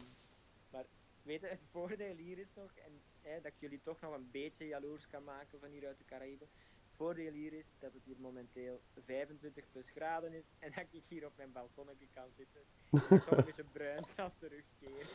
maar 0.72 0.86
weet 1.22 1.42
je, 1.42 1.48
het 1.48 1.62
voordeel 1.72 2.16
hier 2.16 2.38
is 2.38 2.54
nog, 2.56 2.72
en 2.76 3.02
hè, 3.22 3.36
dat 3.42 3.52
ik 3.52 3.60
jullie 3.60 3.82
toch 3.84 4.00
nog 4.00 4.14
een 4.14 4.30
beetje 4.32 4.68
jaloers 4.68 5.08
kan 5.08 5.24
maken 5.24 5.60
van 5.60 5.70
hier 5.70 5.88
uit 5.88 5.98
de 5.98 6.06
Caraïben. 6.06 6.48
Het 6.96 7.04
voordeel 7.04 7.32
hier 7.32 7.54
is 7.54 7.66
dat 7.80 7.94
het 7.94 8.02
hier 8.06 8.16
momenteel 8.20 8.82
25 9.06 9.64
plus 9.72 9.90
graden 9.96 10.34
is 10.34 10.44
en 10.60 10.72
dat 10.76 10.86
ik 10.92 11.02
hier 11.08 11.26
op 11.26 11.32
mijn 11.38 11.52
balkonnetje 11.52 12.08
kan 12.14 12.24
zitten. 12.38 12.62
En 12.92 13.20
toch 13.20 13.38
een 13.38 13.46
beetje 13.46 13.64
bruin 13.72 14.04
kan 14.16 14.30
terugkeren. 14.40 15.08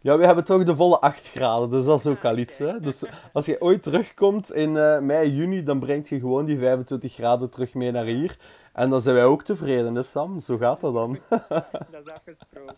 Ja, 0.00 0.18
we 0.18 0.24
hebben 0.24 0.44
toch 0.44 0.64
de 0.64 0.76
volle 0.76 1.00
8 1.00 1.28
graden, 1.28 1.70
dus 1.70 1.84
dat 1.84 1.98
is 1.98 2.06
ook 2.06 2.24
al 2.24 2.38
iets. 2.38 2.58
Hè? 2.58 2.80
Dus 2.80 3.04
als 3.32 3.46
je 3.46 3.60
ooit 3.60 3.82
terugkomt 3.82 4.52
in 4.52 4.76
eh, 4.76 4.98
mei, 4.98 5.30
juni, 5.30 5.62
dan 5.62 5.78
brengt 5.78 6.08
je 6.08 6.18
gewoon 6.18 6.44
die 6.44 6.58
25 6.58 7.12
graden 7.12 7.50
terug 7.50 7.74
mee 7.74 7.90
naar 7.90 8.04
hier. 8.04 8.36
En 8.72 8.90
dan 8.90 9.00
zijn 9.00 9.14
wij 9.14 9.24
ook 9.24 9.42
tevreden, 9.42 9.94
hè 9.94 10.02
Sam? 10.02 10.40
Zo 10.40 10.56
gaat 10.56 10.80
dat 10.80 10.94
dan. 10.94 11.18
dat 11.90 12.06
is 12.06 12.12
afgesproken. 12.12 12.74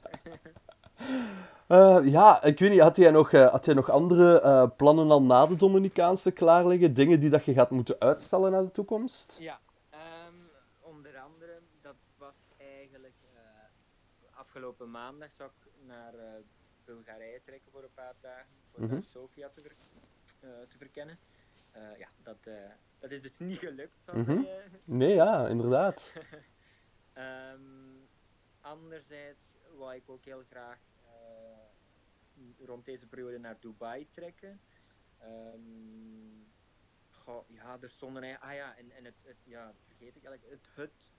Eh, 1.67 1.99
ja, 2.05 2.43
ik 2.43 2.59
weet 2.59 2.71
niet, 2.71 2.81
had 2.81 2.97
jij 2.97 3.11
nog, 3.11 3.33
eh, 3.33 3.51
had 3.51 3.65
jij 3.65 3.75
nog 3.75 3.91
andere 3.91 4.41
eh, 4.41 4.71
plannen 4.77 5.11
al 5.11 5.23
na 5.23 5.47
de 5.47 5.57
Dominicaanse 5.57 6.31
klaar 6.31 6.67
liggen? 6.67 6.95
Dingen 6.95 7.21
die 7.21 7.31
dat 7.31 7.45
je 7.45 7.53
gaat 7.53 7.71
moeten 7.71 8.01
uitstellen 8.01 8.51
naar 8.51 8.65
de 8.65 8.71
toekomst? 8.71 9.37
Ja, 9.41 9.61
ehm, 9.91 10.33
onder 10.81 11.19
andere, 11.19 11.59
dat 11.81 11.95
was 12.19 12.35
eigenlijk 12.57 13.15
afgelopen 14.31 14.91
maandag 14.91 15.31
zou 15.31 15.51
ik 15.51 15.71
naar 15.87 16.13
Bulgarije 16.85 17.41
trekken 17.45 17.73
voor 17.73 17.83
een 17.83 17.95
paar 17.95 18.15
dagen, 18.21 18.47
voor 18.73 18.89
naar 18.89 19.03
Sofia 19.03 19.49
te, 19.49 19.61
ver- 19.61 20.69
te 20.69 20.77
verkennen. 20.79 21.17
Ja, 21.99 22.09
dat, 22.23 22.37
dat 22.99 23.11
is 23.11 23.23
dus 23.23 23.39
niet 23.49 23.59
gelukt, 23.59 24.05
eh, 24.07 24.29
Nee, 24.85 25.15
ja, 25.15 25.47
inderdaad. 25.49 26.13
Ehm, 27.13 27.61
anderzijds 28.61 29.41
wou 29.79 29.95
ik 29.95 30.03
ook 30.07 30.25
heel 30.25 30.43
graag 30.51 30.79
rond 32.59 32.85
deze 32.85 33.07
periode 33.07 33.39
naar 33.39 33.57
Dubai 33.61 34.09
trekken. 34.11 34.61
Ehm, 35.21 36.43
goh, 37.11 37.49
ja, 37.49 37.79
er 37.81 37.91
stonden. 37.91 38.41
Ah 38.41 38.55
ja, 38.55 38.77
en, 38.77 38.91
en 38.91 39.05
het, 39.05 39.15
het... 39.23 39.37
Ja, 39.45 39.73
vergeet 39.87 40.17
ik 40.17 40.25
eigenlijk. 40.25 40.45
Het, 40.51 40.69
het 40.75 41.11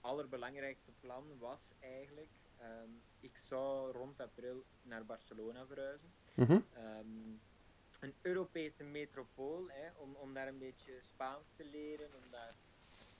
allerbelangrijkste 0.00 0.92
plan 1.00 1.38
was 1.38 1.72
eigenlijk... 1.80 2.30
ehm, 2.58 2.90
ik 3.20 3.36
zou 3.36 3.92
rond 3.92 4.20
april 4.20 4.64
naar 4.82 5.04
Barcelona 5.04 5.66
verhuizen. 5.66 6.12
Mhm. 6.34 6.60
Ehm, 6.72 7.06
een 8.00 8.14
Europese 8.22 8.84
metropool, 8.84 9.64
hè, 9.68 9.90
om, 9.96 10.14
om 10.14 10.34
daar 10.34 10.48
een 10.48 10.58
beetje 10.58 10.98
Spaans 11.02 11.50
te 11.56 11.64
leren, 11.64 12.06
om 12.06 12.30
daar... 12.30 12.54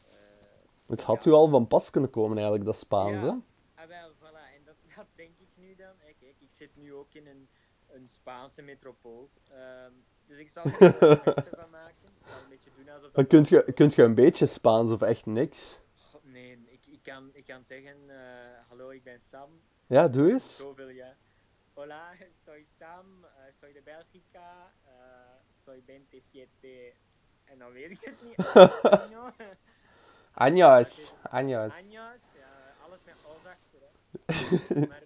eh, 0.07 0.89
Het 0.89 1.03
had 1.03 1.25
ja. 1.25 1.31
u 1.31 1.35
al 1.35 1.49
van 1.49 1.67
pas 1.67 1.91
kunnen 1.91 2.11
komen 2.11 2.37
eigenlijk, 2.37 2.65
dat 2.65 2.77
Spaans, 2.77 3.23
Ja. 3.23 3.33
hè? 3.33 3.39
Ah, 3.83 3.89
wel, 3.89 4.15
dat, 4.99 5.07
denk 5.15 5.39
ik 5.39 5.49
nu 5.55 5.75
dan. 5.75 5.95
Kijk, 5.99 6.37
ik 6.39 6.51
zit 6.57 6.77
nu 6.77 6.95
ook 6.95 7.15
in 7.15 7.27
een, 7.27 7.49
een 7.87 8.09
Spaanse 8.09 8.63
metropool. 8.63 9.31
Ehm, 9.51 9.93
dus 10.27 10.39
ik 10.39 10.49
zal 10.49 10.65
er 10.65 10.71
het 10.79 10.99
beste 11.25 11.57
van 11.61 11.71
maken. 11.71 12.09
Ik 12.21 12.27
zal 12.27 12.43
een 12.43 12.49
beetje 12.49 12.71
doen 12.77 12.89
alsof 12.89 13.13
dat... 13.13 13.27
kunt 13.27 13.49
je, 13.49 13.73
kunt 13.73 13.95
je 13.95 14.03
een 14.03 14.15
beetje 14.15 14.47
Spaans 14.47 14.91
of 14.91 15.03
echt 15.03 15.27
niks? 15.27 15.81
God, 16.11 16.25
nee, 16.25 16.65
ik, 16.67 16.87
ik, 16.87 17.03
kan, 17.03 17.31
ik 17.33 17.45
kan 17.45 17.65
zeggen, 17.69 18.11
eh, 18.11 18.69
hallo, 18.69 18.91
ik 18.91 19.03
ben 19.03 19.21
Sam. 19.31 19.61
Ja, 19.87 20.09
doe 20.09 20.31
eens. 20.31 20.57
Zoveel, 20.57 20.89
ja. 20.89 21.17
Hola, 21.73 22.13
soy 22.45 22.67
Sam, 22.79 23.25
eh, 23.25 23.31
soy 23.61 23.73
de 23.73 23.83
Belgica, 23.83 24.73
eh, 24.85 24.93
soy 25.65 25.83
27... 25.87 27.07
En 27.45 27.59
dan 27.59 27.73
weet 27.73 27.91
ik 27.91 28.01
het 28.01 28.23
niet. 28.23 28.37
Anjas. 30.45 31.15
Años, 31.23 31.73
ja, 32.39 32.75
alles 32.85 32.99
met 33.05 33.15
ons 33.25 33.45
achter, 33.47 33.81
hè. 33.81 33.87
Maar- 33.87 33.98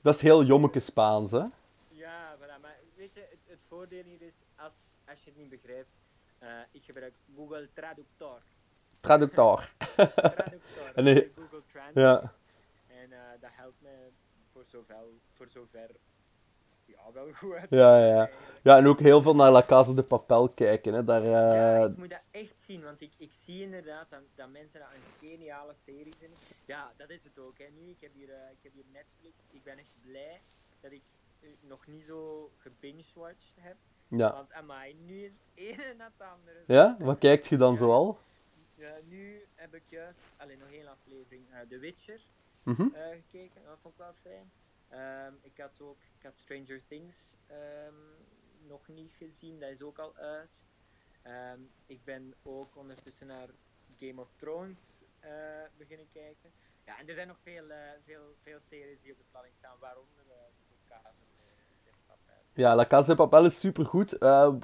Dat 0.03 0.15
is 0.15 0.21
heel 0.21 0.45
jommeke 0.45 0.81
Spaans, 0.81 1.31
hè? 1.31 1.45
Ja, 1.89 2.37
voilà. 2.37 2.61
Maar 2.61 2.77
weet 2.97 3.13
je, 3.13 3.21
het, 3.21 3.39
het 3.47 3.59
voordeel 3.69 4.05
hier 4.05 4.23
is, 4.23 4.35
als, 4.57 4.73
als 5.09 5.19
je 5.25 5.31
het 5.31 5.39
niet 5.39 5.49
begrijpt, 5.49 5.91
eh, 6.39 6.49
ik 6.71 6.85
gebruik 6.85 7.15
Google 7.37 7.69
Traductor. 7.75 8.43
Traductor. 9.01 9.71
Traductor, 9.97 10.95
En, 10.95 11.05
Google 11.35 11.63
Translate. 11.73 12.01
Ja. 12.01 12.33
En 12.87 13.13
eh, 13.13 13.19
dat 13.41 13.51
helpt 13.53 13.81
me 13.81 14.09
voor 14.53 14.65
zover, 14.67 14.97
voor 15.33 15.49
zover 15.49 15.91
ja, 16.97 17.13
wel 17.13 17.33
goed 17.39 17.53
uit. 17.55 17.71
Ja, 17.71 17.99
ja, 17.99 18.07
ja. 18.15 18.31
Ja, 18.63 18.77
en 18.77 18.87
ook 18.87 19.01
heel 19.01 19.23
veel 19.23 19.35
naar 19.35 19.51
La 19.51 19.63
Casa 19.63 19.93
de 19.93 20.03
Papel 20.03 20.49
kijken, 20.49 20.95
hè? 20.95 21.05
Daar, 21.05 21.25
Ja, 21.25 21.77
eh, 21.85 21.91
ik 21.91 21.97
moet 21.97 22.11
dat 22.11 22.25
echt 22.31 22.55
zien, 22.67 22.83
want 22.83 23.01
ik, 23.01 23.13
ik 23.17 23.31
zie 23.45 23.63
inderdaad 23.63 24.11
dat, 24.11 24.21
dat 24.35 24.49
mensen 24.49 24.81
dat 24.81 24.89
een 24.95 25.29
geniale 25.29 25.75
serie 25.87 26.15
vinden. 26.19 26.39
Ja, 26.67 26.93
dat 26.97 27.11
is 27.11 27.21
het 27.25 27.47
ook. 27.47 27.59
Hè. 27.59 27.65
Nu, 27.81 27.91
ik 27.91 27.97
heb, 28.01 28.11
hier, 28.15 28.29
eh, 28.31 28.51
ik 28.51 28.59
heb 28.63 28.73
hier 28.73 28.85
Netflix. 28.93 29.35
Ik 29.53 29.63
ben 29.65 29.79
echt 29.79 29.97
blij 30.07 30.41
dat 30.81 30.93
ik 30.93 31.03
eh, 31.41 31.49
nog 31.69 31.87
niet 31.87 32.05
zo 32.05 32.51
gebingewatcht 32.59 33.53
heb. 33.61 33.77
ja. 34.09 34.33
Want 34.33 34.53
amai, 34.53 34.97
nu 35.07 35.25
is 35.55 35.77
het 35.77 35.85
een 35.91 35.97
na 35.97 36.05
het 36.17 36.29
andere. 36.37 36.59
ja, 36.67 36.97
wat 36.99 37.19
kijkt 37.19 37.47
je 37.47 37.57
dan 37.57 37.77
zoal? 37.77 38.19
Ja, 38.77 38.95
nu 39.11 39.43
heb 39.55 39.75
ik 39.75 39.83
juist, 39.87 40.19
alleen 40.37 40.59
nog 40.59 40.71
één 40.71 40.89
aflevering, 40.89 41.43
eh 41.51 41.59
The 41.69 41.79
Witcher 41.79 42.21
Mhm. 42.65 42.83
eh, 42.95 43.03
gekeken. 43.09 43.61
Dat 43.67 43.79
vond 43.83 43.95
ik 43.95 44.01
wel 44.01 44.13
fijn. 44.23 44.51
Ehm, 44.93 45.33
ik 45.41 45.59
had 45.59 45.81
ook 45.81 45.99
ik 46.19 46.23
had 46.23 46.39
Stranger 46.39 46.83
Things 46.87 47.17
ehm, 47.47 47.95
nog 48.67 48.89
niet 48.89 49.11
gezien, 49.11 49.61
dat 49.61 49.71
is 49.71 49.83
ook 49.83 49.99
al 49.99 50.17
uit. 50.17 50.63
Ehm, 51.23 51.61
ik 51.87 52.05
ben 52.05 52.35
ook 52.43 52.77
ondertussen 52.77 53.27
naar 53.27 53.49
Game 53.99 54.21
of 54.21 54.33
Thrones 54.37 55.01
eh, 55.21 55.31
beginnen 55.77 56.07
kijken. 56.13 56.53
Ja, 56.85 56.99
en 56.99 57.09
er 57.09 57.15
zijn 57.15 57.29
nog 57.29 57.39
veel, 57.43 57.71
eh, 57.71 57.79
veel, 58.05 58.37
veel 58.43 58.59
series 58.61 59.01
die 59.03 59.13
op 59.13 59.19
de 59.19 59.25
planning 59.31 59.55
staan, 59.59 59.77
waaronder 59.81 60.25
eh 60.29 60.37
dus 60.59 60.71
ook 60.73 61.05
de, 61.85 61.91
Papel. 62.07 62.35
Ja, 62.53 62.75
La 62.75 62.87
Casa 62.87 63.09
de 63.09 63.15
Papel 63.15 63.45
is 63.45 63.61
supergoed. 63.61 64.19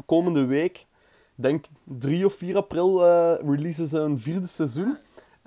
Komende 0.07 0.45
week, 0.45 0.79
ik 0.79 1.43
denk 1.43 1.67
3 1.85 2.27
of 2.27 2.35
4 2.35 2.57
april, 2.57 3.05
releasen 3.37 3.87
ze 3.87 3.99
een 3.99 4.19
vierde 4.19 4.47
seizoen. 4.47 4.99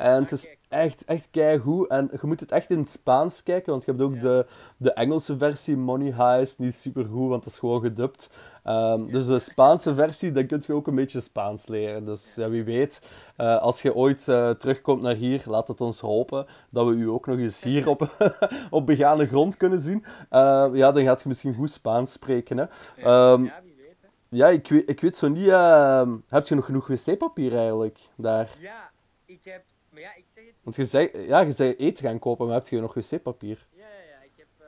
En 0.01 0.21
het 0.21 0.31
is 0.31 0.49
echt, 0.69 1.03
echt 1.05 1.27
keigoed. 1.31 1.87
En 1.89 2.09
je 2.11 2.27
moet 2.27 2.39
het 2.39 2.51
echt 2.51 2.69
in 2.69 2.77
het 2.77 2.89
Spaans 2.89 3.43
kijken, 3.43 3.71
want 3.71 3.85
je 3.85 3.91
hebt 3.91 4.03
ook 4.03 4.13
Ja. 4.15 4.19
de, 4.21 4.45
de 4.77 4.93
Engelse 4.93 5.37
versie, 5.37 5.77
Money 5.77 6.11
Heist, 6.11 6.57
die 6.57 6.67
is 6.67 6.81
supergoed, 6.81 7.29
want 7.29 7.43
dat 7.43 7.53
is 7.53 7.59
gewoon 7.59 7.81
gedubt. 7.81 8.29
Ehm, 8.63 9.05
Dus 9.07 9.25
de 9.25 9.39
Spaanse 9.39 9.93
versie, 9.95 10.31
dan 10.31 10.45
kun 10.45 10.63
je 10.67 10.73
ook 10.73 10.87
een 10.87 10.95
beetje 10.95 11.19
Spaans 11.19 11.67
leren. 11.67 12.05
Dus 12.05 12.35
ja, 12.35 12.49
wie 12.49 12.63
weet, 12.63 13.01
eh, 13.35 13.61
als 13.61 13.81
je 13.81 13.95
ooit 13.95 14.27
eh, 14.27 14.49
terugkomt 14.49 15.01
naar 15.01 15.15
hier, 15.15 15.43
laat 15.45 15.67
het 15.67 15.81
ons 15.81 15.99
hopen 15.99 16.45
dat 16.69 16.85
we 16.87 16.91
u 16.93 17.09
ook 17.09 17.25
nog 17.27 17.37
eens 17.37 17.63
hier 17.63 17.87
op, 17.87 18.15
op 18.69 18.85
begane 18.85 19.27
grond 19.27 19.57
kunnen 19.57 19.79
zien. 19.79 20.05
Eh, 20.29 20.67
ja, 20.73 20.91
dan 20.91 21.03
gaat 21.03 21.21
je 21.21 21.27
misschien 21.27 21.55
goed 21.55 21.71
Spaans 21.71 22.11
spreken. 22.11 22.57
Hè. 22.57 22.63
Ja, 22.95 23.31
Ehm, 23.33 23.43
ja, 23.43 23.59
wie 23.63 23.75
weet. 23.77 23.95
Hè. 24.01 24.07
Ja, 24.29 24.47
ik 24.47 24.67
weet, 24.67 24.89
ik 24.89 25.01
weet 25.01 25.17
zo 25.17 25.27
niet. 25.27 25.47
ehm, 25.47 26.15
heb 26.27 26.47
je 26.47 26.55
nog 26.55 26.65
genoeg 26.65 26.87
wc-papier 26.87 27.55
eigenlijk 27.57 27.99
daar? 28.15 28.49
Ja, 28.59 28.89
ik 29.25 29.39
heb, 29.43 29.63
maar 29.91 30.01
ja, 30.01 30.15
ik 30.15 30.25
zeg 30.33 30.45
het 30.45 30.55
Want 30.63 30.75
je 30.75 30.85
zei, 30.85 31.17
ja, 31.17 31.39
je 31.39 31.51
zei 31.51 31.75
eten 31.75 32.05
gaan 32.05 32.19
kopen, 32.19 32.45
maar 32.45 32.55
heb 32.55 32.67
je 32.67 32.79
nog 32.79 32.93
wc-papier? 32.93 33.67
Ja, 33.71 33.87
ja, 33.87 34.01
ja, 34.01 34.21
ik 34.21 34.33
heb... 34.35 34.47
eh, 34.57 34.67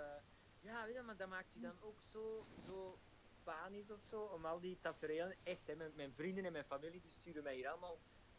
ja, 0.62 0.86
weet 0.86 0.96
je, 0.96 1.02
maar 1.02 1.18
dat 1.18 1.30
maakt 1.30 1.54
je 1.54 1.60
dan 1.60 1.76
ook 1.82 2.00
zo, 2.12 2.32
zo 2.68 2.98
panisch 3.44 3.92
of 3.92 4.02
zo, 4.10 4.22
om 4.22 4.46
al 4.46 4.60
die 4.60 4.78
tafereelen... 4.82 5.36
Echt, 5.44 5.68
hè, 5.68 5.76
mijn, 5.76 5.92
mijn 5.96 6.14
vrienden 6.14 6.46
en 6.46 6.52
mijn 6.52 6.66
familie 6.66 7.02
die 7.02 7.12
sturen 7.12 7.44
mij 7.44 7.56
hier 7.56 7.68
allemaal 7.68 7.98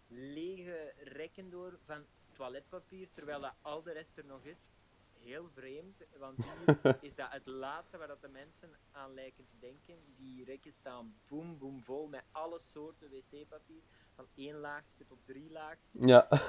lege 0.09 0.93
rekken 0.99 1.51
door 1.51 1.79
van 1.85 2.05
toiletpapier, 2.33 3.11
terwijl 3.11 3.41
dat 3.41 3.55
al 3.63 3.83
de 3.83 3.93
rest 3.93 4.19
er 4.19 4.25
nog 4.25 4.45
is. 4.45 4.73
Heel 5.19 5.49
vreemd, 5.55 6.05
want 6.19 6.37
hier 6.45 6.99
is 7.09 7.15
dat 7.15 7.31
het 7.31 7.47
laatste 7.47 7.99
waar 7.99 8.09
dat 8.09 8.21
de 8.21 8.29
mensen 8.29 8.71
aan 8.93 9.15
lijken 9.15 9.47
te 9.47 9.59
denken. 9.59 9.95
Die 10.17 10.45
rekken 10.45 10.73
staan 10.73 11.15
boem, 11.29 11.59
boem 11.59 11.83
vol 11.83 12.07
met 12.07 12.25
alle 12.31 12.61
soorten 12.73 13.11
wc-papier. 13.11 13.83
Van 14.17 14.27
één 14.35 14.59
laagje 14.61 15.05
tot 15.09 15.19
drie 15.25 15.51
laagjes. 15.51 15.91
Ja. 15.93 16.27
Alles 16.29 16.41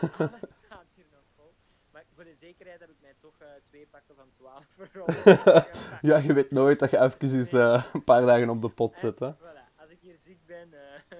staat 0.65 0.85
hier 0.95 1.05
nog 1.11 1.23
vol. 1.35 1.53
Maar 1.91 2.03
voor 2.15 2.23
de 2.23 2.35
zekerheid 2.39 2.79
heb 2.79 2.89
ik 2.89 2.95
mij 3.01 3.13
toch 3.19 3.35
eh, 3.39 3.47
twee 3.67 3.87
pakken 3.91 4.15
van 4.15 4.27
12 4.37 4.65
euro. 4.93 5.05
ja, 6.01 6.17
je 6.17 6.33
weet 6.33 6.51
nooit 6.51 6.79
dat 6.79 6.91
je 6.91 6.99
even 7.01 7.37
eens, 7.37 7.53
eh, 7.53 7.83
een 7.93 8.03
paar 8.03 8.25
dagen 8.25 8.49
op 8.49 8.61
de 8.61 8.69
pot 8.69 8.99
zit. 8.99 9.19
Hè? 9.19 9.33
Voilà, 9.33 9.75
als 9.75 9.89
ik 9.89 9.97
hier 10.01 10.17
ziek 10.25 10.39
ben, 10.45 10.73
eh, 10.73 11.17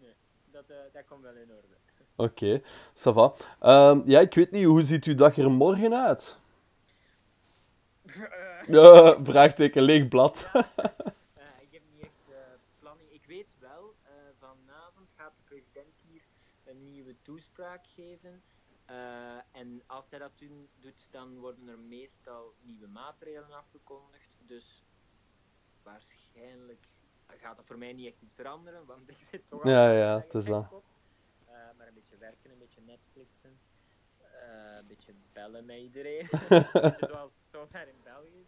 nee, 0.00 0.14
dat, 0.50 0.68
dat 0.92 1.04
komt 1.06 1.22
wel 1.22 1.34
in 1.34 1.50
orde. 1.50 1.74
Oké, 2.16 2.62
ça 2.94 3.12
va. 3.12 3.32
Ehm, 3.60 4.02
ja, 4.04 4.20
ik 4.20 4.34
weet 4.34 4.50
niet, 4.50 4.64
hoe 4.64 4.82
ziet 4.82 5.04
uw 5.04 5.14
dag 5.14 5.36
er 5.36 5.50
morgen 5.50 5.94
uit? 5.94 6.38
Vraagteken, 9.22 9.82
leeg 9.82 10.08
blad 10.08 10.50
ik 11.60 11.72
heb 11.72 11.82
niet 11.92 12.00
echt 12.00 12.28
eh, 12.28 12.36
planning. 12.80 13.10
Ik 13.12 13.26
weet 13.26 13.46
wel, 13.58 13.94
eh, 14.02 14.12
vanavond 14.38 15.08
gaat 15.16 15.32
de 15.36 15.42
president 15.44 15.94
hier 16.08 16.22
een 16.64 16.90
nieuwe 16.90 17.14
toespraak 17.22 17.85
geven. 17.96 18.42
Eh, 18.84 19.38
en 19.52 19.82
als 19.86 20.10
hij 20.10 20.18
dat 20.18 20.38
doen, 20.38 20.68
doet, 20.80 21.06
dan 21.10 21.38
worden 21.38 21.68
er 21.68 21.78
meestal 21.78 22.54
nieuwe 22.60 22.86
maatregelen 22.86 23.58
afgekondigd. 23.58 24.30
Dus 24.38 24.84
waarschijnlijk 25.82 26.86
gaat 27.26 27.56
dat 27.56 27.66
voor 27.66 27.78
mij 27.78 27.92
niet 27.92 28.06
echt 28.06 28.22
iets 28.22 28.34
veranderen, 28.34 28.86
want 28.86 29.08
ik 29.14 29.18
zit 29.30 29.48
toch 29.48 29.62
al 29.62 29.70
Ja, 29.70 29.90
een 29.90 29.96
ja, 29.96 30.20
het 30.20 30.34
is 30.34 30.44
dat. 30.44 30.72
Eh, 31.44 31.52
maar 31.76 31.86
een 31.86 31.94
beetje 31.94 32.16
werken, 32.16 32.50
een 32.50 32.58
beetje 32.58 32.80
Netflixen, 32.80 33.58
eh, 34.20 34.76
een 34.78 34.88
beetje 34.88 35.14
bellen 35.32 35.64
met 35.64 35.78
iedereen. 35.78 36.28
Zoals, 37.10 37.32
zoals 37.50 37.70
daar 37.70 37.88
in 37.88 38.00
België. 38.02 38.46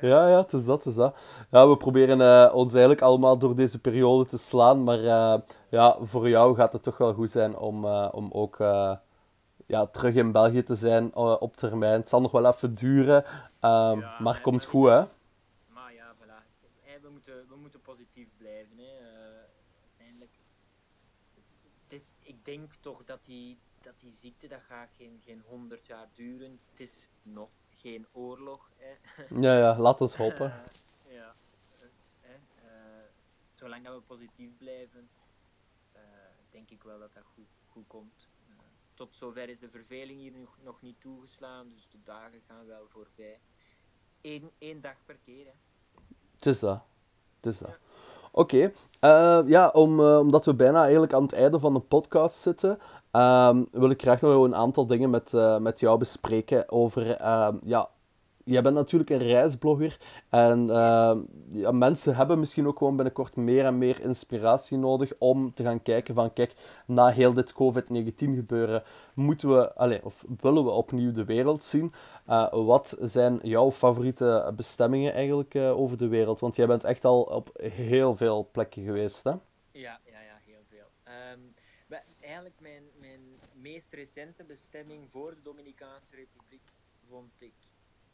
Ja, 0.00 0.28
ja, 0.28 0.36
het 0.40 0.52
is 0.52 0.64
dat, 0.64 0.78
het 0.78 0.86
is 0.86 0.94
dat. 0.94 1.16
Ja, 1.50 1.68
we 1.68 1.76
proberen 1.76 2.20
eh, 2.20 2.54
ons 2.54 2.72
eigenlijk 2.72 3.02
allemaal 3.02 3.38
door 3.38 3.54
deze 3.54 3.78
periode 3.78 4.26
te 4.26 4.38
slaan, 4.38 4.84
maar 4.84 5.04
eh, 5.04 5.40
ja, 5.68 5.96
voor 6.00 6.28
jou 6.28 6.54
gaat 6.54 6.72
het 6.72 6.82
toch 6.82 6.96
wel 6.96 7.14
goed 7.14 7.30
zijn 7.30 7.56
om, 7.56 7.84
eh, 7.84 8.08
om 8.12 8.28
ook 8.32 8.56
ja, 9.66 9.86
terug 9.86 10.14
in 10.14 10.32
België 10.32 10.62
te 10.62 10.74
zijn 10.74 11.14
op 11.14 11.56
termijn. 11.56 12.00
Het 12.00 12.08
zal 12.08 12.20
nog 12.20 12.30
wel 12.30 12.46
even 12.46 12.74
duren, 12.74 13.24
ehm, 13.60 13.98
Ja, 14.00 14.16
maar 14.20 14.40
komt 14.40 14.64
goed, 14.64 14.88
hè? 14.88 15.02
Maar 15.68 15.94
ja, 15.94 16.14
voilà. 16.14 16.42
We, 17.02 17.08
moeten, 17.10 17.34
we 17.48 17.56
moeten 17.56 17.80
positief 17.80 18.28
blijven. 18.38 18.78
Hè. 18.78 18.90
Uiteindelijk. 19.88 20.32
Het 21.88 22.00
is, 22.00 22.02
ik 22.22 22.44
denk 22.44 22.70
toch 22.80 23.02
dat 23.04 23.18
die, 23.24 23.58
dat 23.82 23.94
die 24.00 24.14
ziekte 24.20 24.48
dat 24.48 24.60
gaat 24.68 24.88
geen, 24.96 25.20
geen 25.24 25.42
100 25.48 25.86
jaar 25.86 26.08
duren. 26.14 26.58
Het 26.70 26.80
is 26.80 26.90
nog 27.22 27.48
geen 27.80 28.06
oorlog. 28.12 28.68
Ja, 29.44 29.58
ja, 29.58 29.78
laat 29.78 30.00
ons 30.00 30.16
hopen. 30.16 30.52
Eh, 30.52 31.14
ja. 31.14 31.32
hè, 32.20 32.34
eh, 32.34 33.04
zolang 33.54 33.84
dat 33.84 33.94
we 33.94 34.00
positief 34.00 34.50
blijven, 34.58 35.08
eh, 35.92 36.02
denk 36.50 36.70
ik 36.70 36.82
wel 36.82 36.98
dat 36.98 37.14
dat 37.14 37.24
goed, 37.34 37.48
goed 37.68 37.86
komt. 37.86 38.28
Tot 38.94 39.14
zover 39.14 39.48
is 39.48 39.58
de 39.58 39.70
verveling 39.70 40.20
hier 40.20 40.32
nog, 40.32 40.56
nog 40.62 40.82
niet 40.82 41.00
toegeslaan, 41.00 41.70
dus 41.74 41.88
de 41.90 42.02
dagen 42.04 42.40
gaan 42.46 42.66
wel 42.66 42.88
voorbij. 42.88 43.40
Eén, 44.20 44.50
één 44.58 44.80
dag 44.80 44.96
per 45.04 45.16
keer, 45.24 45.44
hè. 45.44 45.52
Het 46.34 46.46
is 46.46 46.58
dat. 46.58 46.82
Het 47.36 47.46
is 47.46 47.58
dat. 47.58 47.78
Oké. 48.32 48.72
eh, 49.00 49.38
ja, 49.46 49.68
om, 49.68 50.00
eh, 50.00 50.18
omdat 50.18 50.44
we 50.44 50.54
bijna 50.54 50.82
eigenlijk 50.82 51.12
aan 51.12 51.22
het 51.22 51.32
einde 51.32 51.58
van 51.60 51.72
de 51.72 51.78
podcast 51.80 52.36
zitten, 52.36 52.78
ehm, 53.10 53.62
wil 53.72 53.90
ik 53.90 54.02
graag 54.02 54.20
nog 54.20 54.44
een 54.44 54.54
aantal 54.54 54.86
dingen 54.86 55.10
met, 55.10 55.34
eh, 55.34 55.58
met 55.58 55.80
jou 55.80 55.98
bespreken 55.98 56.70
over 56.70 57.16
ehm, 57.16 57.56
ja, 57.64 57.88
jij 58.44 58.62
bent 58.62 58.74
natuurlijk 58.74 59.10
een 59.10 59.18
reisblogger 59.18 59.98
en 60.28 60.70
eh, 60.70 61.16
ja, 61.52 61.72
mensen 61.72 62.16
hebben 62.16 62.38
misschien 62.38 62.66
ook 62.66 62.78
gewoon 62.78 62.96
binnenkort 62.96 63.36
meer 63.36 63.64
en 63.64 63.78
meer 63.78 64.00
inspiratie 64.00 64.78
nodig 64.78 65.12
om 65.18 65.54
te 65.54 65.62
gaan 65.62 65.82
kijken 65.82 66.14
van 66.14 66.32
kijk, 66.32 66.54
na 66.86 67.08
heel 67.08 67.32
dit 67.32 67.52
COVID-19 67.52 68.14
gebeuren, 68.14 68.82
moeten 69.14 69.56
we, 69.56 69.74
allez, 69.74 70.00
of 70.02 70.24
willen 70.40 70.64
we 70.64 70.70
opnieuw 70.70 71.12
de 71.12 71.24
wereld 71.24 71.64
zien? 71.64 71.92
Uh, 72.28 72.52
wat 72.52 72.96
zijn 73.00 73.38
jouw 73.42 73.70
favoriete 73.70 74.52
bestemmingen 74.56 75.12
eigenlijk 75.12 75.54
uh, 75.54 75.78
over 75.78 75.96
de 75.96 76.08
wereld? 76.08 76.40
Want 76.40 76.56
jij 76.56 76.66
bent 76.66 76.84
echt 76.84 77.04
al 77.04 77.22
op 77.22 77.50
heel 77.62 78.16
veel 78.16 78.48
plekken 78.52 78.84
geweest, 78.84 79.24
hè? 79.24 79.30
Ja, 79.30 79.40
ja, 79.72 80.00
ja 80.04 80.38
heel 80.44 80.62
veel. 80.68 80.86
Um, 81.32 81.54
eigenlijk 82.20 82.60
mijn, 82.60 82.82
mijn 83.00 83.20
meest 83.54 83.92
recente 83.92 84.44
bestemming 84.44 85.08
voor 85.10 85.34
de 85.34 85.42
Dominicaanse 85.42 86.16
Republiek 86.16 86.62
vond 87.08 87.32
ik 87.38 87.54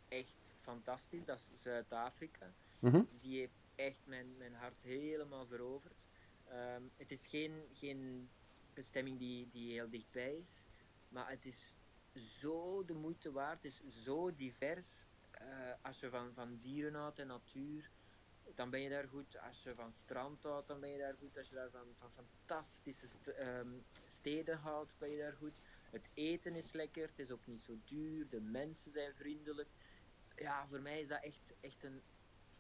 echt 0.09 0.55
fantastisch. 0.61 1.25
Dat 1.25 1.39
is 1.39 1.63
Zuid-Afrika. 1.63 2.53
Mm 2.79 2.91
-hmm. 2.91 3.09
Die 3.21 3.39
heeft 3.39 3.67
echt 3.75 4.07
mijn, 4.07 4.37
mijn 4.39 4.55
hart 4.55 4.83
helemaal 4.83 5.47
veroverd. 5.47 5.95
Um, 6.53 6.91
het 6.97 7.11
is 7.11 7.27
geen, 7.27 7.63
geen 7.73 8.29
bestemming 8.75 9.19
die, 9.19 9.49
die 9.51 9.73
heel 9.73 9.91
dichtbij 9.91 10.37
is, 10.37 10.67
maar 11.09 11.31
het 11.31 11.45
is 11.45 11.75
zo 12.41 12.85
de 12.85 12.95
moeite 12.95 13.33
waard. 13.33 13.63
Het 13.63 13.73
is 13.73 14.03
zo 14.05 14.35
divers. 14.35 14.87
Uh, 15.43 15.73
als 15.83 16.01
je 16.01 16.11
van, 16.11 16.33
van 16.35 16.57
dieren 16.57 16.95
houdt 16.95 17.19
en 17.19 17.27
natuur, 17.27 17.91
dan 18.55 18.71
ben 18.71 18.81
je 18.81 18.89
daar 18.89 19.09
goed. 19.09 19.39
Als 19.39 19.63
je 19.63 19.75
van 19.75 19.93
strand 19.93 20.43
houdt, 20.43 20.67
dan 20.67 20.81
ben 20.81 20.91
je 20.91 20.99
daar 20.99 21.15
goed. 21.15 21.37
Als 21.37 21.49
je 21.49 21.55
daar 21.55 21.71
van, 21.71 21.87
van 21.99 22.11
fantastische 22.11 23.07
st 23.07 23.27
um, 23.27 23.85
steden 23.93 24.59
houdt, 24.59 24.95
ben 24.99 25.11
je 25.11 25.19
daar 25.19 25.33
goed. 25.33 25.55
Het 25.91 26.11
eten 26.15 26.55
is 26.55 26.73
lekker, 26.73 27.09
het 27.09 27.19
is 27.19 27.31
ook 27.31 27.47
niet 27.47 27.63
zo 27.63 27.79
duur, 27.85 28.29
de 28.29 28.41
mensen 28.41 28.93
zijn 28.93 29.15
vriendelijk. 29.15 29.69
Ja, 30.37 30.67
voor 30.67 30.81
mij 30.81 31.01
is 31.01 31.09
dat 31.09 31.23
echt, 31.23 31.55
echt 31.61 31.85
een 31.85 32.03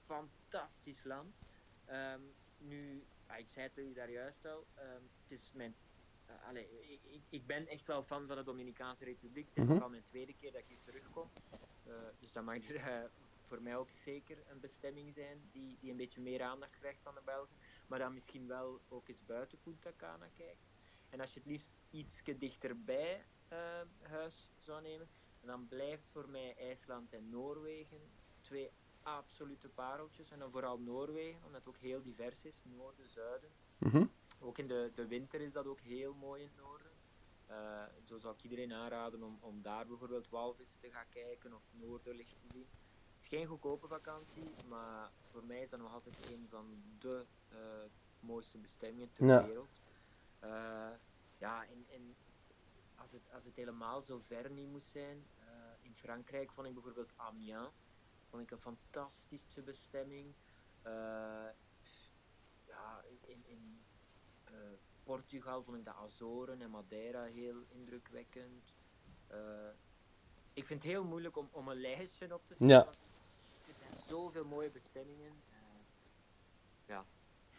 fantastisch 0.04 1.04
land. 1.04 1.42
Um, 1.90 2.34
nu, 2.58 3.04
ah, 3.26 3.38
ik 3.38 3.46
zei 3.50 3.66
het 3.66 3.78
u 3.78 3.92
daar 3.92 4.10
juist 4.10 4.46
al, 4.46 4.66
um, 4.78 5.10
het 5.22 5.38
is 5.38 5.52
mijn 5.52 5.74
uh, 6.30 6.48
allee, 6.48 6.68
ik, 7.04 7.22
ik, 7.28 7.46
ben 7.46 7.66
echt 7.68 7.86
wel 7.86 8.02
fan 8.02 8.26
van 8.26 8.36
de 8.36 8.42
Dominicaanse 8.42 9.04
Republiek. 9.04 9.48
Het 9.48 9.56
is 9.56 9.64
mm 9.64 9.70
-hmm. 9.70 9.82
al 9.82 9.88
mijn 9.88 10.04
tweede 10.04 10.34
keer 10.34 10.52
dat 10.52 10.60
ik 10.60 10.66
hier 10.66 10.82
terugkom. 10.84 11.28
Uh, 11.86 11.94
dus 12.20 12.32
dat 12.32 12.44
mag 12.44 12.56
er 12.70 12.74
uh, 12.74 13.08
voor 13.46 13.62
mij 13.62 13.76
ook 13.76 13.90
zeker 13.90 14.36
een 14.48 14.60
bestemming 14.60 15.14
zijn 15.14 15.48
die, 15.52 15.76
die 15.80 15.90
een 15.90 15.96
beetje 15.96 16.20
meer 16.20 16.42
aandacht 16.42 16.78
krijgt 16.78 17.02
van 17.02 17.14
de 17.14 17.20
Belgen. 17.24 17.56
Maar 17.86 17.98
dan 17.98 18.14
misschien 18.14 18.46
wel 18.46 18.80
ook 18.88 19.08
eens 19.08 19.24
buiten 19.26 19.58
Punta 19.62 19.92
Cana 19.96 20.28
kijkt. 20.36 20.62
En 21.10 21.20
als 21.20 21.32
je 21.32 21.38
het 21.38 21.48
liefst 21.48 21.70
iets 21.90 22.22
dichterbij 22.38 23.24
huis 24.02 24.48
zou 24.58 24.82
nemen, 24.82 25.08
dan 25.46 25.68
blijft 25.68 26.08
voor 26.12 26.28
mij 26.28 26.56
IJsland 26.56 27.12
en 27.12 27.28
Noorwegen 27.28 28.00
twee 28.40 28.70
absolute 29.02 29.68
pareltjes. 29.68 30.30
En 30.30 30.38
dan 30.38 30.50
vooral 30.50 30.78
Noorwegen, 30.78 31.44
omdat 31.44 31.60
het 31.64 31.68
ook 31.68 31.80
heel 31.80 32.02
divers 32.02 32.44
is, 32.44 32.62
noorden, 32.64 33.08
zuiden. 33.08 33.50
Mm 33.78 33.90
-hmm. 33.90 34.10
Ook 34.40 34.58
in 34.58 34.66
de, 34.66 34.90
de 34.94 35.06
winter 35.06 35.40
is 35.40 35.52
dat 35.52 35.66
ook 35.66 35.80
heel 35.80 36.14
mooi 36.14 36.42
in 36.42 36.48
het 36.48 36.56
noorden. 36.56 36.90
Uh, 37.50 37.84
zo 38.04 38.18
zou 38.18 38.34
ik 38.34 38.42
iedereen 38.42 38.72
aanraden 38.72 39.22
om, 39.22 39.38
om 39.40 39.62
daar 39.62 39.86
bijvoorbeeld 39.86 40.28
walvissen 40.28 40.80
te 40.80 40.90
gaan 40.90 41.08
kijken 41.10 41.54
of 41.54 41.62
noorderlicht 41.70 42.40
te 42.40 42.48
zien. 42.48 42.66
Het 43.10 43.20
is 43.20 43.26
geen 43.28 43.46
goedkope 43.46 43.86
vakantie, 43.86 44.50
maar 44.68 45.10
voor 45.26 45.44
mij 45.44 45.62
is 45.62 45.70
dat 45.70 45.80
nog 45.80 45.92
altijd 45.92 46.30
een 46.32 46.46
van 46.48 46.74
de 46.98 47.24
uh, 47.52 47.58
mooiste 48.20 48.58
bestemmingen 48.58 49.12
ter 49.12 49.26
ja. 49.26 49.46
wereld. 49.46 49.80
Uh, 50.44 50.88
ja, 51.38 51.66
en, 51.66 51.86
en 51.88 52.16
als, 52.94 53.12
het, 53.12 53.22
als 53.32 53.44
het 53.44 53.56
helemaal 53.56 54.02
zo 54.02 54.18
ver 54.18 54.50
niet 54.50 54.68
moest 54.68 54.90
zijn, 54.90 55.26
Frankrijk 55.96 56.52
vond 56.52 56.66
ik 56.66 56.74
bijvoorbeeld 56.74 57.12
Amiens 57.16 57.70
vond 58.30 58.42
ik 58.42 58.50
een 58.50 58.60
fantastische 58.60 59.62
bestemming. 59.62 60.34
ja, 62.66 63.04
in, 63.26 63.44
in 63.46 63.84
uh, 64.50 64.56
Portugal 65.02 65.62
vond 65.62 65.76
ik 65.76 65.84
de 65.84 65.92
Azoren 65.92 66.62
en 66.62 66.70
Madeira 66.70 67.22
heel 67.22 67.64
indrukwekkend. 67.68 68.72
Uh, 69.30 69.68
ik 70.54 70.66
vind 70.66 70.82
het 70.82 70.92
heel 70.92 71.04
moeilijk 71.04 71.36
om, 71.36 71.48
om 71.52 71.68
een 71.68 71.80
lijstje 71.80 72.34
op 72.34 72.46
te 72.46 72.54
stellen. 72.54 72.74
Ja. 72.74 72.86
Er 72.86 73.74
zijn 73.78 74.06
zoveel 74.06 74.44
mooie 74.44 74.70
bestemmingen. 74.70 75.32
Ja. 76.86 77.04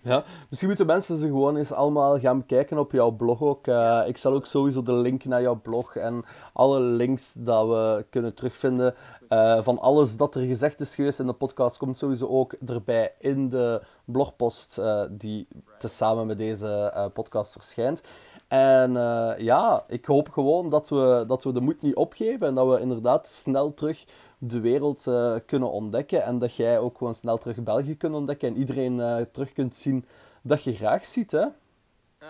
Ja, 0.02 0.24
misschien 0.50 0.68
moeten 0.70 0.86
mensen 0.86 1.18
ze 1.18 1.28
gewoon 1.28 1.58
eens 1.58 1.72
allemaal 1.72 2.20
gaan 2.20 2.46
kijken 2.46 2.78
op 2.78 2.92
jouw 2.92 3.12
blog 3.12 3.42
ook. 3.42 3.68
Uh, 3.68 4.04
ik 4.06 4.18
zal 4.18 4.34
ook 4.34 4.46
sowieso 4.46 4.84
de 4.84 4.94
link 4.94 5.26
naar 5.26 5.42
jouw 5.42 5.60
blog 5.62 5.96
en 5.96 6.24
alle 6.54 6.80
links 6.80 7.34
dat 7.38 7.68
we 7.68 8.06
kunnen 8.10 8.36
terugvinden 8.36 8.96
uh, 9.30 9.64
van 9.64 9.80
alles 9.80 10.18
dat 10.18 10.36
er 10.36 10.42
gezegd 10.42 10.80
is 10.80 10.96
geweest 10.96 11.20
in 11.20 11.26
de 11.28 11.34
podcast 11.34 11.78
komt 11.78 11.98
sowieso 11.98 12.28
ook 12.28 12.54
erbij 12.54 13.14
in 13.20 13.50
de 13.50 13.82
blogpost 14.06 14.78
uh, 14.78 15.04
die 15.10 15.48
tezamen 15.80 16.28
met 16.28 16.38
deze 16.38 17.10
podcast 17.14 17.52
verschijnt. 17.52 18.04
En 18.48 18.92
ja, 19.38 19.84
ik 19.88 20.06
hoop 20.06 20.30
gewoon 20.30 20.70
dat 20.70 20.90
we, 20.90 21.24
dat 21.28 21.44
we 21.44 21.52
de 21.52 21.62
moed 21.62 21.82
niet 21.82 21.96
opgeven 21.96 22.48
en 22.48 22.56
dat 22.56 22.68
we 22.68 22.80
inderdaad 22.80 23.28
snel 23.28 23.74
terug 23.74 24.06
de 24.38 24.60
wereld 24.60 25.04
kunnen 25.46 25.72
ontdekken 25.72 26.24
en 26.24 26.40
dat 26.40 26.56
jij 26.56 26.80
ook 26.80 26.98
gewoon 26.98 27.16
snel 27.16 27.38
terug 27.38 27.64
België 27.64 27.98
kunt 27.98 28.16
ontdekken 28.16 28.48
en 28.48 28.58
iedereen 28.58 29.28
terug 29.32 29.54
kunt 29.54 29.76
zien 29.76 30.06
dat 30.42 30.64
je 30.64 30.74
graag 30.74 31.06
ziet, 31.06 31.32
hè? 31.32 31.46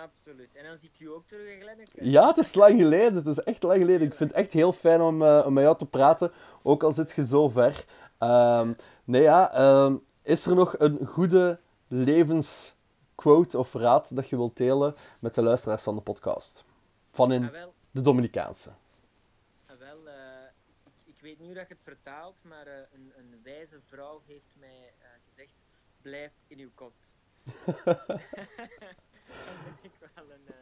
Absoluut. 0.04 0.50
En 0.54 0.64
dan 0.64 0.78
zie 0.78 0.90
ik 0.94 1.00
je 1.00 1.14
ook 1.14 1.28
terug 1.28 1.54
in 1.54 1.62
Glenneke. 1.62 2.10
Ja, 2.10 2.28
het 2.28 2.38
is 2.38 2.54
lang 2.54 2.80
geleden. 2.80 3.16
Het 3.16 3.28
is 3.28 3.40
echt 3.40 3.64
lang 3.64 3.80
geleden. 3.80 4.08
Ik 4.08 4.14
vind 4.14 4.30
het 4.30 4.40
echt 4.40 4.54
heel 4.54 4.74
fijn 4.74 5.02
om, 5.02 5.22
uh, 5.22 5.44
om 5.46 5.54
met 5.54 5.64
jou 5.64 5.78
te 5.78 5.86
praten, 5.86 6.32
ook 6.64 6.84
al 6.84 6.92
zit 6.92 7.12
je 7.12 7.26
zo 7.26 7.50
ver. 7.50 7.86
Um, 8.20 8.76
nee, 9.04 9.22
ja. 9.22 9.60
Um, 9.86 10.04
is 10.22 10.46
er 10.46 10.56
nog 10.56 10.80
een 10.80 11.06
goede 11.06 11.60
levensquote 11.88 13.58
of 13.58 13.74
raad 13.74 14.16
dat 14.16 14.30
je 14.30 14.36
wilt 14.36 14.58
delen 14.58 14.96
met 15.20 15.36
de 15.36 15.42
luisteraars 15.42 15.84
van 15.84 15.96
de 15.96 16.02
podcast? 16.02 16.64
Van 17.12 17.32
in 17.32 17.44
ah, 17.44 17.64
de 17.92 18.02
Dominicaanse. 18.02 18.70
Ah, 18.70 19.78
wel, 19.80 19.98
uh, 20.06 20.14
ik, 21.06 21.16
ik, 21.22 21.22
weet 21.38 21.48
niet 21.48 21.56
hoe 21.56 21.66
dat 21.66 21.68
je 21.68 21.74
het 21.74 21.98
vertaalt, 21.98 22.36
maar 22.42 22.68
uh, 22.68 22.74
een, 22.94 23.14
een, 23.18 23.40
wijze 23.44 23.80
vrouw 23.86 24.22
heeft 24.26 24.52
mij 24.54 24.94
gezegd: 25.30 25.54
blijf 26.02 26.32
in 26.48 26.60
uw 26.60 26.70
kot. 26.76 26.94
ik 29.88 29.92
wel 30.00 30.26
een, 30.30 30.54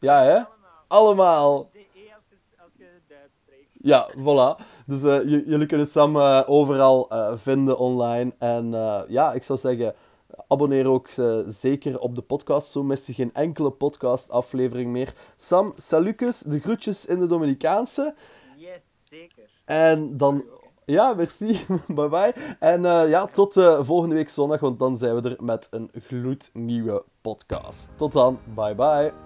Ja, 0.00 0.22
hè? 0.22 0.40
Allemaal. 0.86 1.70
Ja, 3.72 4.10
voilà. 4.18 4.56
Dus 4.86 5.02
uh, 5.02 5.24
jullie 5.24 5.66
kunnen 5.66 5.86
Sam 5.86 6.16
overal 6.46 7.08
vinden 7.36 7.78
online. 7.78 8.32
En 8.38 8.70
ja, 9.08 9.32
ik 9.32 9.42
zou 9.42 9.58
zeggen, 9.58 9.94
abonneer 10.48 10.86
ook 10.86 11.08
zeker 11.46 11.98
op 11.98 12.14
de 12.14 12.22
podcast. 12.22 12.70
Zo 12.70 12.82
mis 12.82 13.06
je 13.06 13.14
geen 13.14 13.34
enkele 13.34 13.70
podcast-aflevering 13.70 14.90
meer. 14.90 15.14
Sam, 15.36 15.72
salutjes, 15.76 16.38
de 16.38 16.60
groetjes 16.60 17.06
in 17.06 17.18
de 17.18 17.26
Dominicaanse. 17.26 18.14
Yes, 18.56 18.80
zeker. 19.10 19.50
En 19.64 20.16
dan... 20.16 20.44
Ja, 20.86 21.14
merci. 21.14 21.60
bye 21.86 22.08
bye. 22.08 22.34
En 22.60 22.82
ja, 22.82 23.26
tot 23.26 23.52
volgende 23.80 24.14
week 24.14 24.28
zondag, 24.28 24.60
want 24.60 24.78
dan 24.78 24.96
zijn 24.96 25.22
we 25.22 25.28
er 25.28 25.44
met 25.44 25.68
een 25.70 25.90
gloednieuwe 25.92 27.04
podcast. 27.20 27.88
Tot 27.96 28.12
dan. 28.12 28.38
Bye 28.54 28.74
bye. 28.74 29.25